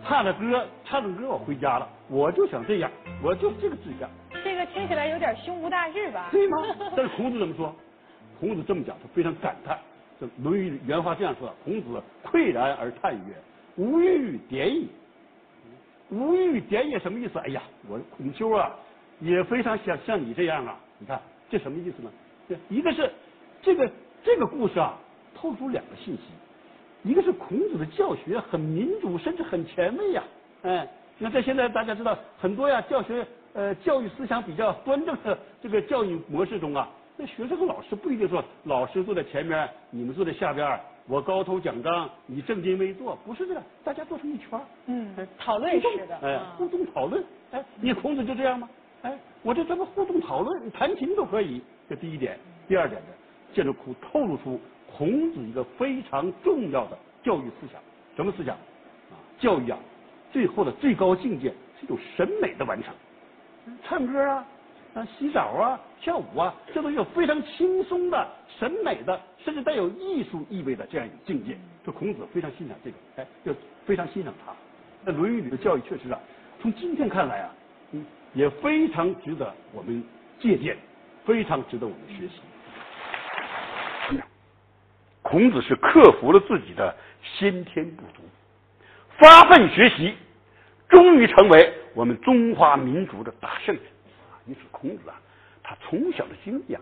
[0.09, 1.89] 唱着歌，唱着歌，我回家了。
[2.09, 2.91] 我就想这样，
[3.23, 4.09] 我就这个志向，
[4.45, 6.29] 这个听起来有点胸无大志吧？
[6.31, 6.59] 对吗？
[6.97, 7.75] 但是孔子怎么说？
[8.39, 9.79] 孔子这么讲，他非常感叹。
[10.21, 13.35] 这《论语》原话这样说的：孔子喟然而叹曰
[13.77, 14.87] ：“吾欲点也。”
[16.11, 17.39] 吾欲点也什么意思？
[17.41, 18.71] 哎呀，我孔丘啊，
[19.21, 20.79] 也非常想像你这样啊。
[20.99, 21.21] 你看
[21.51, 22.11] 这什么意思呢？
[22.49, 23.11] 这一个是
[23.61, 23.91] 这个
[24.23, 24.95] 这个故事啊，
[25.35, 26.23] 透出两个信息，
[27.07, 30.23] 一个是孔子的教学很民主，甚至很前卫呀。
[30.63, 30.89] 哎，
[31.19, 44.61] 那在现在大家知道很多呀，教学呃教育思想比较端正的这个教育模式中啊，那学生和老师不一定说老师坐在前面，你们坐在下边，我高头讲章，你正襟危坐，不是这样，大家坐成一圈。
[44.87, 46.17] 嗯哎，讨论式的。
[46.23, 48.69] 哎啊，互动讨论，哎，你孔子就这样吗？
[49.03, 51.63] 哎，我这这么互动讨论，弹琴都可以。
[51.89, 53.09] 这第一点，第二点呢，
[53.57, 57.81] 建筑库透露出孔子一个非常重要的教育思想，
[58.15, 58.55] 什么思想？
[58.55, 59.79] 啊，教育啊，
[60.31, 61.49] 最后的最高境界
[61.81, 62.93] 是一种审美的完成，
[63.83, 64.47] 唱歌啊，
[64.93, 68.29] 啊，洗澡啊，跳舞啊，这都有非常轻松的
[68.59, 71.57] 审美的，甚至带有艺术意味的这样一种境界。
[71.83, 73.55] 这孔子非常欣赏这个，哎，就
[73.87, 74.53] 非常欣赏他。
[75.03, 76.21] 那《论语》里的教育确实啊，
[76.61, 77.55] 从今天看来啊，
[77.93, 78.05] 嗯，
[78.35, 80.05] 也非常值得我们
[80.39, 80.77] 借鉴，
[81.25, 82.43] 非常值得我们学习。
[85.27, 88.23] 孔子是克服了自己的先天不足，
[89.19, 90.15] 发奋学习，
[90.89, 93.85] 终于成为我们中华民族的大圣人
[94.31, 94.39] 啊！
[94.47, 95.19] 因此，孔子啊，
[95.65, 96.81] 他从小的经历啊，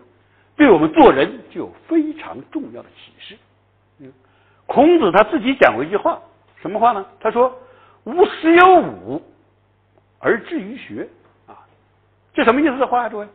[0.55, 3.35] 对我们做人就有非常重要的启示。
[3.97, 4.13] 嗯，
[4.67, 6.21] 孔子他自己讲过一句话，
[6.61, 7.03] 什么话呢？
[7.19, 7.51] 他说
[8.05, 9.23] ：“吾十有五
[10.19, 11.09] 而志于学。”
[11.49, 11.57] 啊，
[12.31, 13.27] 这什么意思的话呀，诸位？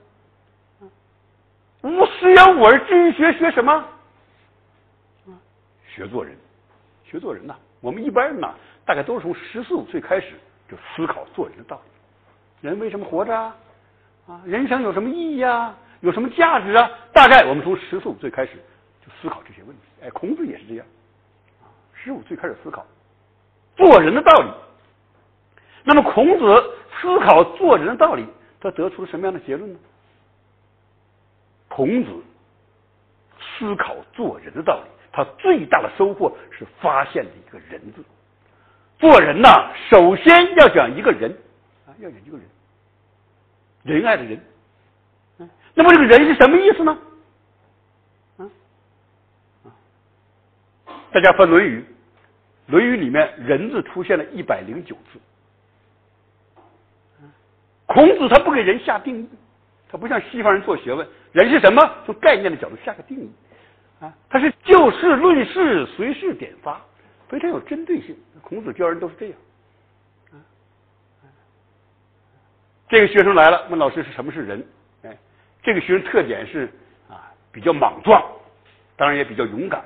[1.82, 3.85] 吾十有五而志于学，学什么？
[6.01, 6.35] 学做人，
[7.05, 7.55] 学做人呐。
[7.82, 8.55] 我们一般人呐，
[8.86, 10.32] 大概都是从十四五岁开始
[10.66, 12.66] 就思考做人的道理。
[12.66, 13.55] 人为什么活着啊？
[14.27, 15.77] 啊，人生有什么意义啊？
[16.01, 16.90] 有什么价值啊？
[17.12, 18.52] 大概我们从十四五岁开始
[19.05, 19.82] 就思考这些问题。
[20.02, 20.86] 哎，孔子也是这样，
[21.93, 22.86] 十五岁开始思考
[23.77, 24.51] 做人的道理。
[25.85, 28.27] 那么孔子思考做人的道理，
[28.59, 29.78] 他得出了什么样的结论呢？
[31.68, 32.10] 孔子
[33.39, 34.99] 思考做人的道理。
[35.12, 38.05] 他最大的收获是发现了一个人字。
[38.99, 41.31] 做人呐，首先要讲一个人
[41.87, 42.47] 啊，要讲一个人，
[43.82, 44.41] 仁爱的人。
[45.73, 46.99] 那么这个人是什么意思呢？
[48.37, 48.45] 啊
[49.65, 49.73] 啊！
[51.12, 51.78] 大家翻《论语》，
[52.66, 55.19] 《论语》里面“人”字出现了一百零九次。
[57.87, 59.28] 孔子他不给人下定义，
[59.89, 61.82] 他不像西方人做学问，人是什么？
[62.05, 63.31] 从概念的角度下个定义。
[64.01, 66.81] 啊，他是就事论事，随事点发，
[67.28, 68.16] 非常有针对性。
[68.40, 69.35] 孔子教人都是这样。
[72.89, 74.66] 这个学生来了，问老师是什么是人？
[75.05, 75.16] 哎，
[75.62, 76.68] 这个学生特点是
[77.09, 78.24] 啊比较莽撞，
[78.97, 79.85] 当然也比较勇敢。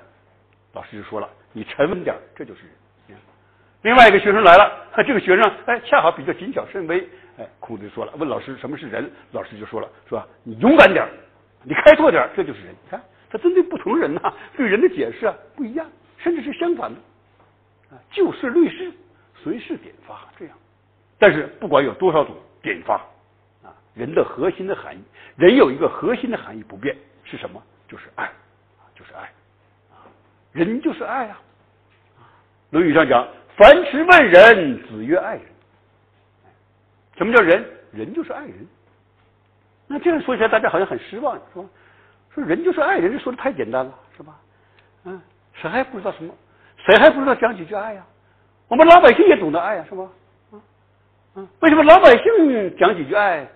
[0.73, 2.62] 老师就说了，你沉稳点，这就是
[3.09, 3.19] 人。
[3.82, 7.07] 另外一个学生来了，这个学生哎恰好比较谨小慎微。
[7.36, 9.11] 哎，孔子说了，问老师什么是人？
[9.32, 10.24] 老师就说了，是吧？
[10.45, 11.05] 你勇敢点，
[11.65, 12.73] 你开拓点，这就是人。
[12.85, 13.03] 你看。
[13.35, 15.85] 他针对不同人呐，对人的解释啊不一样，
[16.19, 17.01] 甚至是相反的，
[17.90, 18.93] 啊，就事论事，
[19.43, 20.56] 随事点发这样。
[21.19, 22.94] 但是不管有多少种点发，
[23.65, 25.02] 啊，人的核心的含义，
[25.35, 27.61] 人有一个核心的含义不变，是什么？
[27.89, 28.31] 就是爱，
[28.94, 29.23] 就是爱，
[29.90, 30.06] 啊，
[30.52, 31.40] 人就是爱啊。
[32.70, 33.27] 《论语》上讲
[33.59, 35.44] ：“樊迟问仁，子曰爱人。”
[37.19, 37.65] 什么叫人？
[37.93, 38.66] 人就是爱人。
[39.86, 41.65] 那这样说起来，大家好像很失望，是吧？
[42.35, 44.36] 说人就是爱人，这说的太简单了，是吧？
[45.05, 45.20] 嗯，
[45.52, 46.35] 谁还不知道什么？
[46.77, 48.05] 谁还不知道讲几句爱呀？
[48.69, 50.09] 我们老百姓也懂得爱呀，是吧？
[50.52, 50.61] 嗯
[51.36, 53.47] 嗯，为什么老百姓讲几句爱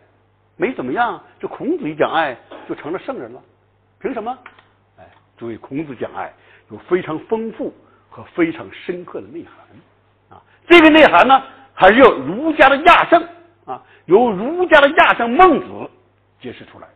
[0.57, 1.21] 没怎么样？
[1.41, 2.37] 这孔子一讲爱
[2.69, 3.43] 就成了圣人了？
[4.01, 4.39] 凭什么？
[4.99, 6.33] 哎，注意，孔子讲爱
[6.71, 7.75] 有非常丰富
[8.09, 10.43] 和非常深刻的内涵啊。
[10.69, 11.43] 这个内涵呢，
[11.75, 13.27] 还是由儒家的亚圣
[13.65, 15.91] 啊，由儒家的亚圣孟子
[16.41, 16.95] 揭示出来的。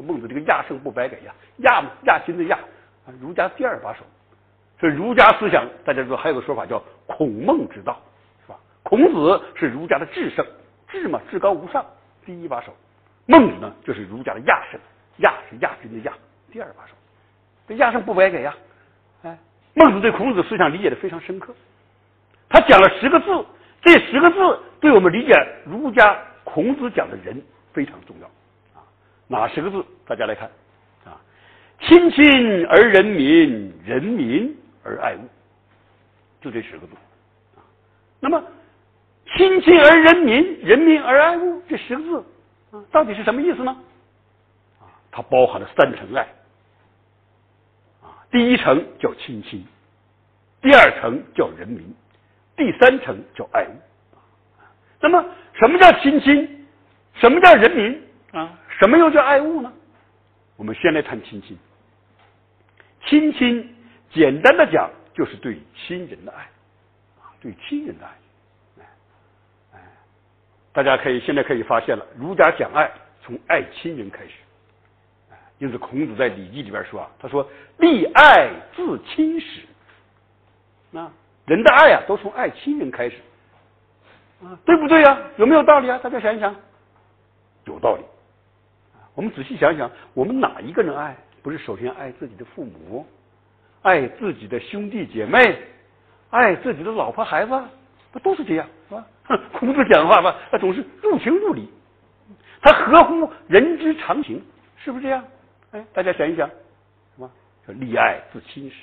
[0.00, 2.58] 孟子这个亚圣不白给呀，亚亚心的亚，
[3.20, 4.00] 儒家第二把手。
[4.78, 8.00] 所以儒家思想，大家知道还有个说法叫孔孟之道，
[8.40, 8.58] 是吧？
[8.82, 10.46] 孔子是儒家的至圣，
[10.88, 11.84] 至嘛至高无上，
[12.24, 12.74] 第一把手。
[13.26, 14.80] 孟子呢，就是儒家的亚圣，
[15.18, 16.12] 亚是亚军的亚，
[16.50, 16.92] 第二把手。
[17.68, 18.56] 这亚圣不白给呀，
[19.22, 19.38] 哎，
[19.74, 21.54] 孟子对孔子思想理解的非常深刻，
[22.48, 23.26] 他讲了十个字，
[23.82, 25.34] 这十个字对我们理解
[25.66, 27.40] 儒家孔子讲的人
[27.72, 28.30] 非常重要。
[29.30, 29.84] 哪十个字？
[30.04, 30.50] 大家来看
[31.04, 31.14] 啊，
[31.82, 35.20] 亲亲而人民，人民而爱物，
[36.40, 36.94] 就这十个字。
[38.18, 38.42] 那么，
[39.36, 42.24] 亲亲而人民，人民而爱物，这十个字
[42.72, 43.70] 啊，到底是什么意思呢？
[44.80, 46.22] 啊，它包含了三层爱
[48.02, 48.18] 啊。
[48.32, 49.64] 第一层叫亲亲，
[50.60, 51.94] 第二层叫人民，
[52.56, 53.76] 第三层叫爱物。
[55.00, 56.66] 那么，什么叫亲亲？
[57.14, 58.02] 什么叫人民
[58.32, 58.58] 啊？
[58.80, 59.70] 什么又叫爱物呢？
[60.56, 61.56] 我们先来谈亲亲。
[63.04, 63.76] 亲亲，
[64.10, 66.42] 简单的讲，就是对亲人的爱，
[67.20, 68.12] 啊，对亲人的爱。
[70.72, 72.90] 大家可以现在可以发现了，儒家讲爱，
[73.22, 74.30] 从爱亲人开始。
[75.58, 77.46] 因此，孔子在《礼记》里边说啊，他说
[77.76, 79.66] ：“立爱自亲始。”
[80.90, 81.10] 那
[81.44, 83.16] 人的爱啊，都从爱亲人开始。
[84.42, 85.18] 啊，对不对呀？
[85.36, 85.98] 有没有道理啊？
[86.02, 86.54] 大家想一想，
[87.66, 88.02] 有道理。
[89.20, 93.06] 我们仔细想想，我们哪一个人爱不是首先爱自己的父母，
[93.82, 95.58] 爱自己的兄弟姐妹，
[96.30, 97.52] 爱自己的老婆孩子，
[98.12, 99.06] 不都是这样是吧？
[99.52, 101.68] 孔子讲话吧，他总是入情入理，
[102.62, 104.42] 他合乎人之常情，
[104.82, 105.22] 是不是这样？
[105.72, 107.30] 哎，大家想一想，什么
[107.68, 108.76] 叫立爱自亲始？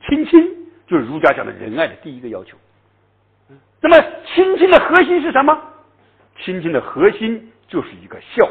[0.00, 2.58] 亲亲就是儒家讲的仁爱的第一个要求。
[3.80, 5.56] 那么亲亲的核心是什么？
[6.40, 8.50] 亲亲的核心就是一个孝。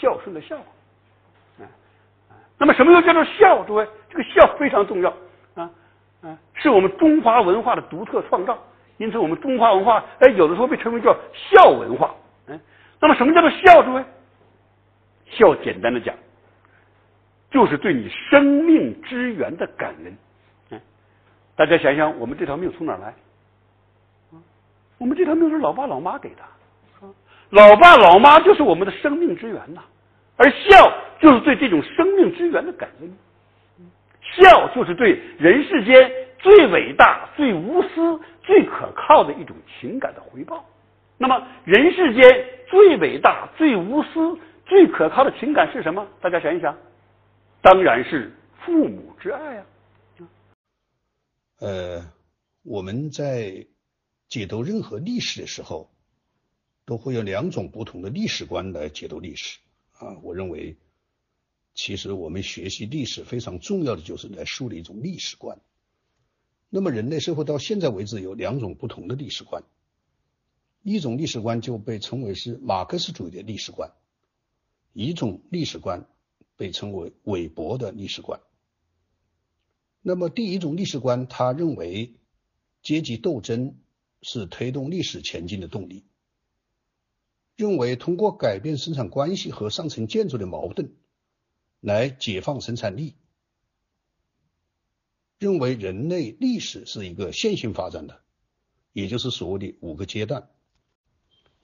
[0.00, 0.56] 孝顺的孝，
[1.58, 1.68] 啊
[2.56, 3.62] 那么什么又叫做孝？
[3.64, 5.10] 诸位，这个孝非常重要
[5.54, 5.70] 啊
[6.22, 8.58] 啊，是我们中华文化的独特创造。
[8.96, 12.14] 因此，我们中华文化哎，有的时候被称为叫孝文化。
[12.46, 12.58] 嗯，
[12.98, 13.82] 那么什么叫做孝？
[13.82, 14.02] 诸位，
[15.26, 16.14] 孝简单的讲，
[17.50, 20.16] 就是对你生命之源的感恩。
[20.70, 20.80] 嗯，
[21.56, 23.14] 大家想想，我们这条命从哪来？
[24.98, 26.42] 我们这条命是老爸老妈给的。
[27.50, 29.82] 老爸老妈就是我们的生命之源呐，
[30.36, 33.12] 而孝就是对这种生命之源的感恩，
[34.22, 40.64] 孝就是对人世间最伟大、最无私、最可靠的一种情感的回报。
[41.18, 42.22] 那么，人世间
[42.68, 46.06] 最伟大、最无私、最可靠的情感是什么？
[46.20, 46.76] 大家想一想，
[47.60, 48.32] 当然是
[48.64, 49.66] 父母之爱啊。
[51.58, 52.00] 呃，
[52.64, 53.66] 我们在
[54.28, 55.90] 解读任何历史的时候。
[56.90, 59.60] 都会有两种不同的历史观来解读历史
[59.92, 60.18] 啊！
[60.24, 60.76] 我认为，
[61.72, 65.60] 其实我们学习历史非常重要的就是来树立一种历史观。
[66.68, 69.62] 那么，人类社会到现在为止有两种不同的历史观，
[70.82, 73.92] 一种历史观就被称为是马克思主义的历史观，
[74.92, 76.08] 一种历史观
[76.56, 78.40] 被称为韦伯的历史观。
[80.02, 82.16] 那么，第一种历史观，他认为
[82.82, 83.76] 阶级斗争
[84.22, 86.02] 是推动历史前进的动力。
[87.60, 90.94] 认为通过改变生产关系和上层建筑的矛盾
[91.80, 93.16] 来解放生产力。
[95.38, 98.22] 认为人类历史是一个线性发展的，
[98.94, 100.48] 也就是所谓的五个阶段。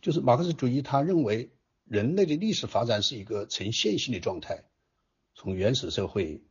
[0.02, 1.51] 就是马克思主义，他认为
[1.86, 4.64] 人类的历史发展是一个呈线性的状态，
[5.35, 6.43] 从原始社会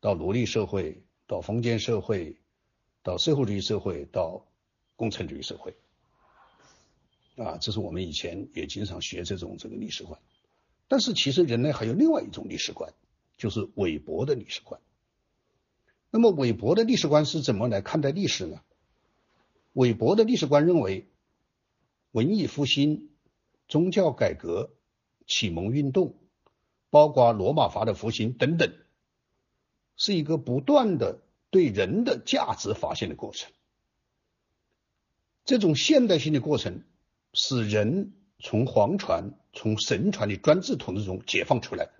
[0.00, 2.40] 到奴隶社会，到封建社会，
[3.04, 4.44] 到社会主义社会，到
[4.96, 5.76] 共产主义社会。
[7.36, 10.20] 啊，这是我们以前也经常学这种这个历史观，
[10.88, 12.92] 但是其实人类还有另外一种历史观，
[13.38, 14.80] 就是韦伯的历史观。
[16.10, 18.60] 那么韦伯的历史观是怎么来看待历史呢？
[19.72, 21.08] 韦伯的历史观认为，
[22.10, 23.08] 文艺复兴、
[23.66, 24.70] 宗教改革、
[25.26, 26.14] 启蒙运动，
[26.90, 28.74] 包括罗马法的复兴等等，
[29.96, 33.50] 是一个不断的对人的价值发现的过程。
[35.46, 36.82] 这种现代性的过程，
[37.32, 41.90] 使人从皇权、从神权的专制统治中解放出来，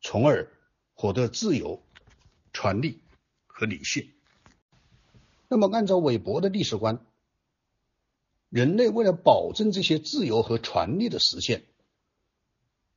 [0.00, 0.52] 从而
[0.94, 1.82] 获得自由、
[2.52, 3.02] 权利
[3.46, 4.12] 和理性。
[5.48, 7.04] 那么，按照韦伯的历史观，
[8.48, 11.64] 人类为了保证这些自由和权利的实现，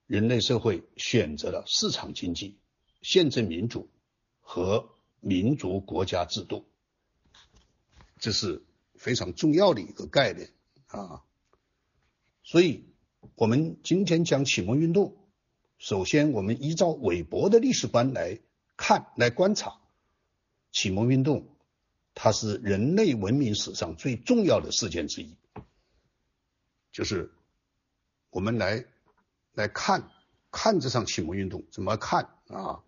[0.05, 2.57] 人类社会选择了市场经济、
[3.01, 3.89] 宪政民主
[4.39, 4.89] 和
[5.19, 6.65] 民族国家制度。
[8.19, 8.63] 这是。
[8.99, 10.49] 非常重要的一个概念
[10.87, 11.23] 啊，
[12.47, 12.85] 所以
[13.35, 15.17] 我们今天讲启蒙运动，
[15.79, 18.39] 首先我们依照韦伯的历史观来
[18.77, 19.81] 看、来观察
[20.71, 21.45] 启蒙运动，
[22.15, 25.35] 它是人类文明史上最重要的事件之一，
[26.93, 27.33] 就是
[28.29, 28.85] 我们来
[29.51, 30.09] 来看
[30.49, 32.81] 看这场启蒙运动怎么看啊？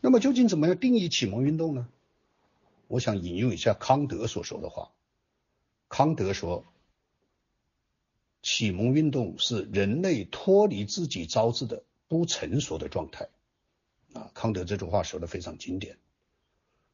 [0.00, 1.88] 那么究竟怎么样定义启蒙运动呢？
[2.86, 4.92] 我想引用一下康德所说的话。
[5.88, 6.64] 康德说
[8.42, 13.28] ：“启蒙运动是人类脱离自己招致的不成熟的状态。”
[14.12, 15.98] 啊，康德这句话说的非常经典。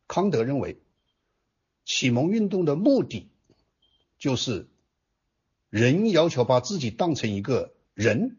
[0.07, 0.81] 康德认为，
[1.85, 3.29] 启蒙运动的目的
[4.19, 4.69] 就是
[5.71, 8.37] 人要求把自己当成一个人，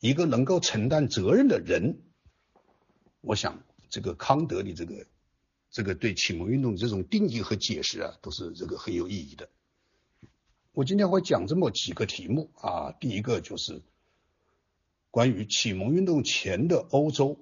[0.00, 2.02] 一个能够承担责任的人。
[3.20, 5.06] 我想，这个康德的这个。
[5.70, 9.48] 这个对启蒙运动这种定义和解释啊，都是这个很有意义的。
[10.74, 13.80] 我今天会讲这么几个题目啊，第一个就是
[15.12, 17.38] 关于启蒙运动前的欧洲，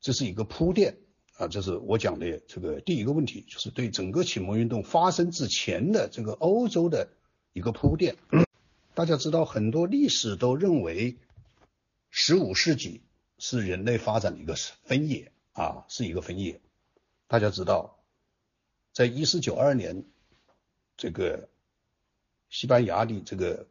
[0.00, 0.98] 这是一个铺垫
[1.36, 7.08] 啊，这是我讲的这个第一个问题，就是对整个启蒙运动发生之前的这个欧洲的
[7.52, 8.16] 一个铺垫。
[8.94, 11.16] 大家知道，很多历史都认为
[12.10, 13.00] 十五世纪
[13.38, 16.60] 是人类发展的一个分野啊，是一个分野。
[17.28, 18.00] 大家知道，
[18.92, 20.04] 在一四九二年，
[20.96, 21.48] 这个
[22.56, 23.68] 西班牙的这个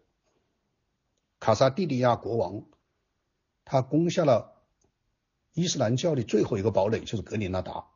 [1.40, 2.66] 卡萨蒂利亚国王，
[3.64, 4.62] 他攻下了
[5.54, 7.88] 伊斯兰教的最后一个堡垒，就是格林纳达。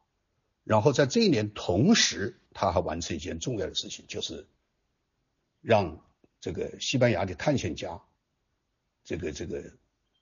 [0.63, 4.47] 然后在这一年同时，他还完成一件重要的事情，就是
[5.61, 6.03] 让
[6.41, 8.01] 这个西班牙的探险家，
[9.03, 9.71] 这个这个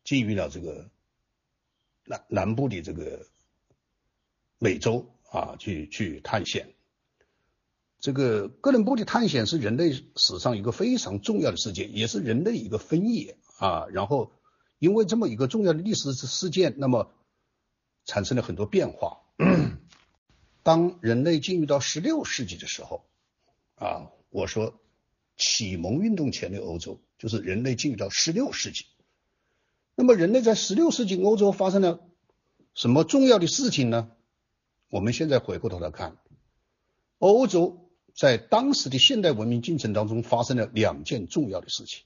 [0.03, 0.89] 进入了这个
[2.03, 3.25] 南南部的这个
[4.57, 5.09] 美洲。
[5.29, 6.73] 啊，去去探险，
[7.99, 13.87] 这个哥伦布的探险是人类史上一个非常重要的事件，也是人类一个分野啊。
[13.91, 14.31] 然后，
[14.77, 17.11] 因为这么一个重要的历史事件，那么
[18.05, 19.21] 产生了很多变化。
[20.61, 23.05] 当人类进入到十六世纪的时候，
[23.75, 24.79] 啊，我说
[25.37, 28.85] 启蒙运动前的欧洲，就是人类进入到十六世纪。
[29.95, 31.99] 那么，人类在十六世纪欧洲发生了
[32.75, 34.11] 什么重要的事情呢？
[34.89, 36.17] 我们现在回过头来看，
[37.17, 37.86] 欧洲
[38.17, 42.03] 在当时的现代文明进程当中发生了两件重要的事情。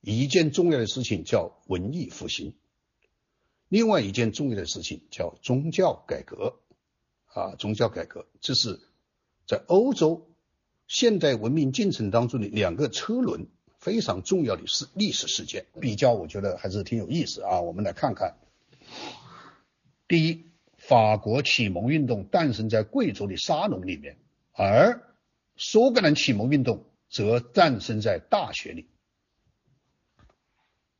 [0.00, 2.54] 一件重要的事情叫文艺复兴，
[3.68, 6.60] 另外一件重要的事情叫宗教改革。
[7.26, 8.80] 啊，宗教改革，这是
[9.46, 10.30] 在欧洲
[10.86, 13.48] 现代文明进程当中的两个车轮，
[13.80, 15.66] 非常重要的事历史事件。
[15.80, 17.60] 比较，我觉得还是挺有意思啊。
[17.60, 18.36] 我们来看看，
[20.06, 20.44] 第一。
[20.80, 24.16] 法国启蒙运动诞生在贵族的沙龙里面，
[24.58, 25.14] 而
[25.56, 28.88] 苏格兰启蒙运动则诞生在大学里。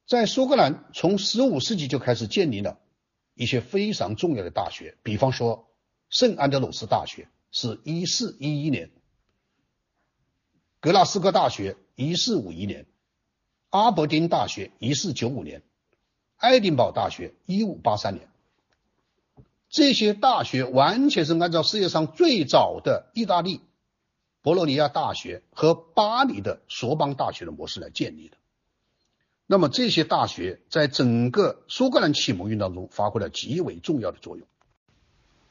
[0.06, 2.78] 在苏格兰，从十五世纪就开始建立了
[3.34, 5.68] 一些非常重要的大学，比方说
[6.08, 8.92] 圣安德鲁斯大学是一四一一年，
[10.78, 12.86] 格拉斯哥大学一四五一年，
[13.70, 15.64] 阿伯丁大学一四九五年，
[16.36, 18.28] 爱丁堡大学一五八三年。
[19.70, 23.60] 这些大学完全是按照世界上最早的意大利
[24.40, 28.36] 博洛尼亚大学和巴黎的索邦大学的模式来建立的。
[29.46, 34.46] 那么这些大学在整个苏格兰启蒙运动中发挥了极为重要的作用。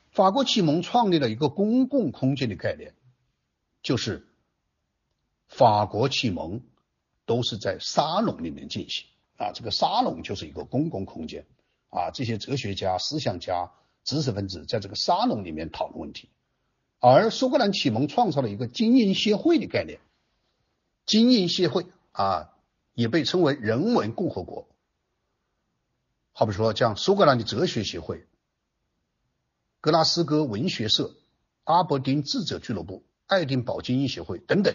[0.09, 2.95] 法国启蒙创立了一个公共空间的概念，
[3.83, 4.27] 就是
[5.47, 6.61] 法国启蒙
[7.25, 9.05] 都是在沙龙里面进行
[9.37, 11.45] 啊，这个沙龙就是一个公共空间
[11.89, 13.71] 啊，这些哲学家、思想家。
[14.07, 16.29] 知识分子在这个沙龙里面讨论问题，
[16.99, 19.99] 而苏格兰启蒙创造了一个精英协会的概念。
[21.05, 22.53] 精英协会啊，
[22.93, 24.65] 也被称为人文共和国。
[26.31, 28.25] 好比说，像苏格兰的哲学协会、
[29.81, 31.13] 格拉斯哥文学社、
[31.65, 34.73] 阿伯丁智者俱乐部、爱丁堡精英协会等等。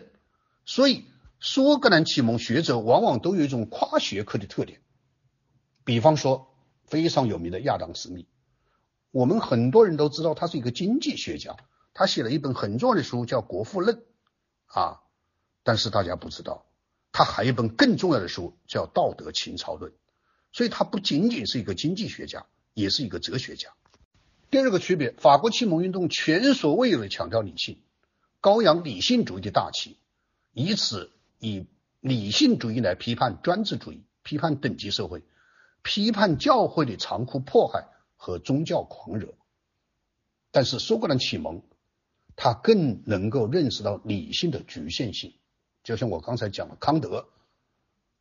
[0.67, 1.07] 所以，
[1.41, 4.83] 苏格兰启蒙学者往往都有一种跨学科的特点。
[5.85, 6.49] 比方说。
[6.85, 8.27] 非常有名的亚当·斯密。
[9.13, 11.57] 我们很多人都知道他是一个经济学家，
[11.95, 13.97] 他写了一本很重要的书叫《国富论》
[14.67, 15.03] 啊，
[15.63, 16.65] 但是大家不知道，
[17.13, 19.93] 他还有一本更重要的书叫《道德情操论》，
[20.51, 23.69] 所以他不仅仅是一个经济学家，也是一个哲学家。
[24.51, 27.83] 第二个区别，法国启蒙运动前所未有的强调理性，
[28.41, 29.99] 高扬理性主义的大旗，
[30.55, 31.67] 以此以
[32.01, 35.23] 理性主义来批判专制主义，批判等级社会，
[35.83, 37.89] 批判教会的残酷迫害
[38.23, 39.35] 和宗教狂热。
[40.53, 41.61] 但是苏格兰启蒙，
[42.37, 45.35] 他更能够认识到理性的局限性，
[45.83, 47.27] 就像我刚才讲的康德，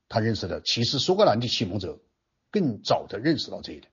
[0.09, 1.99] 他认识的，其实苏格兰的启蒙者
[2.49, 3.91] 更早的认识到这一点。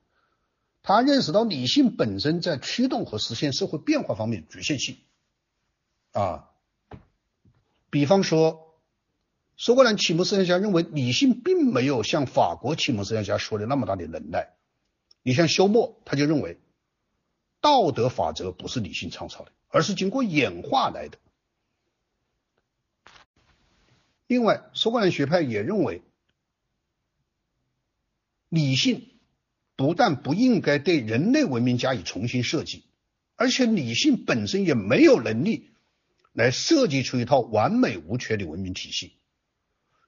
[0.82, 4.96] 他认识到理性本身在驱动和实现社会变化方面局限性，
[6.12, 6.48] 啊，
[7.90, 8.80] 比方说，
[9.58, 14.54] 苏格兰启蒙思想家认为理性并没有像法国启蒙思想家说的那么大的能耐。
[15.22, 16.58] 你像休谟，他就认为
[17.60, 21.18] 道德法则不是理性创造的，而是经过演化来的。
[24.26, 26.02] 另外，苏格兰学派也认为
[28.48, 29.04] 理性。
[29.76, 32.82] 不但不应该对人类文明加以重新设计，
[33.36, 35.70] 而且理性本身也没有能力
[36.32, 39.17] 来设计出一套完美无缺的文明体系。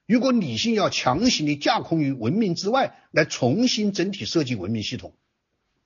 [0.05, 5.13] 如果理性要强行的架空于文明之外来重新整体设计文明系统，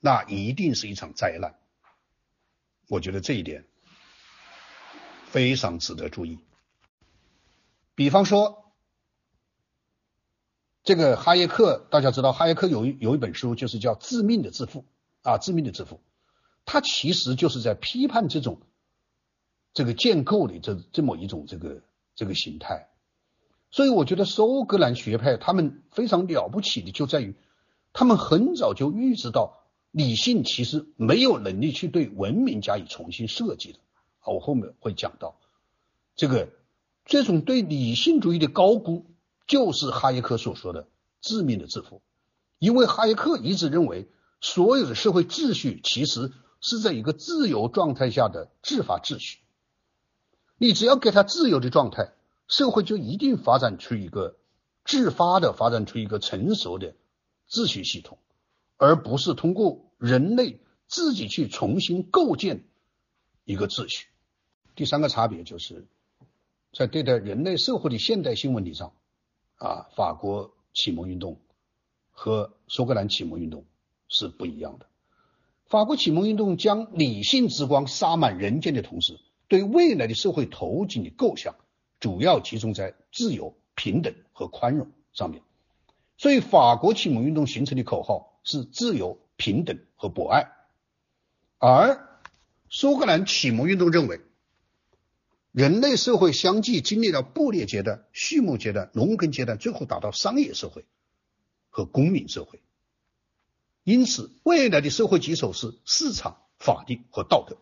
[0.00, 1.54] 那一定是一场灾难。
[2.88, 3.64] 我觉得这一点
[5.26, 6.38] 非常值得注意。
[7.94, 8.62] 比方说。
[10.86, 14.82] 这个哈耶克，大家知道，哈耶克有一有一本书，就是叫《致命的致富》
[15.28, 15.96] 啊，《致命的致富》，
[16.64, 18.60] 他其实就是在批判这种
[19.74, 21.82] 这个建构的这这么一种这个
[22.14, 22.88] 这个形态。
[23.70, 27.34] 所以我觉得苏格兰学派他们非常了不起的就在于，
[27.92, 33.78] 他们很早就预知到理性其实没有能力去对文明加以重新设计的。
[34.20, 35.36] 啊，我后面会讲到
[36.14, 36.48] 这个
[37.04, 39.06] 这种对理性主义的高估。
[39.48, 40.88] 就是哈耶克所说的
[41.20, 42.02] 致命的致富，
[42.58, 44.08] 因为哈耶克一直认为，
[44.40, 49.38] 所有的社会秩序其实是在一个自由状态下的自发秩序。
[50.58, 52.10] 你只要给他自由的状态，
[52.48, 54.36] 社会就一定发展出一个
[54.84, 56.94] 自发的、发展出一个成熟的
[57.48, 58.18] 秩序系统，
[58.76, 62.64] 而不是通过人类自己去重新构建
[63.44, 64.06] 一个秩序。
[64.74, 65.86] 第三个差别就是
[66.72, 68.92] 在对待人类社会的现代性问题上。
[69.58, 71.40] 啊，法国启蒙运动
[72.10, 73.64] 和苏格兰启蒙运动
[74.06, 74.84] 是不一样的。
[75.64, 79.18] 法国启蒙运动将理性之光洒满人间的同时，
[79.48, 81.54] 对未来的社会头颈的构想
[82.06, 85.42] 主要集中在自由、平等和宽容上面。
[86.16, 90.52] 所以，法国启蒙运动形成的口号是自由、平等和博爱，
[91.58, 92.08] 而
[92.68, 94.20] 苏格兰启蒙运动认为。
[95.50, 100.84] 人类社会相继经历了布列阶段、畜牧阶段、农耕阶段，最后达到商业社会
[101.70, 102.62] 和公民社会。
[103.82, 107.56] 因此，未来的社会基础是市场、法定和道德。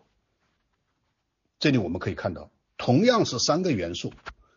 [1.58, 4.12] 这里我们可以看到，同样是三个元素，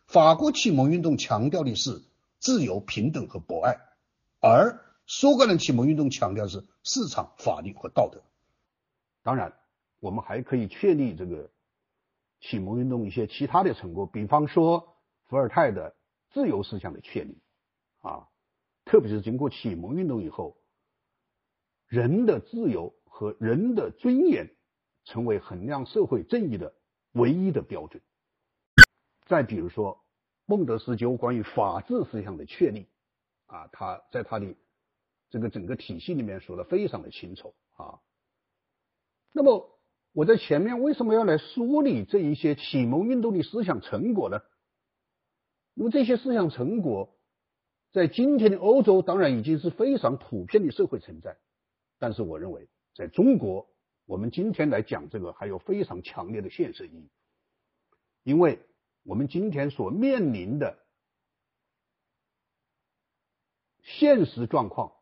[0.06, 2.02] 法国启蒙运动强调的是
[2.38, 3.78] 自由、平等和博爱，
[4.40, 8.22] 而苏格兰启蒙运动强调的是市场、法律和道德。
[9.22, 9.52] 当然，
[10.00, 11.50] 我们还可以确立这个。
[12.40, 15.96] 启蒙运动一些其他的成果，比方说伏尔泰的
[16.30, 17.42] 自由思想的确立
[18.00, 18.28] 啊，
[18.84, 20.56] 特别是经过启蒙运动以后，
[21.88, 24.54] 人的自由和人的尊严
[25.04, 26.74] 成为衡量社会正义的
[27.18, 28.02] 唯一的标准。
[29.26, 30.02] 再比如说
[30.46, 32.88] 孟德斯鸠关于法治思想的确立
[33.46, 34.54] 啊，他在他的
[35.28, 38.00] 这个整个体系里面说的非常的清楚啊，
[39.32, 39.74] 那么。
[40.14, 44.40] 我在前面为什么要来梳理这一些启蒙运动的思想成果呢？
[45.74, 47.14] 那么这些思想成果
[47.92, 51.36] 在今天的欧洲当然已经是非常普遍的社会存在，
[51.98, 53.68] 但是我认为在中国，
[54.08, 57.10] 我们今天来讲这个还有非常强烈的现实意义，
[58.22, 58.58] 因为
[59.02, 60.78] 我们今天所面临的
[63.82, 64.94] 现实状况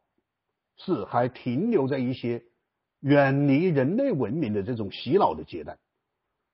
[0.76, 2.44] 是还停留在一些。
[3.00, 5.78] 远离人类文明的这种洗脑的阶段，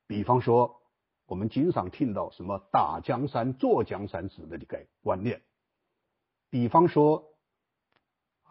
[0.06, 0.82] 比方说，
[1.24, 5.38] 我们经常听到什么“打江山、坐江山”之类的概观念；
[6.50, 7.31] 比方说，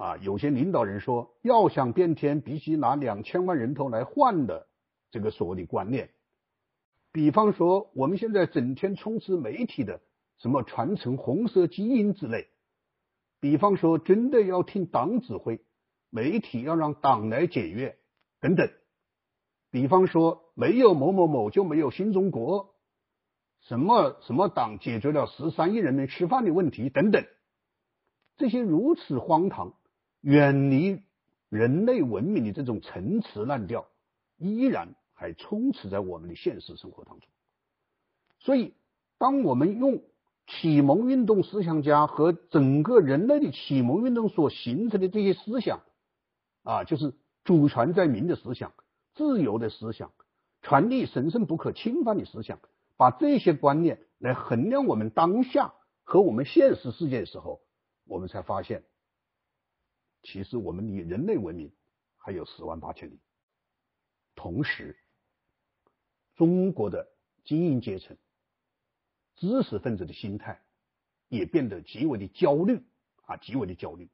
[0.02, 4.68] 啊，有些领导人说要想变天，必须拿两千万人头来换的
[5.12, 6.08] 这个所谓的观念；
[7.12, 10.02] 比方说，我们现在整天充斥媒体的
[10.40, 12.48] 什么传承红色基因之类；
[13.40, 15.62] 比方说，真的要听党指挥。
[16.10, 17.96] 媒体要让党来检阅
[18.42, 18.70] 等等。
[19.70, 22.74] 比方说，没有某某某就没有新中国，
[23.62, 27.24] 什么什么党解决了十三亿人民吃饭的问题等等，
[28.38, 29.76] 这些如此荒唐、
[30.22, 31.02] 远离
[31.50, 33.88] 人类文明的这种陈词滥调，
[34.38, 37.28] 依然还充斥在我们的现实生活当中。
[38.40, 38.74] 所以，
[39.18, 40.02] 当我们用
[40.48, 45.82] 启蒙运动思想家和整个人类的启蒙运动所形成的这些思想，
[46.64, 48.74] 啊，就是主权在民的思想。
[49.14, 50.12] 自由的思想，
[50.62, 52.60] 权利神圣不可侵犯的思想，
[52.96, 55.74] 把这些观念来衡量我们当下
[56.04, 57.60] 和我们现实世界的时候，
[58.06, 58.84] 我们才发现，
[60.24, 61.72] 其实我们离人类文明
[62.18, 63.20] 还有十万八千里。
[64.36, 64.98] 同时，
[66.36, 67.08] 中国的
[67.44, 68.18] 精英阶层、
[69.36, 70.62] 知识分子的心态
[71.28, 72.84] 也变得极为的焦虑
[73.24, 74.10] 啊，极为的焦虑。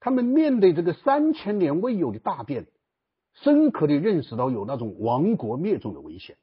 [0.00, 2.66] 他们面对这个三千年未有的大变。
[3.42, 6.38] 深刻的认识到有那种亡国灭种的危险，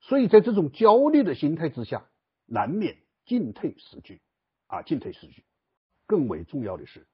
[0.00, 2.08] 所以在这种焦虑的心态之下，
[2.46, 2.96] 难免
[3.26, 4.22] 进退失据
[4.66, 5.44] 啊，进退失据。
[6.06, 7.06] 更为重要的是，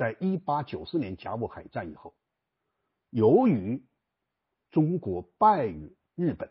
[0.00, 2.14] 在一八九四年甲午海战以后，
[3.10, 3.84] 由于
[4.70, 6.50] 中国败于日本，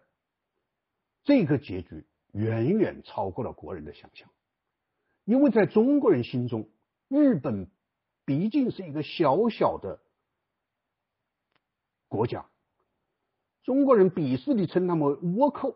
[1.23, 4.29] 这个结局远远超过了国人的想象，
[5.25, 6.69] 因为在中国人心中，
[7.07, 7.71] 日本
[8.23, 9.99] 毕竟是一个小小的。
[12.07, 12.47] 国家，
[13.63, 15.75] 中国人鄙视的称他们为倭寇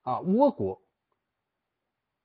[0.00, 0.80] 啊，倭国。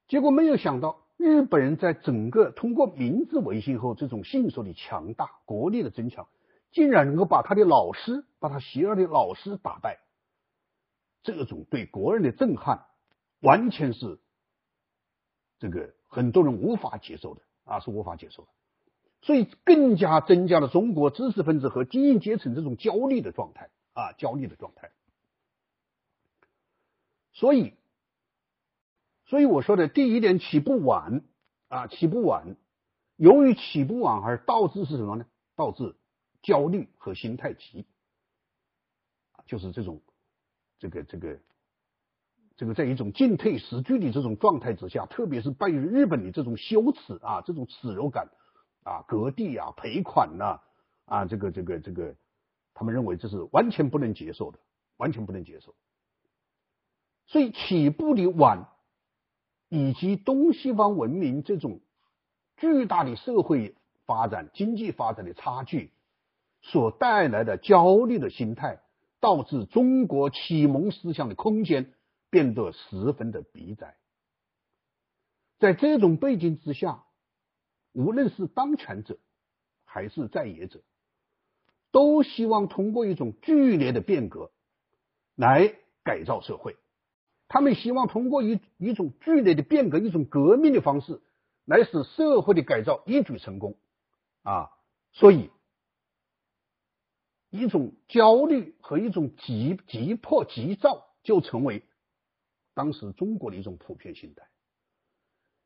[0.08, 6.28] 结果没有想到，日本人在整个通过明治维新后这种迅速的强大、国力的增强，
[6.72, 10.00] 竟然能够把他的老师，把他邪恶的老师打败。
[11.24, 12.86] 这种对国人的震撼，
[13.40, 14.20] 完全是
[15.58, 18.50] 这个很多人无法接受的啊，是无法接受的。
[19.22, 24.92] 所以更加增加了中国知识分子和精英阶层这种焦虑的状态啊，焦虑的状态。
[27.34, 27.74] 所以，
[29.26, 31.22] 所以我说的第一点起步晚
[31.68, 32.56] 啊，起步晚，
[33.16, 35.26] 由于起步晚而导致是什么呢？
[35.56, 35.96] 导致
[36.42, 37.86] 焦虑和心态急，
[39.46, 40.02] 就是这种
[40.80, 41.40] 这个这个
[42.58, 48.30] 这个在一种进退失据的这种状态之下，特别是败于日本的这种羞耻啊，这种耻辱感。
[48.86, 50.62] 啊，割地啊，赔款呐，
[51.06, 52.16] 啊，这个这个这个，
[52.76, 54.60] 他们认为这是完全不能接受的，
[54.98, 55.74] 完全不能接受。
[57.26, 58.70] 所以起步的晚，
[59.76, 61.82] 以及东西方文明这种
[62.56, 63.76] 巨大的社会
[64.06, 65.92] 发展、经济发展的差距
[66.62, 68.80] 所带来的焦虑的心态，
[69.20, 71.94] 导致中国启蒙思想的空间
[72.30, 73.98] 变得十分的逼窄。
[75.60, 77.04] 在这种背景之下。
[77.98, 79.18] 无论是当权者
[79.86, 80.82] 还是在野者，
[81.92, 84.52] 都希望通过一种剧烈的变革
[85.36, 85.74] 来
[86.04, 86.76] 改造社会。
[87.48, 91.22] 他们希望通过一一种剧烈的变革、一种革命的方式，
[91.66, 93.78] 来使社会的改造一举成功。
[94.44, 94.72] 啊，
[95.12, 95.50] 所以
[97.50, 101.84] 一种焦虑和一种急急迫急躁就成为
[102.74, 104.48] 当时中国的一种普遍心态。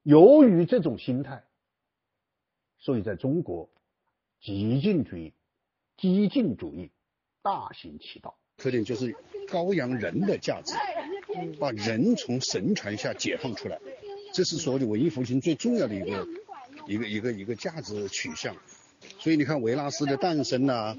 [0.04, 1.44] 由于这种心态。
[2.82, 3.70] 所以，在中国，
[4.40, 5.34] 激进主义、
[5.98, 6.92] 激进主义
[7.42, 8.38] 大行其道。
[8.56, 9.18] 特点就是
[9.52, 10.74] 高扬人的价值，
[11.60, 13.80] 把人从神权下解放出来，
[14.34, 16.28] 这是所谓的文艺复兴最重要的一个
[16.88, 18.56] 一个一个一个价值取向。
[19.20, 20.96] 所以你看维纳斯的诞生呐，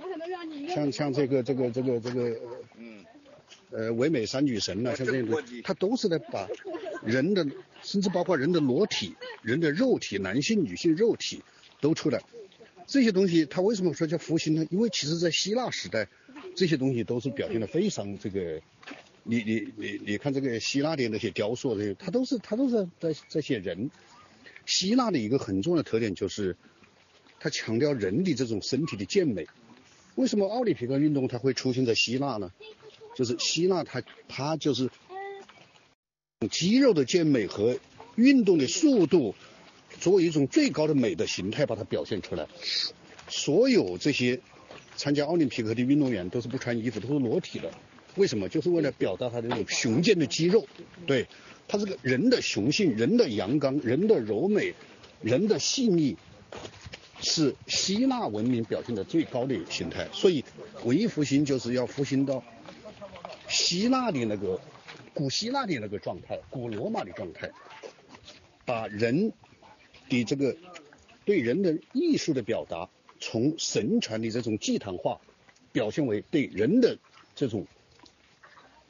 [0.74, 2.40] 像像这个这个这个这个，
[2.76, 3.04] 嗯，
[3.70, 6.48] 呃，唯美三女神呐，像这样的，它都是在把
[7.04, 7.46] 人的，
[7.82, 11.42] 甚至包括人的裸体、人的肉体，男性、女性肉体。
[11.82, 12.22] 都出来，
[12.86, 14.66] 这些东西它为什么说叫复兴呢？
[14.70, 16.06] 因为其实在希腊时代，
[16.54, 18.60] 这些东西都是表现的非常这个，
[19.22, 23.90] 你你你你看这个希腊的那些雕塑，这些它都是它都是在在写人。
[24.66, 26.56] 希腊的一个很重要的特点就是，
[27.38, 29.46] 它强调人的这种身体的健美。
[30.14, 32.52] 为什么奥林匹克运动它会出现在希腊呢？
[33.16, 34.90] 就是希腊它它就是
[36.50, 37.78] 肌肉的健美和
[38.16, 39.34] 运动的速度。
[39.98, 42.46] 作为一种最高的美的形态，把它表现出来。
[43.28, 44.40] 所有这些
[44.96, 47.70] 参加奥林匹克的运动员都是不穿衣服，都是裸体的。
[48.16, 48.48] 为什么？
[48.48, 50.66] 就是为了表达他的那种雄健的肌肉。
[51.06, 51.26] 对
[51.68, 54.74] 他这个人的雄性、人的阳刚、人的柔美、
[55.20, 56.16] 人的细腻，
[57.20, 60.08] 是希腊文明表现的最高的形态。
[60.12, 60.44] 所以
[60.84, 62.42] 文艺复兴就是要复兴到
[63.48, 64.60] 希腊的那个
[65.14, 67.50] 古希腊的那个状态，古罗马的状态，
[68.64, 69.32] 把人。
[70.08, 70.56] 的这个
[71.24, 72.88] 对人的艺术的表达，
[73.20, 75.20] 从神传的这种祭坛化，
[75.70, 76.98] 表现为对人的
[77.36, 77.64] 这种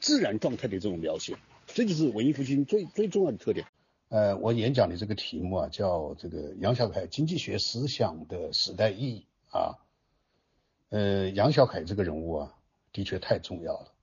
[0.01, 1.37] 自然状态的这种描写，
[1.67, 3.65] 这就是文艺复兴最最重要的特点。
[4.09, 9.79] 呃，我演讲的这个题目啊，叫这个杨小凯经济学思想的时代意义啊。
[10.89, 12.55] 呃，杨小凯这个人物啊，
[12.91, 13.93] 的确太重要了。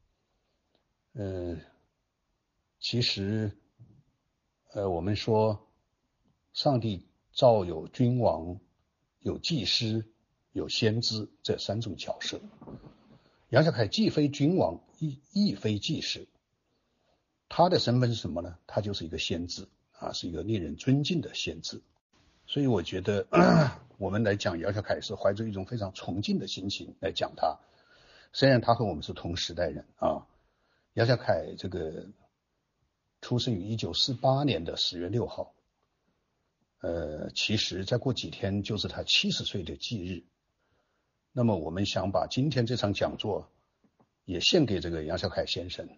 [1.13, 1.61] 嗯，
[2.81, 3.53] 其实，
[4.73, 5.67] 呃，我们说，
[6.55, 8.59] 上帝造有君王、
[9.19, 10.07] 有祭司、
[10.53, 12.41] 有先知这三种角色。
[13.51, 16.27] 杨小凯既非君王，亦亦非祭司，
[17.49, 18.59] 他的身份是什么呢？
[18.67, 19.67] 他就是一个先知
[19.99, 21.81] 啊，是一个令人尊敬的先知。
[22.47, 23.27] 所以我觉得。
[23.99, 27.59] 我们来讲姚小凯是怀着一种非常崇敬的心情来讲他，
[28.33, 30.25] 虽然他和我们是同时代人啊。
[30.93, 32.07] 姚小凯这个
[33.21, 35.53] 出生于一九四八年的十月六号，
[36.81, 40.23] 呃，其实再过几天就是他七十岁的忌日。
[41.33, 43.51] 那么我们想把今天这场讲座
[44.29, 45.89] 也献给这个杨小凯先生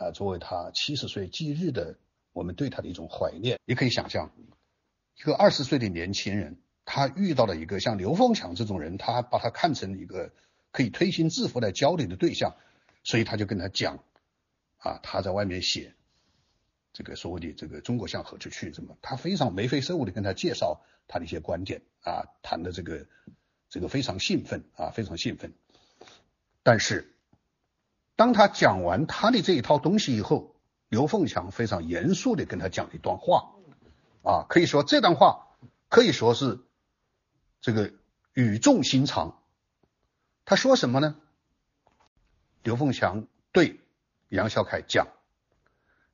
[0.00, 1.96] 啊，作为他七十岁忌日的
[2.32, 3.60] 我们对他的一种怀念。
[3.64, 4.32] 你可以想象，
[5.16, 6.58] 一个二十岁的年轻人。
[6.90, 10.32] 他遇到了一个像刘凤强这种人，他把他看成一个
[10.70, 12.56] 可以推心置腹来交流的对象，
[13.04, 14.02] 所以他就跟他讲，
[14.78, 15.94] 啊，他在外面写
[16.94, 23.06] 这个所谓的这个中国向何处去，怎么，他非常眉飞色舞的跟他介绍他的一些观点，啊，谈的这个
[23.68, 25.52] 这个非常兴奋，啊，非常兴奋。
[26.62, 27.14] 但是
[28.18, 30.56] 当他讲完他的这一套东西以后，
[30.88, 33.52] 刘凤强非常严肃的跟他讲了一段话，
[34.24, 35.46] 啊，可以说这段话
[35.88, 36.58] 可以说是。
[37.60, 37.92] 这个
[38.34, 39.42] 语重心长，
[40.44, 41.16] 他说什么呢？
[42.62, 43.80] 刘凤强对
[44.28, 45.08] 杨小凯讲，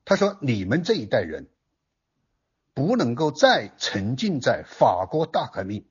[0.05, 1.47] 他说：“你们这一代人
[2.73, 5.87] 不能够再沉浸在法国大革命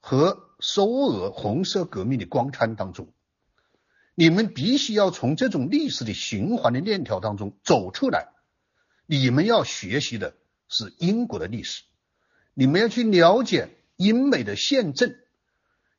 [0.00, 3.08] 和苏俄红色革命的光圈当中，
[4.18, 8.32] 你们必须要从这种历史的循环的链条当中走出来。
[9.06, 10.34] 你们要学习的
[10.66, 11.84] 是英国的历史，
[12.52, 15.16] 你们要去了解。”英美的宪政，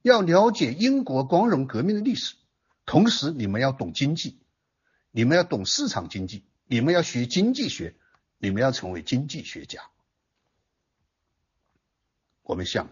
[0.02, 2.36] 要了解英国光荣革命的历史，
[2.86, 4.40] 同时你们要懂经济，
[5.12, 7.94] 你们要懂市场经济，你们要学经济学，
[8.38, 9.82] 你们要成为经济学家。
[12.41, 12.88] 我们想，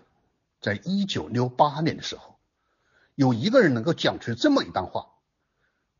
[0.60, 2.38] 在一九六八年的时候，
[3.16, 5.08] 有一个人能够讲出这么一段话，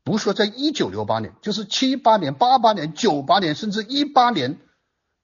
[0.08, 4.58] 不说在一九六八年，就是七八年、八八年、九八年，甚至一八年，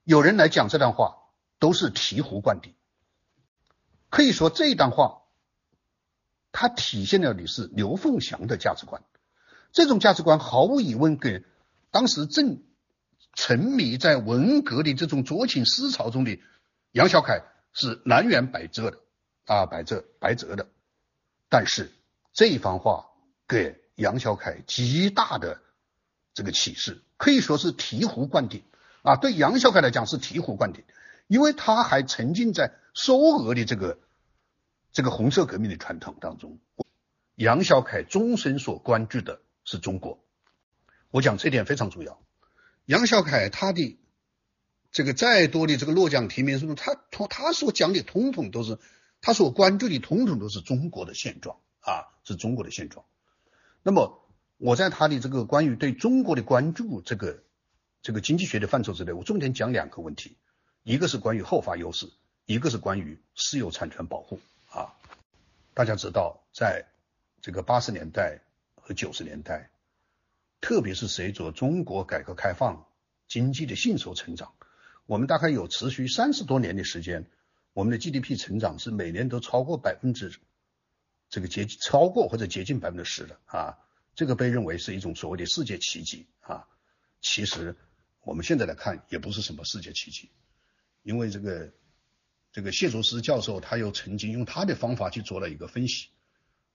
[0.02, 1.16] 有人来讲这段话，
[1.58, 2.74] 都是醍醐灌顶。
[4.10, 5.22] 可以说这一段话，
[6.52, 9.02] 它体现了的是刘凤祥的价值观。
[9.72, 11.46] 这种价值观毫无疑问给
[11.90, 12.62] 当时正
[13.32, 16.38] 沉迷在文革的这种酌情思潮中的
[16.92, 17.42] 杨小凯
[17.72, 18.98] 是南辕北辙的
[19.46, 20.68] 啊，百折百折的。
[21.48, 21.90] 但是
[22.34, 23.06] 这一番话
[23.48, 25.60] 给杨小凯极大的
[26.32, 28.62] 这个启示，可以说是醍醐灌顶
[29.02, 29.16] 啊。
[29.16, 30.84] 对杨小凯来讲是醍醐灌顶，
[31.26, 33.98] 因为他还沉浸在苏俄的这个。
[34.96, 36.60] 这个红色革命的传统当中，
[37.34, 40.22] 杨小凯终身所关注的是中国。
[41.10, 42.22] 我讲这点非常重要。
[42.84, 43.98] 杨小凯他的
[44.92, 48.78] 这个再多的这个落奖提名，什么他他他所讲的统统都是
[49.20, 53.04] 他所关注的统统都是中国的现状啊，是中国的现状。
[53.86, 54.18] 那么
[54.56, 57.42] 我在他的这个关于对中国的关注这个
[58.00, 60.38] 这个经济学的范畴之内，我重点讲两个问题，
[60.82, 62.10] 一个是关于后发优势，
[62.46, 64.40] 一个是关于私有产权保护。
[64.70, 64.94] 啊，
[65.74, 66.86] 大家知道，在
[67.42, 68.40] 这个八十年代
[68.74, 69.68] 和九十年代，
[70.62, 72.86] 特别是随着中国改革开放
[73.28, 74.54] 经济的迅速成长，
[75.04, 77.26] 我们大概有持续三十多年的时间，
[77.74, 80.32] 我们的 GDP 成长是每年都超过百分之
[81.34, 83.74] 这个接近超过或者接近百分之十的啊，
[84.14, 86.68] 这个被认为是一种所谓的世界奇迹啊。
[87.20, 87.74] 其实
[88.22, 90.30] 我们现在来看，也不是什么世界奇迹，
[91.02, 91.72] 因为这个。
[92.56, 96.10] 这个谢卓斯教授，他又曾经用他的方法去做了一个分析，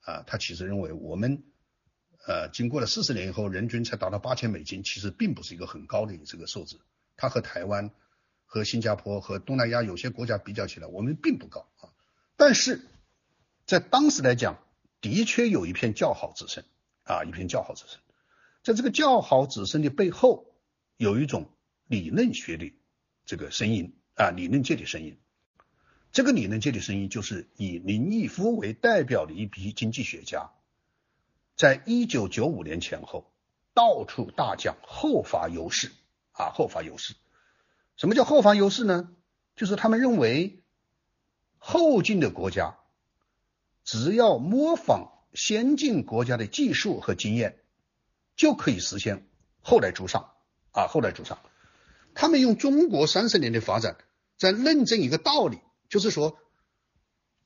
[0.01, 1.41] 啊，他其实认为我们，
[2.27, 6.81] 呃，经过了四十年以后，人均才达到八千美金，其实并不是一个很高的这个数字。
[7.15, 7.91] 他和台湾、
[8.45, 11.87] 和新加坡、和东南亚有些国家比较起来，我们并不高啊。
[12.35, 12.81] 但是
[13.69, 14.57] 在当时来讲，
[14.99, 16.63] 的确有一片叫好之声
[17.03, 17.99] 啊，一片叫好之声。
[18.63, 20.47] 在这个叫好之声的背后，
[20.97, 21.51] 有一种
[21.85, 22.73] 理论学的
[23.27, 25.19] 这个声音啊，理论界的声音。
[26.11, 30.49] 这个理论界的声音，就是以林毅夫为代表的一批经济学家，
[31.55, 33.31] 在一九九五年前后，
[33.75, 35.91] 到处大讲后发优势
[36.31, 37.13] 啊，后发优势。
[37.97, 39.11] 什么叫后发优势呢？
[39.55, 40.63] 就是他们认为
[41.59, 42.78] 后进的国家
[43.91, 47.57] 只要模仿先进国家的技术和经验，
[48.35, 49.27] 就可以实现
[49.61, 50.29] 后来居上
[50.69, 51.39] 啊，后来居上。
[52.13, 53.97] 他们用中国三十年的发展，
[54.37, 55.57] 在论证一个道理，
[55.89, 56.37] 就是说，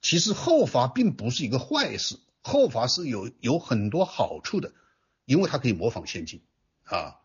[0.02, 4.74] 其实后发并不是一个坏事，后发是有有很多好处的，
[5.24, 6.42] 因为它可以模仿先进
[6.84, 7.22] 啊。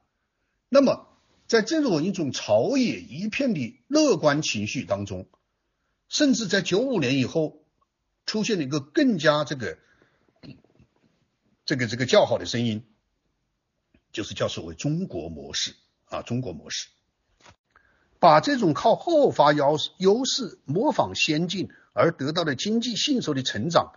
[0.69, 1.09] 那么，
[1.49, 5.29] 在这种一种朝野一片的乐观情绪当中，
[6.07, 7.58] 甚至在九五年以后，
[8.29, 9.79] 出现了一个更加这个
[11.65, 12.85] 这个这个叫好的声音，
[14.13, 15.75] 就是叫所谓中国模式
[16.05, 16.89] 啊，中国模式。
[18.21, 23.95] 把这种靠后发优势优势模仿先进而得到的经济迅速的成长，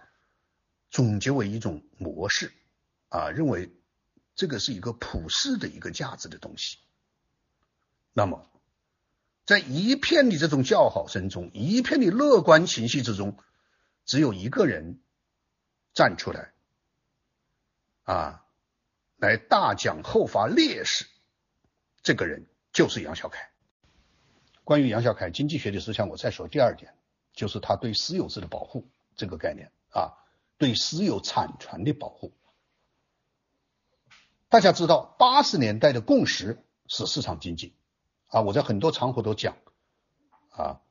[0.89, 2.53] 总结为一种模式
[3.09, 3.73] 啊，认为
[4.35, 6.77] 这个是一个普世的一个价值的东西。
[8.13, 8.47] 那么，
[9.45, 13.35] 在一片的这种叫好声中，一片的乐观情绪之中，
[14.11, 14.99] 只有一个人
[15.93, 16.51] 站出来
[18.03, 18.45] 啊，
[19.15, 21.07] 来大讲后发劣势，
[22.03, 23.51] 这个人就是杨小凯。
[24.65, 26.93] 关于杨小凯经济学的思想，我再说第二点，
[27.31, 28.85] 就是他对私有制的保护
[29.15, 30.11] 这个概念啊，
[30.57, 32.33] 对私有产权的保护。
[34.49, 37.73] 大家知道，八十年代的共识是市场经济
[38.27, 39.55] 啊，我在很多场合都讲
[40.49, 40.81] 啊，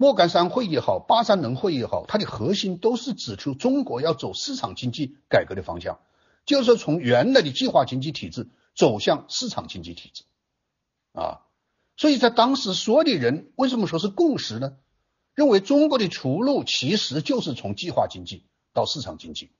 [0.00, 6.00] 莫干山会议也好，八三能会议也好，它的核心都是指出中国要走市场经济改革的方向，
[6.46, 10.24] 就是从原来的计划经济体制走向市场经济体制
[11.12, 11.42] 啊。
[11.98, 14.78] 所以在当时，所有的人为什么说是共识呢？
[15.34, 19.50] 认为中国的出路其实就是从计划经济到市场经济。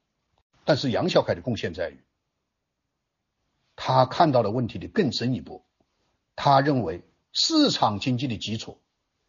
[0.64, 2.00] 但是杨小凯的贡献在于，
[3.76, 5.66] 他看到了问题的更深一步。
[6.34, 8.78] 他认为市场经济的基础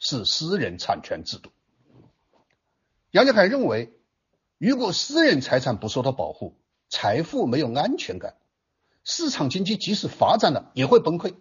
[0.01, 1.51] 是私人产权制度。
[3.11, 3.93] 杨小凯认为，
[4.57, 6.57] 如果私人财产不受到保护，
[6.89, 8.35] 财富没有安全感，
[9.03, 11.35] 市场经济即使发展了也会崩溃。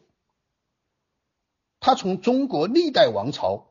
[1.80, 3.68] 他从中国历代王朝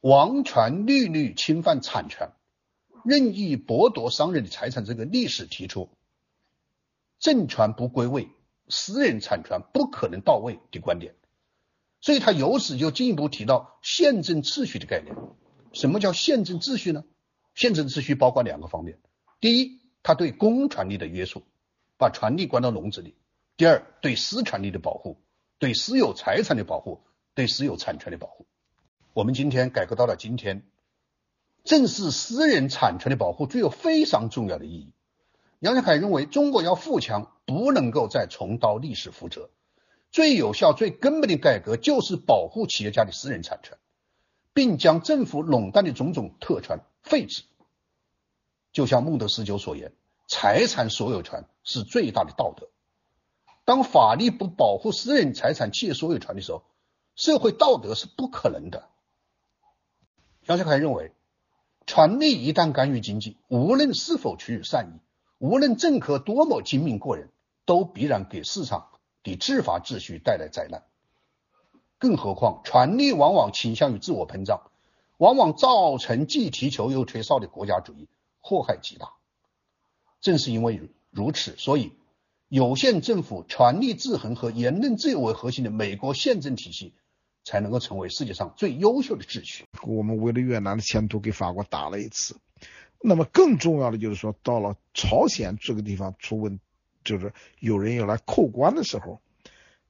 [0.00, 2.32] 王权屡屡侵犯产权、
[3.04, 5.88] 任意剥夺商人的财产这个历史提出
[7.18, 8.28] 政权不归位、
[8.68, 11.14] 私人产权不可能到位的观点，
[12.00, 15.16] 所以他由此就进一步提到宪政秩序的概念。
[15.72, 17.04] 什么叫宪政秩序呢？
[17.54, 18.98] 宪政秩序包括两个方面：
[19.40, 21.42] 第一，他对公权力的约束，
[21.96, 23.14] 把权力关到笼子里；
[23.56, 25.18] 第二，对私权力的保护，
[25.58, 27.00] 对私有财产的保护。
[27.32, 28.44] 对私有产权的保护，
[29.14, 30.64] 我们今天改革到了今天，
[31.62, 34.92] 正是私人产权的保护具有非常重要的意义。
[35.60, 39.48] 杨小凯认为，中国要富强，不能够再重蹈历史覆辙，
[40.10, 43.78] 最有效、最根本的改革就是保护企业家的私人产权，
[44.52, 47.44] 并将政府垄断的种种特权废止。
[48.72, 49.92] 就像孟德斯鸠所言
[50.28, 52.68] ：“财产所有权是最大的道德。”
[53.64, 56.64] 当法律不保护私人财产、企业所有权的时候，
[57.14, 58.88] 社会道德是不可能的。
[60.46, 61.12] 杨小凯认为，
[61.86, 65.00] 权力一旦干预经济，无论是否出于善意，
[65.38, 67.30] 无论政客多么精明过人，
[67.64, 68.88] 都必然给市场
[69.22, 70.82] 的治法秩序带来灾难。
[71.98, 74.70] 更何况，权力往往倾向于自我膨胀，
[75.18, 78.08] 往往造成既踢球又吹哨的国家主义，
[78.40, 79.12] 祸害极大。
[80.20, 81.92] 正是因为如此，所以
[82.48, 86.94] 有限政府、权力制衡和言论自由为核心的美国宪政体系。
[87.42, 89.64] 才能够成为世界上最优秀的秩序。
[89.82, 92.36] 我们为了越南的前途，给法国打了一次。
[93.00, 96.64] 那么更重要的就是说，到了朝鲜这个地方出问题，
[97.04, 99.20] 就是有人要来扣关的时候，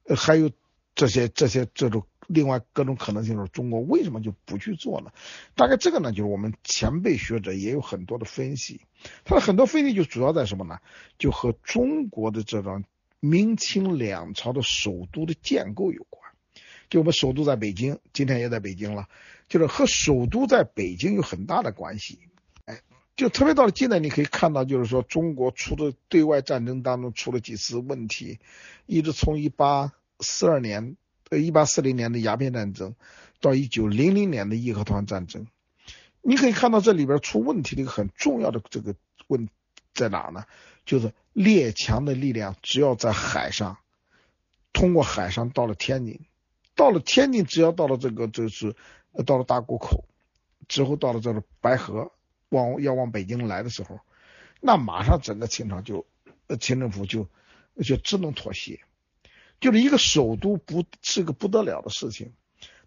[0.05, 0.51] 呃，还有
[0.95, 5.11] 这些这些这种另外各种可能性的时候，中国为什么就不去做呢？
[5.55, 8.81] 大概这个呢，就是我们前辈学者也有很多的分析。
[9.25, 10.79] 他的很多分析就主要在什么呢？
[11.17, 12.83] 就和中国的这种
[13.19, 16.21] 明清两朝的首都的建构有关。
[16.89, 19.07] 就我们首都在北京，今天也在北京了，
[19.47, 22.19] 就是和首都在北京有很大的关系。
[23.15, 28.39] 就特别到了近代，你可以看到，就是说中国出的对外战争当中出了几次问题，
[28.85, 30.95] 一直从一八四二年
[31.29, 32.95] 呃一八四零年的鸦片战争，
[33.39, 35.45] 到一九零零年的义和团战争，
[36.21, 38.95] 你可以看到这里边出问题的一个很重要的这个
[39.27, 39.47] 问
[39.93, 40.45] 在哪呢？
[40.85, 43.77] 就是列强的力量只要在海上，
[44.73, 46.19] 通过海上到了天津。
[46.73, 48.75] 到了天津，只要到了这个，就是
[49.25, 50.05] 到了大沽口
[50.67, 52.11] 之后，到了这个白河，
[52.51, 53.99] 往要往北京来的时候，
[54.59, 56.05] 那马上整个清朝就，
[56.47, 57.27] 呃清政府就
[57.81, 58.81] 就只能妥协，
[59.59, 62.33] 就是一个首都不是个不得了的事情。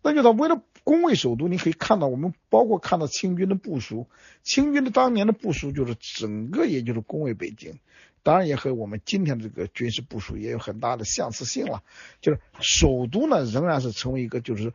[0.02, 4.06] 那就他为了攻卫首都，你可以看到，我们包括看到清军的部署，
[4.42, 7.78] 清军的当年的部署就是整个也就是攻卫北京，
[8.22, 11.82] 当然也和我们今天这个军事部署也有很大的相似性了。
[12.20, 14.74] 就是首都呢，仍然是成为一个就是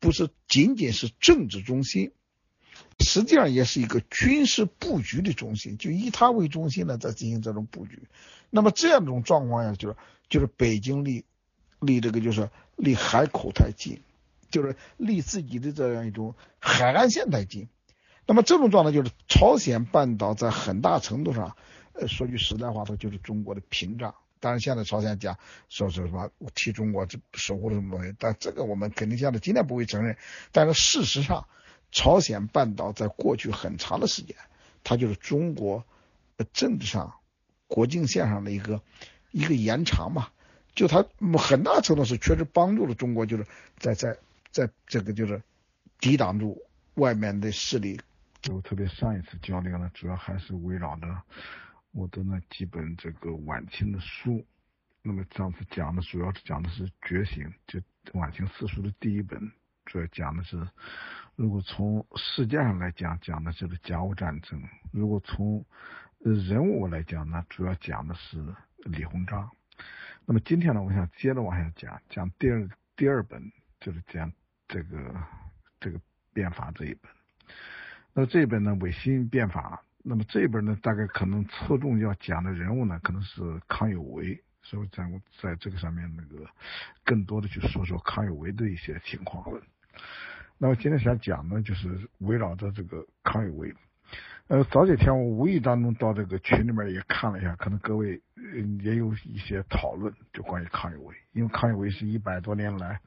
[0.00, 2.12] 不是仅仅是政治中心，
[3.02, 8.02] 实际上也是一个军事布局的中心，就以它为中心呢在进行这种布局。
[8.50, 9.96] 那么这样一种状况下，就是
[10.28, 11.24] 就是北京离
[11.80, 14.00] 离这个就是离海口太近。
[14.50, 17.68] 就是离自己的这样一种海岸线太近，
[18.26, 21.56] 那么这种状态就是朝鲜半岛在很大程度上，
[21.94, 24.14] 呃，说句实在话，它就是中国的屏障。
[24.40, 25.38] 当然，现在朝鲜讲
[25.70, 30.18] 说是什么替中国这守护了什么东西，但这个我们肯定现在今天不会承认。
[30.50, 31.48] 但是事实上，
[31.92, 34.34] 朝鲜半岛在过去很长的时间，
[34.82, 35.84] 它就是中国
[36.52, 37.14] 政治上
[37.68, 38.82] 国境线上的一个
[39.30, 40.30] 一个延长嘛。
[40.74, 41.04] 就它
[41.38, 43.46] 很大程度是确实帮助了中国，就是
[43.78, 44.18] 在在。
[44.52, 45.42] 在这个就是
[45.98, 46.60] 抵挡住
[46.96, 47.98] 外面的势力，
[48.42, 51.06] 就特别上一次交流呢，主要还是围绕着
[51.92, 54.44] 我的那几本这个晚清的书。
[55.00, 57.80] 那么上次讲的主要是讲的是《觉醒》，就
[58.12, 59.40] 晚清四书的第一本，
[59.86, 60.68] 主要讲的是，
[61.36, 64.58] 如果从世界上来讲，讲的就是甲午战争；
[64.92, 65.64] 如果从
[66.18, 68.38] 人物来讲呢，主要讲的是
[68.84, 69.50] 李鸿章。
[70.26, 74.32] 那么今天呢，我想接着往下讲，讲第二第二本，就是讲。
[74.68, 75.14] 这个
[75.80, 76.00] 这个
[76.32, 77.12] 变法这一本，
[78.14, 85.04] 那这一本呢，维新变法，那么这一本呢，大概可能侧重要讲的人物呢，可能是康有为，所以在
[85.42, 86.48] 在这个上面那个
[87.04, 89.44] 更多的去说说康有为的一些情况。
[90.62, 93.74] 那么今天想讲呢，就是围绕着这个康有为。
[94.46, 98.22] 呃，早几天我无意当中到这个群里面也看了一下，可能各位
[98.80, 103.00] 也有一些讨论，就关于康有为，因为康有为是一百多年来。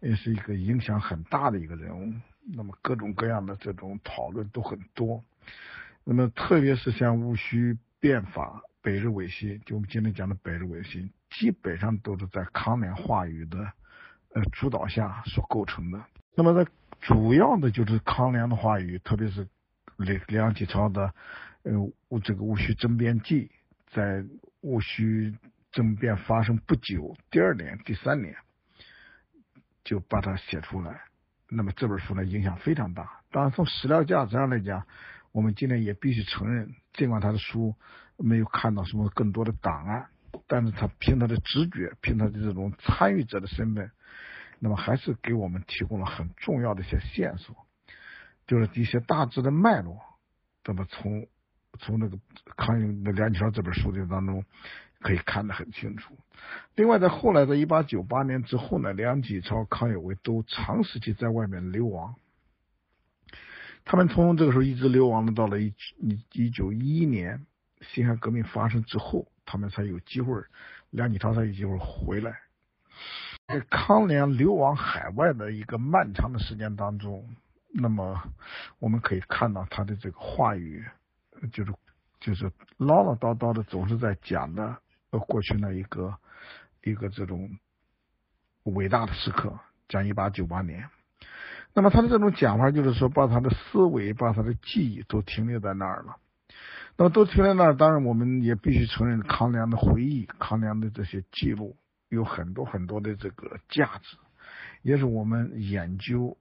[0.00, 2.12] 也是一个影响很大的一个人物，
[2.54, 5.24] 那么各种各样的这种讨论都很多，
[6.04, 13.72] 那么特别是像戊戌变法、北日维新，就我们今天讲的北日维新，基本上都是在康梁话语的
[14.34, 16.04] 呃主导下所构成的。
[16.34, 16.70] 那么在
[17.02, 19.46] 主要的就是康梁的话语，特别是
[19.98, 21.14] 梁梁启超的
[21.62, 23.50] 呃这个戊戌政变记，
[23.92, 24.24] 在
[24.62, 25.36] 戊戌
[25.70, 28.34] 政变发生不久，第二年、第三年。
[29.84, 31.00] 就把它写出来，
[31.48, 33.18] 那么这本书呢影响非常大。
[33.32, 34.86] 当然从史料价值上来讲，
[35.32, 37.74] 我们今天也必须承认，尽管他的书
[38.16, 40.06] 没有看到什么更多的档案，
[40.46, 43.90] 但是他凭他的直觉，凭他的这种参与者的身份，
[44.62, 47.66] 那么还是给我们提供了很重要的一些线索，
[48.46, 49.98] 就是一些大致的脉络。
[50.64, 51.26] 那么从
[51.80, 52.16] 从那个
[52.56, 54.44] 康有的梁启超这本书的当中。
[55.02, 56.16] 可以看得很清楚。
[56.76, 62.14] 另外，在后来的一八九八年之后呢，梁启超、康有为都长时期在外面流亡。
[63.84, 67.44] 他们从这个时候一直流亡到了一一一九一一年
[67.80, 70.40] 辛亥革命发生之后，他们才有机会，
[70.90, 72.41] 梁启超才有机会回来。
[73.52, 77.22] 在康梁流亡海外的一个漫长的时间当中，
[77.70, 78.22] 那么
[78.78, 80.82] 我们可以看到他的这个话语，
[81.52, 81.74] 就是
[82.18, 84.78] 就是唠唠叨叨的，总是在讲的。
[85.10, 86.16] 呃，过去那一个
[86.82, 87.50] 一个这种
[88.62, 89.52] 伟大的时刻，
[89.86, 90.88] 讲一八九八年。
[91.74, 96.16] 那么他的这种讲法，就是说把他的思维、把他的记忆都停留在那儿了。
[96.96, 101.76] 那么都停在那儿，当然我们也必须承认，康梁的回忆、康梁的这些记录
[102.14, 104.16] 有很多很多的这个价值，
[104.82, 106.38] 也是我们研究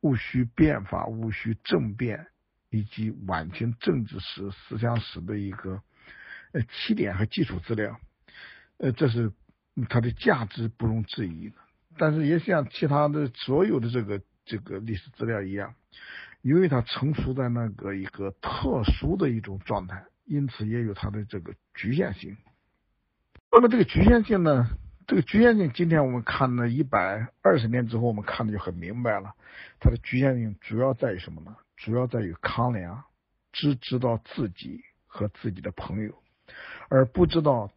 [0.00, 2.26] 戊戌变法、戊戌政变
[2.70, 5.82] 以及晚清政治史、思想史的一个。
[6.52, 8.00] 呃，起点和基础资料，
[8.78, 9.30] 呃，这是
[9.88, 11.54] 它的价值不容置疑的。
[11.96, 15.76] 但是也像其他的所有的这个这个历史资料一样，
[16.42, 22.36] 由于它成熟在那个一个特殊的一种状态，因此也有它的这个局限性。
[23.52, 24.70] 那么这个局限性呢，
[25.10, 29.34] 这个局限性，今天我们看了一百二十年之后，我们看的就很明白了。
[29.80, 31.56] 它的局限性主要在于什么呢？
[31.76, 33.02] 主要在于康梁
[33.50, 36.14] 只知道自己和自己的朋友。
[36.88, 37.72] 而不知道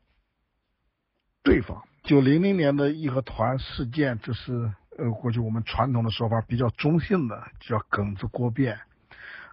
[1.42, 1.82] 对方。
[2.04, 8.80] 九零零年的义和团事件，这是呃过去我们传统的说法比较中性的，叫庚子国变。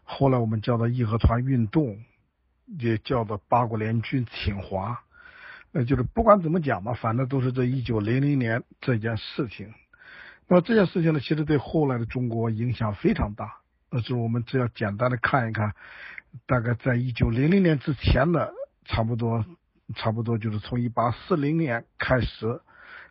[0.05, 1.99] 后来我们叫做义和团运动，
[2.67, 5.01] 也叫做八国联军侵华。
[5.73, 9.73] 呃，就是不管怎么讲吧，反正都是这一九零零年这件事情。
[10.49, 13.59] 那么这件事情呢，其实对后来的中国影响非常大。
[13.91, 15.75] 那是我们只要简单的看一看，
[16.47, 18.53] 大概在一九零零年之前的。
[18.87, 19.45] 差不多，
[19.95, 22.61] 差不多就是从一八四零年开始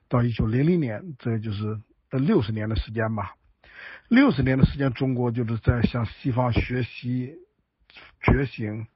[0.09, 1.79] 到一九零零年，这就是
[2.09, 3.35] 六十年的时间吧。
[4.09, 7.35] 六十年的时间，中国就是在向西方学习、
[8.21, 8.87] 觉醒，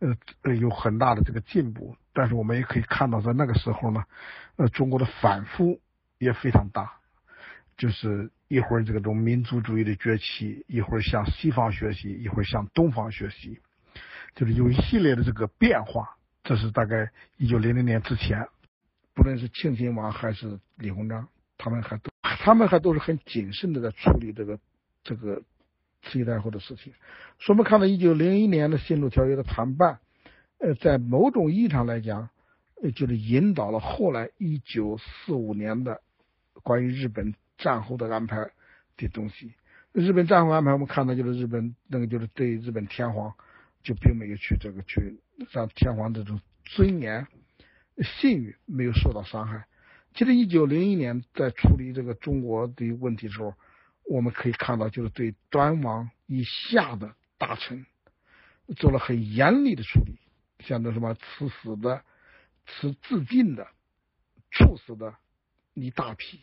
[0.00, 1.96] 呃呃，有很大的这个进步。
[2.12, 4.04] 但是我们也可以看到，在那个时候呢，
[4.56, 5.80] 呃，中国的反复
[6.18, 6.92] 也非常大，
[7.76, 13.58] 就是一会儿这个种民族主义的崛起，一会儿向西方学习，一会儿向东方学习，
[14.34, 16.16] 就是有一系列的这个变化。
[16.44, 18.46] 这是大概一九零零年之前，
[19.14, 21.26] 不论是庆亲王还是李鸿章，
[21.56, 24.58] 他们还都他们还都是很谨慎的在处理这个
[25.02, 25.42] 这个
[26.04, 26.92] 慈禧太后的事情。
[27.38, 29.98] 所以我们看到一九零一年的新路条约的谈判，
[30.58, 32.28] 呃，在某种意义上来讲，
[32.94, 36.00] 就是引导了后来一九四五年的
[36.62, 38.50] 关于日本战后的安排
[38.96, 39.54] 的东西。
[39.92, 43.34] 日本战后安排，我们看到就是日本那个就是对日本天皇
[43.82, 45.18] 就并没有去这个去。
[45.50, 47.26] 让天皇这种尊严、
[48.00, 49.64] 信誉没有受到伤害。
[50.14, 53.54] 其实，一九零一年在处理这个中国的问题时候，
[54.04, 57.86] 我们可以看到，就是对端王以下的大臣
[58.76, 60.18] 做了很严厉的处理，
[60.60, 62.04] 像那什么赐死的、
[62.66, 63.66] 赐自尽的、
[64.50, 65.14] 处死的
[65.74, 66.40] 一大批，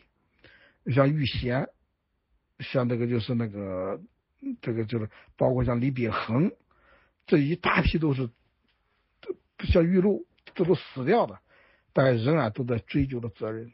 [0.94, 1.70] 像玉贤，
[2.60, 4.02] 像这个就是那个
[4.62, 6.52] 这个就是包括像李秉衡
[7.28, 8.30] 这一大批都是。
[9.64, 10.26] 像玉露，
[10.56, 11.40] 这都死掉的，
[11.94, 13.72] 但仍然都在追究的责任，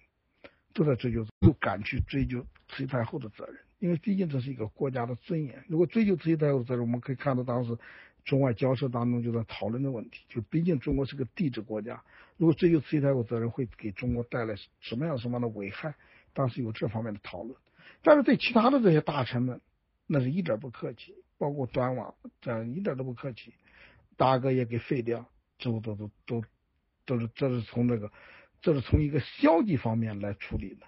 [0.74, 5.64] 都在追究，不敢去追究慈禧太后的责任，因为毕竟这是一个国家的尊严。
[5.68, 7.78] 如果追究慈禧太后责任，我们可以看到当时
[8.26, 12.04] 中外交涉当中就在讨论的问题，就毕竟中国是个帝制国家，
[12.38, 15.96] 如果追究慈禧太后责任，会给中国带来什么样什么样的危害？
[16.34, 17.56] 当时有这方面的讨论。
[18.02, 19.62] 但是对其他的这些大臣们，
[20.06, 23.54] 那是一点不客气，包括端王，这样一点都不客气，
[24.18, 25.28] 大哥也给废掉。
[25.58, 26.44] 这都都都
[27.06, 28.12] 都是这是从这个，
[28.62, 30.86] 这是从一个消极方面来处理的。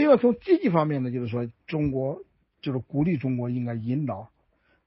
[0.00, 2.24] 另外从积极方面呢，就是说中国
[2.62, 4.30] 就是鼓励中国应该引导，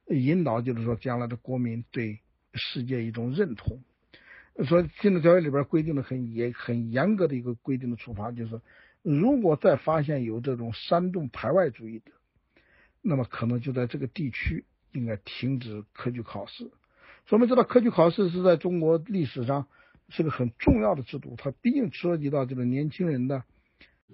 [0.08, 2.18] 引导就是说将来的国民对
[2.56, 3.80] 世界一种认同。
[4.66, 8.60] 说《新的条约》里边规定的很严很严格的一个规定的处罚，就是
[9.04, 12.12] 如果再发现有这种煽动排外主义的，
[13.04, 16.72] 那么可能就在这个地区应该停止科举考试。
[17.30, 19.68] 我们知道科举考试是在中国历史上
[20.10, 23.44] 是个很重要的制度，它毕竟涉及到这个年轻人的，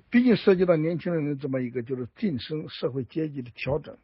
[0.10, 3.98] 毕竟涉及到年轻人的这么一个就是晋升社会阶级的调整。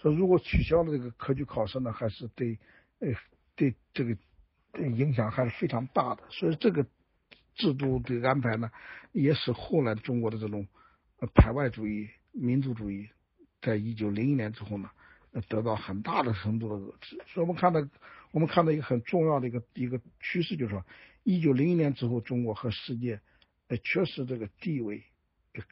[0.00, 2.58] 说如果取消了这个科举考试呢，还是对，
[3.00, 3.08] 呃，
[3.56, 4.16] 对这个
[4.74, 6.22] 影响还是非常大的。
[6.30, 6.86] 所以这个
[7.54, 8.70] 制度的安排呢，
[9.12, 10.66] 也使后来中国的这种
[11.34, 13.08] 排外主义、民族主义，
[13.60, 14.90] 在一九零一年之后呢，
[15.48, 17.16] 得到很大的程度的遏制。
[17.26, 17.86] 所以我们看到。
[18.30, 20.84] 我们看到一个很重要的一个一个趋势，就是说，
[21.24, 23.22] 一九零一年之后，中国和世界，
[23.68, 25.02] 呃，确实这个地位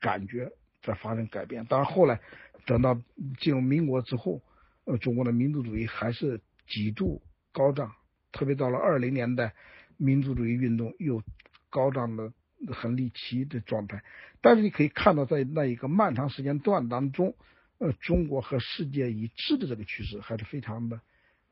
[0.00, 0.50] 感觉
[0.82, 1.64] 在发生改变。
[1.66, 2.20] 当然，后来
[2.64, 3.00] 等到
[3.38, 4.42] 进入民国之后，
[4.84, 7.22] 呃，中国的民族主义还是几度
[7.52, 7.92] 高涨，
[8.32, 9.54] 特别到了二零年代，
[9.96, 11.22] 民族主义运动又
[11.70, 12.32] 高涨的
[12.72, 14.02] 很离奇的状态。
[14.40, 17.34] 但是你可以看到，在那一个漫长时间段当中，
[17.78, 21.00] 呃，中国和世界一致的这个趋势还是非常的。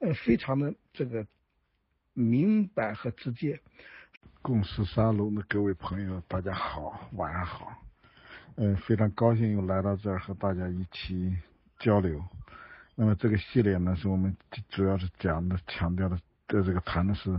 [0.01, 1.27] 呃，非常的这个
[2.12, 3.61] 明白和直接。
[4.43, 7.84] 共十三楼的各位朋友，大家好，晚上好。
[8.56, 11.36] 嗯，非常高兴又来到这儿和大家一起
[11.78, 12.22] 交流。
[12.94, 14.36] 那么这个系列呢，是我们
[14.68, 16.16] 主要是讲的、强调的
[16.47, 17.31] 在这个谈的是，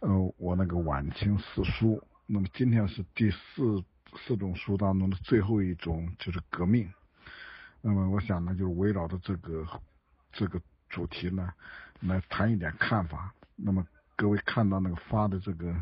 [0.00, 2.02] 呃，我那个晚清四书。
[2.26, 3.84] 那么今天是第四
[4.16, 6.92] 四种书当中的最后一种，就是革命。
[7.80, 9.64] 那么我想呢，就是围绕着这个
[10.32, 11.52] 这个主题呢。
[12.00, 13.32] 来谈一点看法。
[13.54, 13.82] 那么
[14.16, 15.74] 各位看到那个发的这个，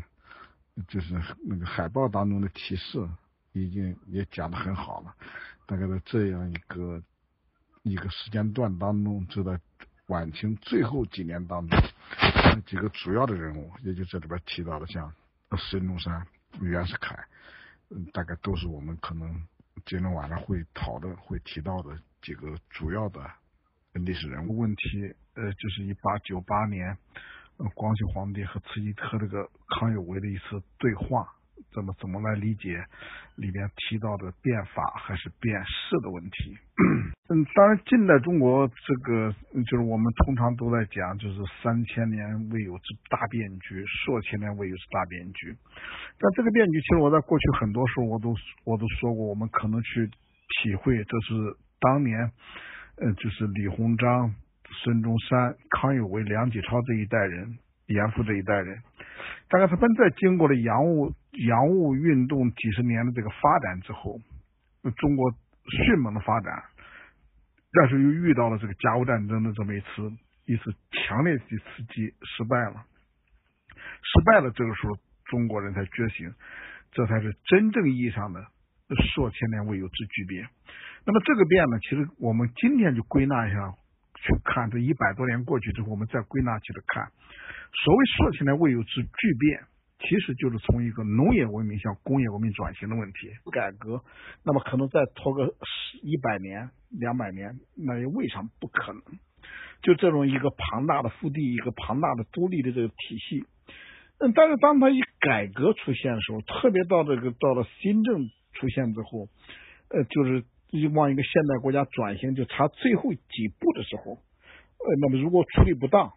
[0.87, 3.05] 就是那个海报当中的提示，
[3.61, 5.15] 已经也讲得很好了。
[5.65, 7.01] 大概在这样一个
[7.83, 9.59] 一个时间段当中，就在
[10.07, 11.79] 晚清最后几年当中，
[12.19, 15.11] 那几个主要的人物，也就这里边提到的，像
[15.57, 16.27] 孙中山、
[16.61, 17.17] 袁世凯，
[17.89, 19.47] 嗯，大概都是我们可能
[19.85, 23.27] 今天晚上会讨论、会提到的几个主要的
[23.93, 25.15] 历史人物问题。
[25.33, 26.97] 呃，就是一八九八年，
[27.73, 31.34] 光绪皇帝和慈禧和这个康有为的一次对话，
[31.75, 32.81] 怎么怎么来理解
[33.35, 36.57] 里边提到的变法还是变势的问题？
[37.29, 39.35] 嗯，当然，近代中国这个
[39.69, 45.53] 就是我们通常都在讲，就是三千年未有之大变局，数千年未有之大变局。
[46.17, 48.33] 但这个变局，其实我在过去很多时候我都
[48.63, 50.07] 我都说过，我们可能去
[50.63, 52.31] 体会，这是当年，
[52.97, 54.33] 呃，就是李鸿章。
[54.83, 58.81] 孙中山、康有为、梁启超这一代人，严复这一代人，
[59.49, 61.13] 大概他们在经过了洋务
[61.47, 64.19] 洋务运动几十年的这个发展之后，
[64.97, 65.31] 中国
[65.85, 66.63] 迅猛的发展，
[67.71, 70.11] 但是又遇到了这个甲午战争的这么一次
[70.45, 72.85] 一次强烈的刺激，失败了。
[73.77, 76.33] 失败了，这个时候中国人才觉醒，
[76.91, 78.45] 这才是真正意义上的
[79.13, 80.47] 数千年未有之巨变。
[81.05, 83.73] 那么这个变呢，其实我们今天就归纳一下
[84.15, 87.11] 去看，这一百多年过去之后，我们再归纳起来看，
[87.71, 89.63] 所谓数千年未有之巨变，
[89.99, 94.01] 其实就是从一个农业文明向工业文明转型的问题改革。
[94.43, 99.01] 那么可能再拖个十一百年、两百年，那也未尝不可能。
[99.81, 103.45] 就这种一个庞大的腹地，一个庞大的独立的这个体系。
[104.17, 109.27] 嗯，但是当它一改革出现的时候，特别到这个到了新政出现之后，
[109.89, 110.45] 呃，就是
[110.93, 116.11] 往一个现代国家转型就差最后几步的时候，呃，那么如果处理不当，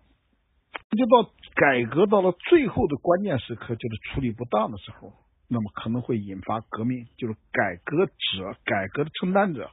[0.91, 5.13] 就到改革到了最后的关键时刻，就是处理不当的时候，
[5.49, 9.71] 那么可能会引发革命，就是改革者、改革的承担者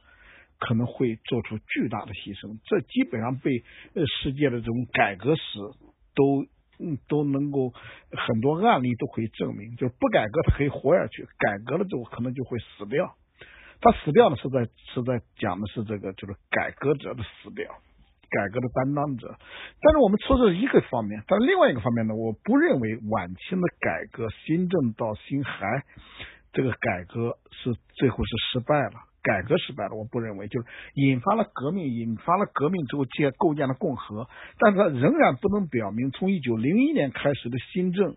[0.58, 2.58] 可能会做出巨大的牺牲。
[2.64, 5.42] 这基本上被呃世界的这种改革史
[6.14, 6.46] 都。
[6.78, 7.72] 嗯，都能够
[8.10, 13.14] 很多案例都可以证明，就是不改革它可以活下去，改革了之后可能就会死掉。
[13.80, 17.70] 他死掉呢是在是在讲的是这个就是改革者的死掉，
[18.30, 19.34] 改革的担当者。
[19.80, 25.84] 但是我们说这是一个方面，但另外一个方面呢，我不认为晚清的改革新政到辛亥
[26.52, 29.02] 这个改革是最后是失败了。
[29.22, 38.14] 改革失败了，我不认为，就是引发了革命，引发了革命之后建构建了共和，但是它仍然不能表明从一九零一年开始的新政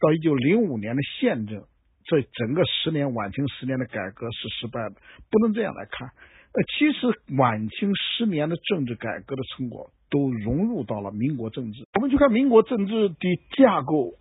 [0.00, 1.64] 到一九零五年的宪政，
[2.04, 4.96] 这整个十年晚清十年的改革是失败的，
[5.30, 6.08] 不能这样来看。
[6.08, 11.86] 呃，其实晚清十年的政治改革的成果都融入到了民国政治。
[11.94, 13.16] 我们就看民国政治的
[13.56, 14.12] 架构，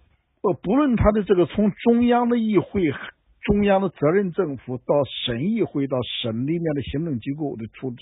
[0.42, 2.94] 呃，不论它的这个从中央的议会。
[3.44, 7.98] 中央的责任政府到省议会到省里面的行政机构的出资，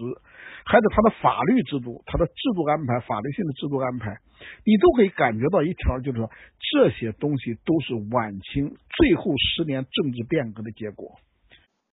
[0.64, 4.16] 还是它的法律制度、它的制度安排、法律性的制度安排，
[4.63, 11.19] 你都可以感觉到一条，就是说这些东西都是晚清最后十年政治变革的结果。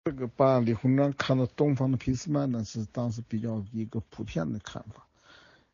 [0.04, 5.06] 这个把李鸿章看到东方的俾斯麦呢，是当时比较一个普遍的看法。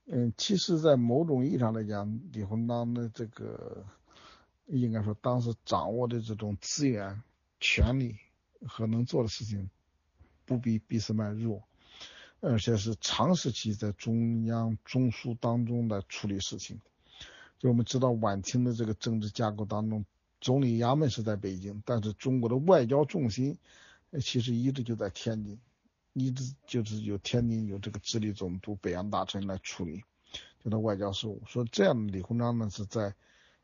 [0.06, 3.84] 嗯，其实，在某种意义上来讲，李鸿章的这个
[4.66, 7.22] 应该说当时掌握的这种资源。
[7.64, 8.16] 权力
[8.66, 9.70] 和能做的事情
[10.44, 11.62] 不比俾斯麦弱，
[12.43, 16.78] 而且是长时期在中央中枢当中来处理事情。
[17.59, 20.05] 就我们知道晚清的这个政治架构当中，
[20.40, 23.56] 总理衙门是在北京，但是中国的外交重心
[24.20, 25.59] 其实一直就在天津，
[26.12, 30.02] 一直就是有天津有这个直隶总督、北洋大臣来处理
[30.62, 31.40] 就他外交事务。
[31.47, 33.14] 说这样的李鸿章呢是在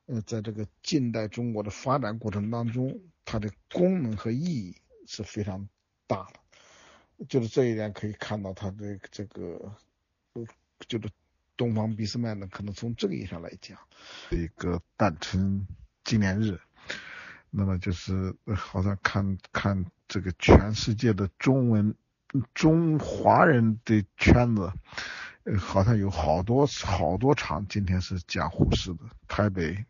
[0.07, 2.99] 呃在这个近代中国的发展过程当中。
[3.31, 4.75] 它的功能和意义
[5.07, 5.69] 是非常
[6.07, 6.41] 大的，
[7.27, 9.73] 就是这一点可以看到他的这个，
[10.87, 11.11] 就是
[11.57, 13.77] 东方俾斯麦呢，可能从这个意义上来讲，
[14.31, 15.67] 一个诞辰
[16.05, 16.61] 纪念日，
[17.51, 21.95] 那么就是好像看看这个全世界的中文
[22.55, 24.73] 中华人的圈子，
[25.59, 29.85] 好像有好多好多场今天是讲胡适的，台北、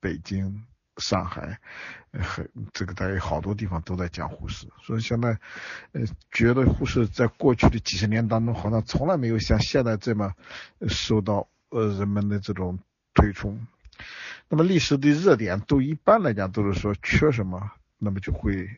[0.00, 0.66] 北京。
[1.00, 1.58] 上海，
[2.12, 5.38] 很这个大概好多地方都在讲护士，所以现在，
[5.92, 10.34] 呃，觉得护士在过去的几十年当中，好像从来没有像现在这么
[10.88, 12.78] 受到呃人们的这种
[13.14, 13.66] 推崇。
[14.48, 18.68] 那么历史的热点都一般来讲都是说缺什么，那么就会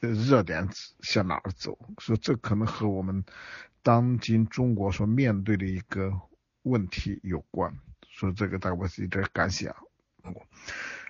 [0.00, 0.68] 呃热点
[1.00, 1.78] 向哪儿走。
[1.98, 3.24] 所以这可能和我们
[3.82, 6.12] 当今中国所面对的一个
[6.62, 7.74] 问题有关。
[8.12, 9.74] 所以这个大概我是一点感想。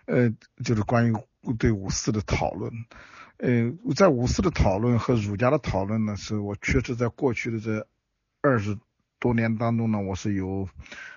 [0.06, 0.30] 呃，
[0.64, 1.14] 就是关于
[1.58, 2.72] 对五四的讨论，
[3.38, 7.86] 呃，在五四的讨论和儒家的讨论呢，是我确实在过去的这
[8.40, 8.78] 二十
[9.18, 10.68] 多年当中呢，我是有，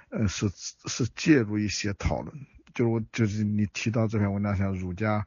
[0.10, 2.36] 呃，是是介入一些讨论，
[2.74, 5.26] 就是我就是你提到这篇文章，像儒家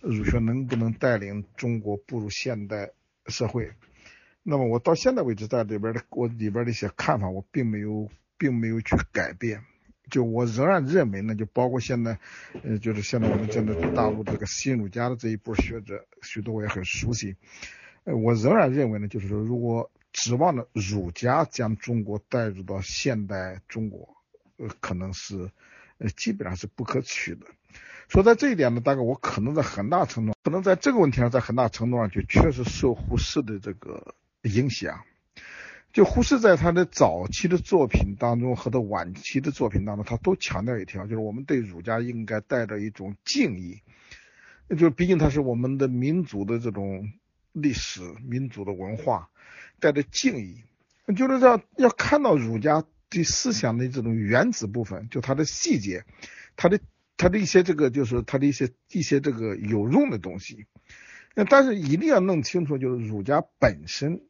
[0.00, 2.90] 儒学能不能带领中国步入现代
[3.26, 3.72] 社会，
[4.42, 8.08] 那么我到现在为止在里边的我里边的一些看法，我并没有
[8.38, 9.64] 并没有去改变。
[10.10, 12.18] 就我仍然认为呢，就包括现在，
[12.62, 17.36] 呃，就是现在我们现在大陆这个新儒家的这一波学者，许多我也很熟悉。
[18.04, 24.16] 呃，我仍然认为呢，就是说，如果指望着儒家将中国带入到现代中国，
[24.58, 25.50] 呃，可能是，
[25.98, 27.46] 呃，基本上是不可取的。
[28.08, 35.00] 说在这一点呢，大概我可能在很大程度，可能在这个问题上，在很大程度上就确实受胡适的这个影响。
[35.92, 43.82] 就胡适在他的早期的作品当中和他晚期的作品当中，他都强调一条，就是我们对儒家应该带着一种敬意，
[44.70, 47.12] 就是毕竟他是我们的民族的这种
[47.52, 49.28] 历史、民族的文化，
[49.80, 50.62] 带着敬意。
[51.16, 56.04] 就是要要看到儒家的思想的这种原子部分，就它的细节，
[56.56, 56.80] 它的
[57.18, 60.64] 它的一些这个就是它的一些一些这个有用的东西。
[61.34, 64.22] 那但是一定要弄清楚，就是儒家本身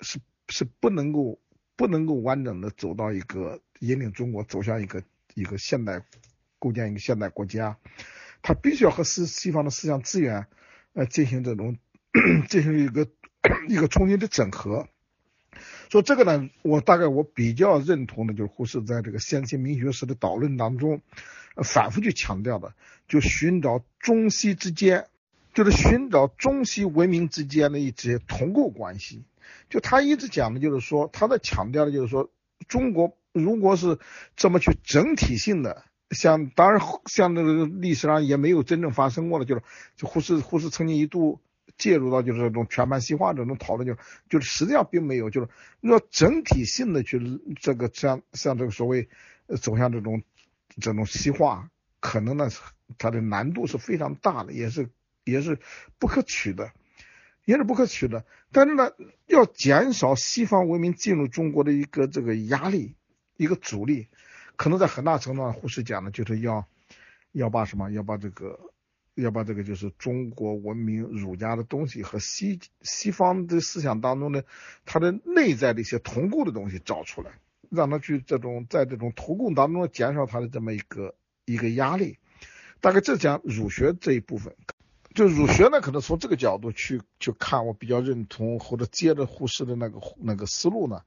[0.00, 1.38] 是是不能够
[1.76, 5.02] 不能够完整的走到一个引领中国走向一个
[5.34, 6.02] 一个现代
[6.58, 7.78] 构建一个现代国家，
[8.42, 10.46] 它必须要和西西方的思想资源
[10.94, 11.78] 呃进行这种
[12.48, 13.06] 进行一个
[13.68, 14.88] 一个重新的整合。
[15.90, 21.00] 说这个呢，我大概我比较认同的，就是胡适在这个先秦民学史的导论当中
[21.64, 22.74] 反复去强调的，
[23.06, 25.06] 就寻找中西之间。
[25.58, 29.24] 就是寻找中西文明之间的一些同构关系，
[29.68, 32.30] 就他一直讲的就是说，他在强调的就是说，
[32.68, 33.98] 中国如果是
[34.36, 35.82] 这么去整体性的，
[36.12, 39.62] 像当然像那个历史上也没有真正发生过的，就是
[39.96, 41.40] 就胡适胡适曾经一度
[41.76, 43.98] 介入到就是这种全盘西化这种讨论，就是
[44.28, 45.48] 就是实际上并没有，就是
[45.80, 49.08] 要整体性的去这个像像这个所谓
[49.60, 50.22] 走向这种
[50.80, 51.68] 这种西化，
[51.98, 52.48] 可能呢
[52.96, 54.88] 它的难度是非常大的，也是。
[55.30, 55.58] 也是
[55.98, 56.72] 不可取的，
[57.44, 58.24] 也是不可取的。
[58.50, 58.90] 但是呢，
[59.26, 62.94] 要减少西方文明进入中国的一个这个压力，
[63.36, 64.08] 一个阻力，
[64.56, 66.66] 可能在很大程度上，胡适讲的就是要
[67.32, 68.58] 要把什么，要把这个，
[69.14, 74.44] 要把这个就是中国文明儒家的东西和西西方的思想当中的
[74.86, 77.32] 它的内在的一些同构的东西找出来，
[77.68, 81.14] 让他去这种在这种同构当中减少他的这么一个
[81.44, 82.18] 一个压力。
[82.80, 84.54] 大概这讲儒学这一部分。
[85.18, 91.02] 就儒学呢，可能从这个角度去去看，我比较认同或者接着胡适的那个那个思路呢，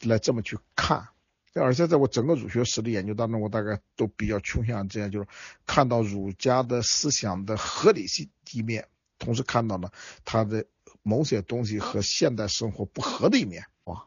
[0.00, 1.08] 来这么去看。
[1.52, 5.28] 而且在我整个儒学史的研究当中，我大概都比较倾向这样，就是
[5.66, 8.88] 看到儒家的思想的合理性一面，
[9.18, 9.92] 同时看到了
[10.24, 10.64] 他的
[11.02, 13.66] 某些东西和现代生活不合的一面。
[13.84, 14.06] 哇，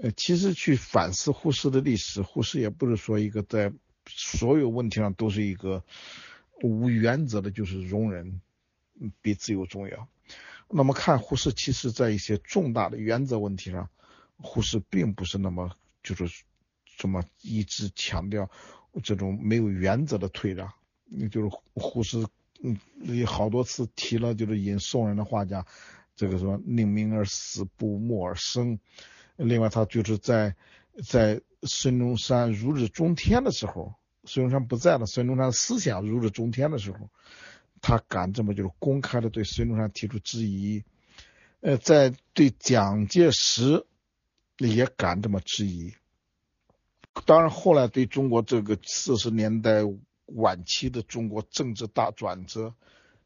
[0.00, 3.72] 呃，其实去反思胡适的历史，胡适也不是说一个在
[4.06, 5.82] 所有问题上都是一个
[6.62, 8.40] 无原则的，就是容忍。
[9.20, 10.08] 比自由重要。
[10.68, 13.88] 那么看胡适，其实在一些重大的原则问题上，
[14.36, 15.70] 胡适并不是那么
[16.02, 16.44] 就是
[16.96, 18.50] 这么一直强调
[19.02, 20.70] 这种没有原则的退让。
[21.30, 22.26] 就是胡适，
[22.62, 25.64] 嗯，也好多次提了，就是引宋人的话讲，
[26.14, 28.78] 这个说宁鸣而死，不默而生。
[29.36, 30.54] 另外，他就是在
[31.02, 33.94] 在孙中山如日中天的时候，
[34.24, 37.08] 孙中山不在了，孙中山思想如日中天的时候。
[37.80, 40.82] 他敢这么就是公开的对孙中山提出质疑，
[41.60, 43.84] 呃，在对蒋介石
[44.58, 45.94] 也敢这么质疑。
[47.26, 49.82] 当然，后来对中国这个四十年代
[50.26, 52.74] 晚期的中国政治大转折，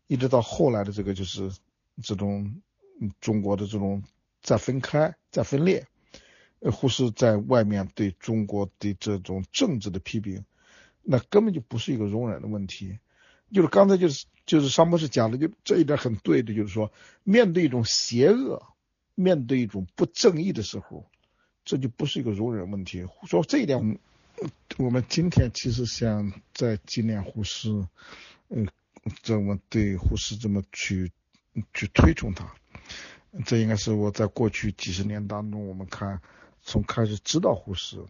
[0.07, 1.51] 一直到后来的这个就是
[2.03, 2.63] 这种
[3.21, 4.03] 中国的这种
[4.41, 5.87] 再分开、再分裂，
[6.61, 10.45] 呃，胡适在外面对中国的这种政治的批评，
[11.03, 12.99] 那根本就不是一个容忍的问题。
[13.53, 16.91] 就是刚才就是就是商博士讲的，就这一点很对的，就是说
[17.23, 18.63] 面对一种邪恶，
[19.15, 21.05] 面对一种不正义的时候，
[21.65, 23.07] 这就不是一个容忍问题。
[23.27, 23.99] 说这一点，
[24.79, 27.71] 我们今天其实想在纪念胡适，
[28.49, 28.67] 嗯，
[29.23, 31.13] 这么对胡适这么去
[31.75, 32.51] 去推崇他，
[33.45, 36.21] 这应该是我在过去几十年当中，我们看
[36.63, 38.03] 从开始知道胡适，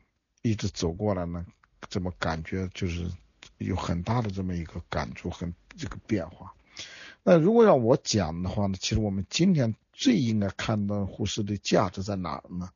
[0.42, 1.44] 一直走过来呢，
[1.90, 3.10] 怎么感觉就是。
[3.58, 6.52] 有很大的这么一个感触，很这个变化。
[7.22, 12.70] 那如果让我讲的话呢，其实我们今天最应该看到胡适的价值在哪儿呢？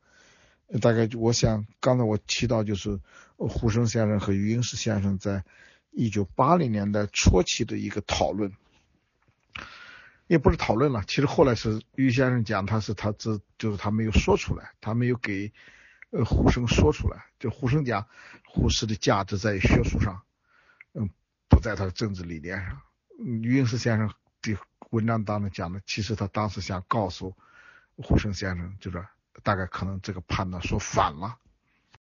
[0.81, 3.01] 大概我想刚才我提到就是
[3.36, 5.44] 胡适先生和余英时先生在
[5.90, 8.53] 一九八零年代初期的一个讨论，
[10.27, 15.53] 也不是讨论了，其实后来是余先生讲他是他这就是他没有说出来，他没有给
[16.11, 18.07] 呃胡适说出来，就胡适讲
[18.44, 20.23] 胡适的价值在学术上。
[20.98, 21.10] 嗯，
[21.48, 22.81] 不在他的政治理念上。
[23.18, 24.09] 余英时先生
[24.40, 24.56] 的
[24.90, 27.35] 文章当中讲的，其实他当时想告诉
[27.97, 29.05] 胡适先生，就是
[29.43, 31.39] 大概可能这个判断说反了。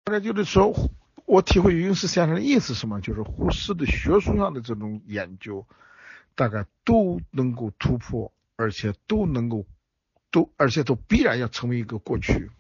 [0.02, 0.72] 大概就是说，
[1.26, 5.66] 我体会余英时先生的意思是什么，就是胡适的学术上的这种研究，
[6.34, 9.66] 大概都能够突破，而且都能够
[10.30, 12.50] 都，而且都必然要成为一个过去，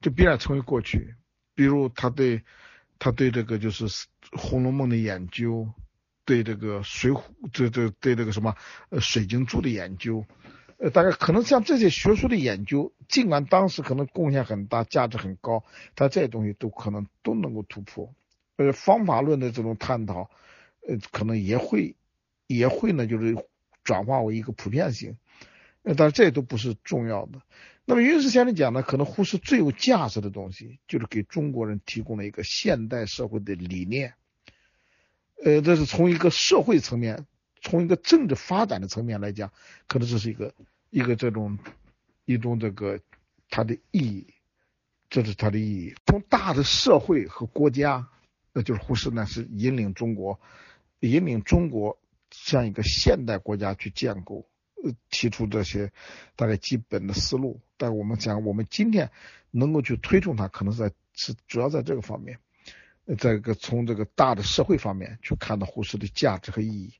[0.00, 1.14] 就必然成为过去。
[1.54, 2.44] 比如他对。
[2.98, 3.88] 他对这个就是
[4.32, 5.68] 《红楼梦》的研究，
[6.24, 7.20] 对这个《水浒》
[7.52, 8.54] 这这对这个什么
[8.88, 10.24] 呃《水晶柱》的研究，
[10.78, 15.64] 呃，大概可能像这些学术的研究，尽管当时可能贡献很大，价值很高，
[15.94, 18.12] 但这些东西都可能都能够突破。
[18.56, 20.30] 呃，方法论的这种探讨，
[20.88, 21.96] 呃，可能也会
[22.46, 23.36] 也会呢，就是
[23.84, 25.16] 转化为一个普遍性。
[25.94, 27.40] 但是这都不是重要的。
[27.84, 34.14] 那么云石先生讲呢，可能胡适最有价值的东西，就是给中国人提供了一个现代社会的理念。
[35.44, 37.26] 呃，这是从一个社会层面，
[37.60, 39.52] 从一个政治发展的层面来讲，
[39.86, 40.52] 可能这是一个
[40.90, 41.58] 一个这种
[42.24, 42.98] 一种这个
[43.50, 44.26] 它的意义，
[45.08, 45.94] 这是它的意义。
[46.06, 48.08] 从大的社会和国家，
[48.52, 50.40] 那就是胡适呢是引领中国，
[51.00, 51.96] 引领中国
[52.32, 54.44] 向一个现代国家去建构，
[55.10, 55.92] 提出这些
[56.36, 57.60] 大概基本的思路。
[57.76, 59.10] 但我们讲，我们今天
[59.50, 62.38] 能够去推动它，可能在是主要在这个方面。
[63.18, 66.92] 在一个从这个大的社会方面去看到胡适的价值和意义。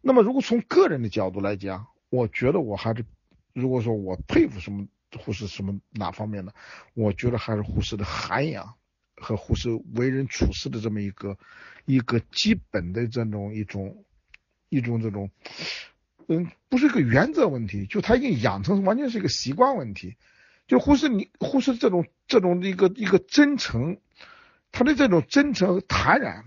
[0.00, 3.04] 那么，如果从个人的角度来讲，我觉得我还是，
[3.52, 4.88] 如果说我佩服什么
[5.18, 6.52] 胡适什么哪方面呢？
[6.94, 8.74] 我觉得还是胡适的涵养
[9.16, 11.36] 和胡适为人处事的这么一个
[11.84, 14.06] 一个基本的这种一种
[14.70, 15.30] 一种这种，
[16.28, 20.16] 嗯，不是一个原则问题，就他已经养成完全是一个习惯问题。
[20.66, 23.98] 就胡适你胡适这种这种一个一个真诚。
[24.74, 26.46] 他的这种真诚和坦然，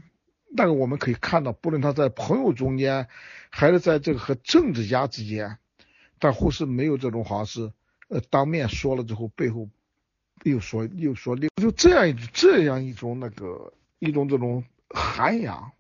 [0.50, 3.08] 那个我们可以看到，不论他在朋友中间，
[3.52, 5.60] 还是在这个和政治家之间，
[6.18, 7.72] 但胡适没有这种好像是，
[8.08, 9.70] 呃，当面说了之后，背后
[10.44, 15.72] 又说又说另，就这样一这样一种那个一种这种涵养，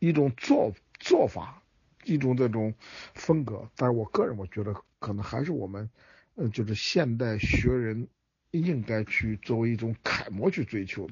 [0.00, 1.61] 一种做做法，
[2.04, 2.72] 一种这种
[3.14, 3.68] 风格。
[3.76, 5.88] 但是我个人我觉得，可能还是我们，
[6.36, 8.06] 呃，就是现代学人
[8.50, 11.10] 应该去作为一种楷模去追求的。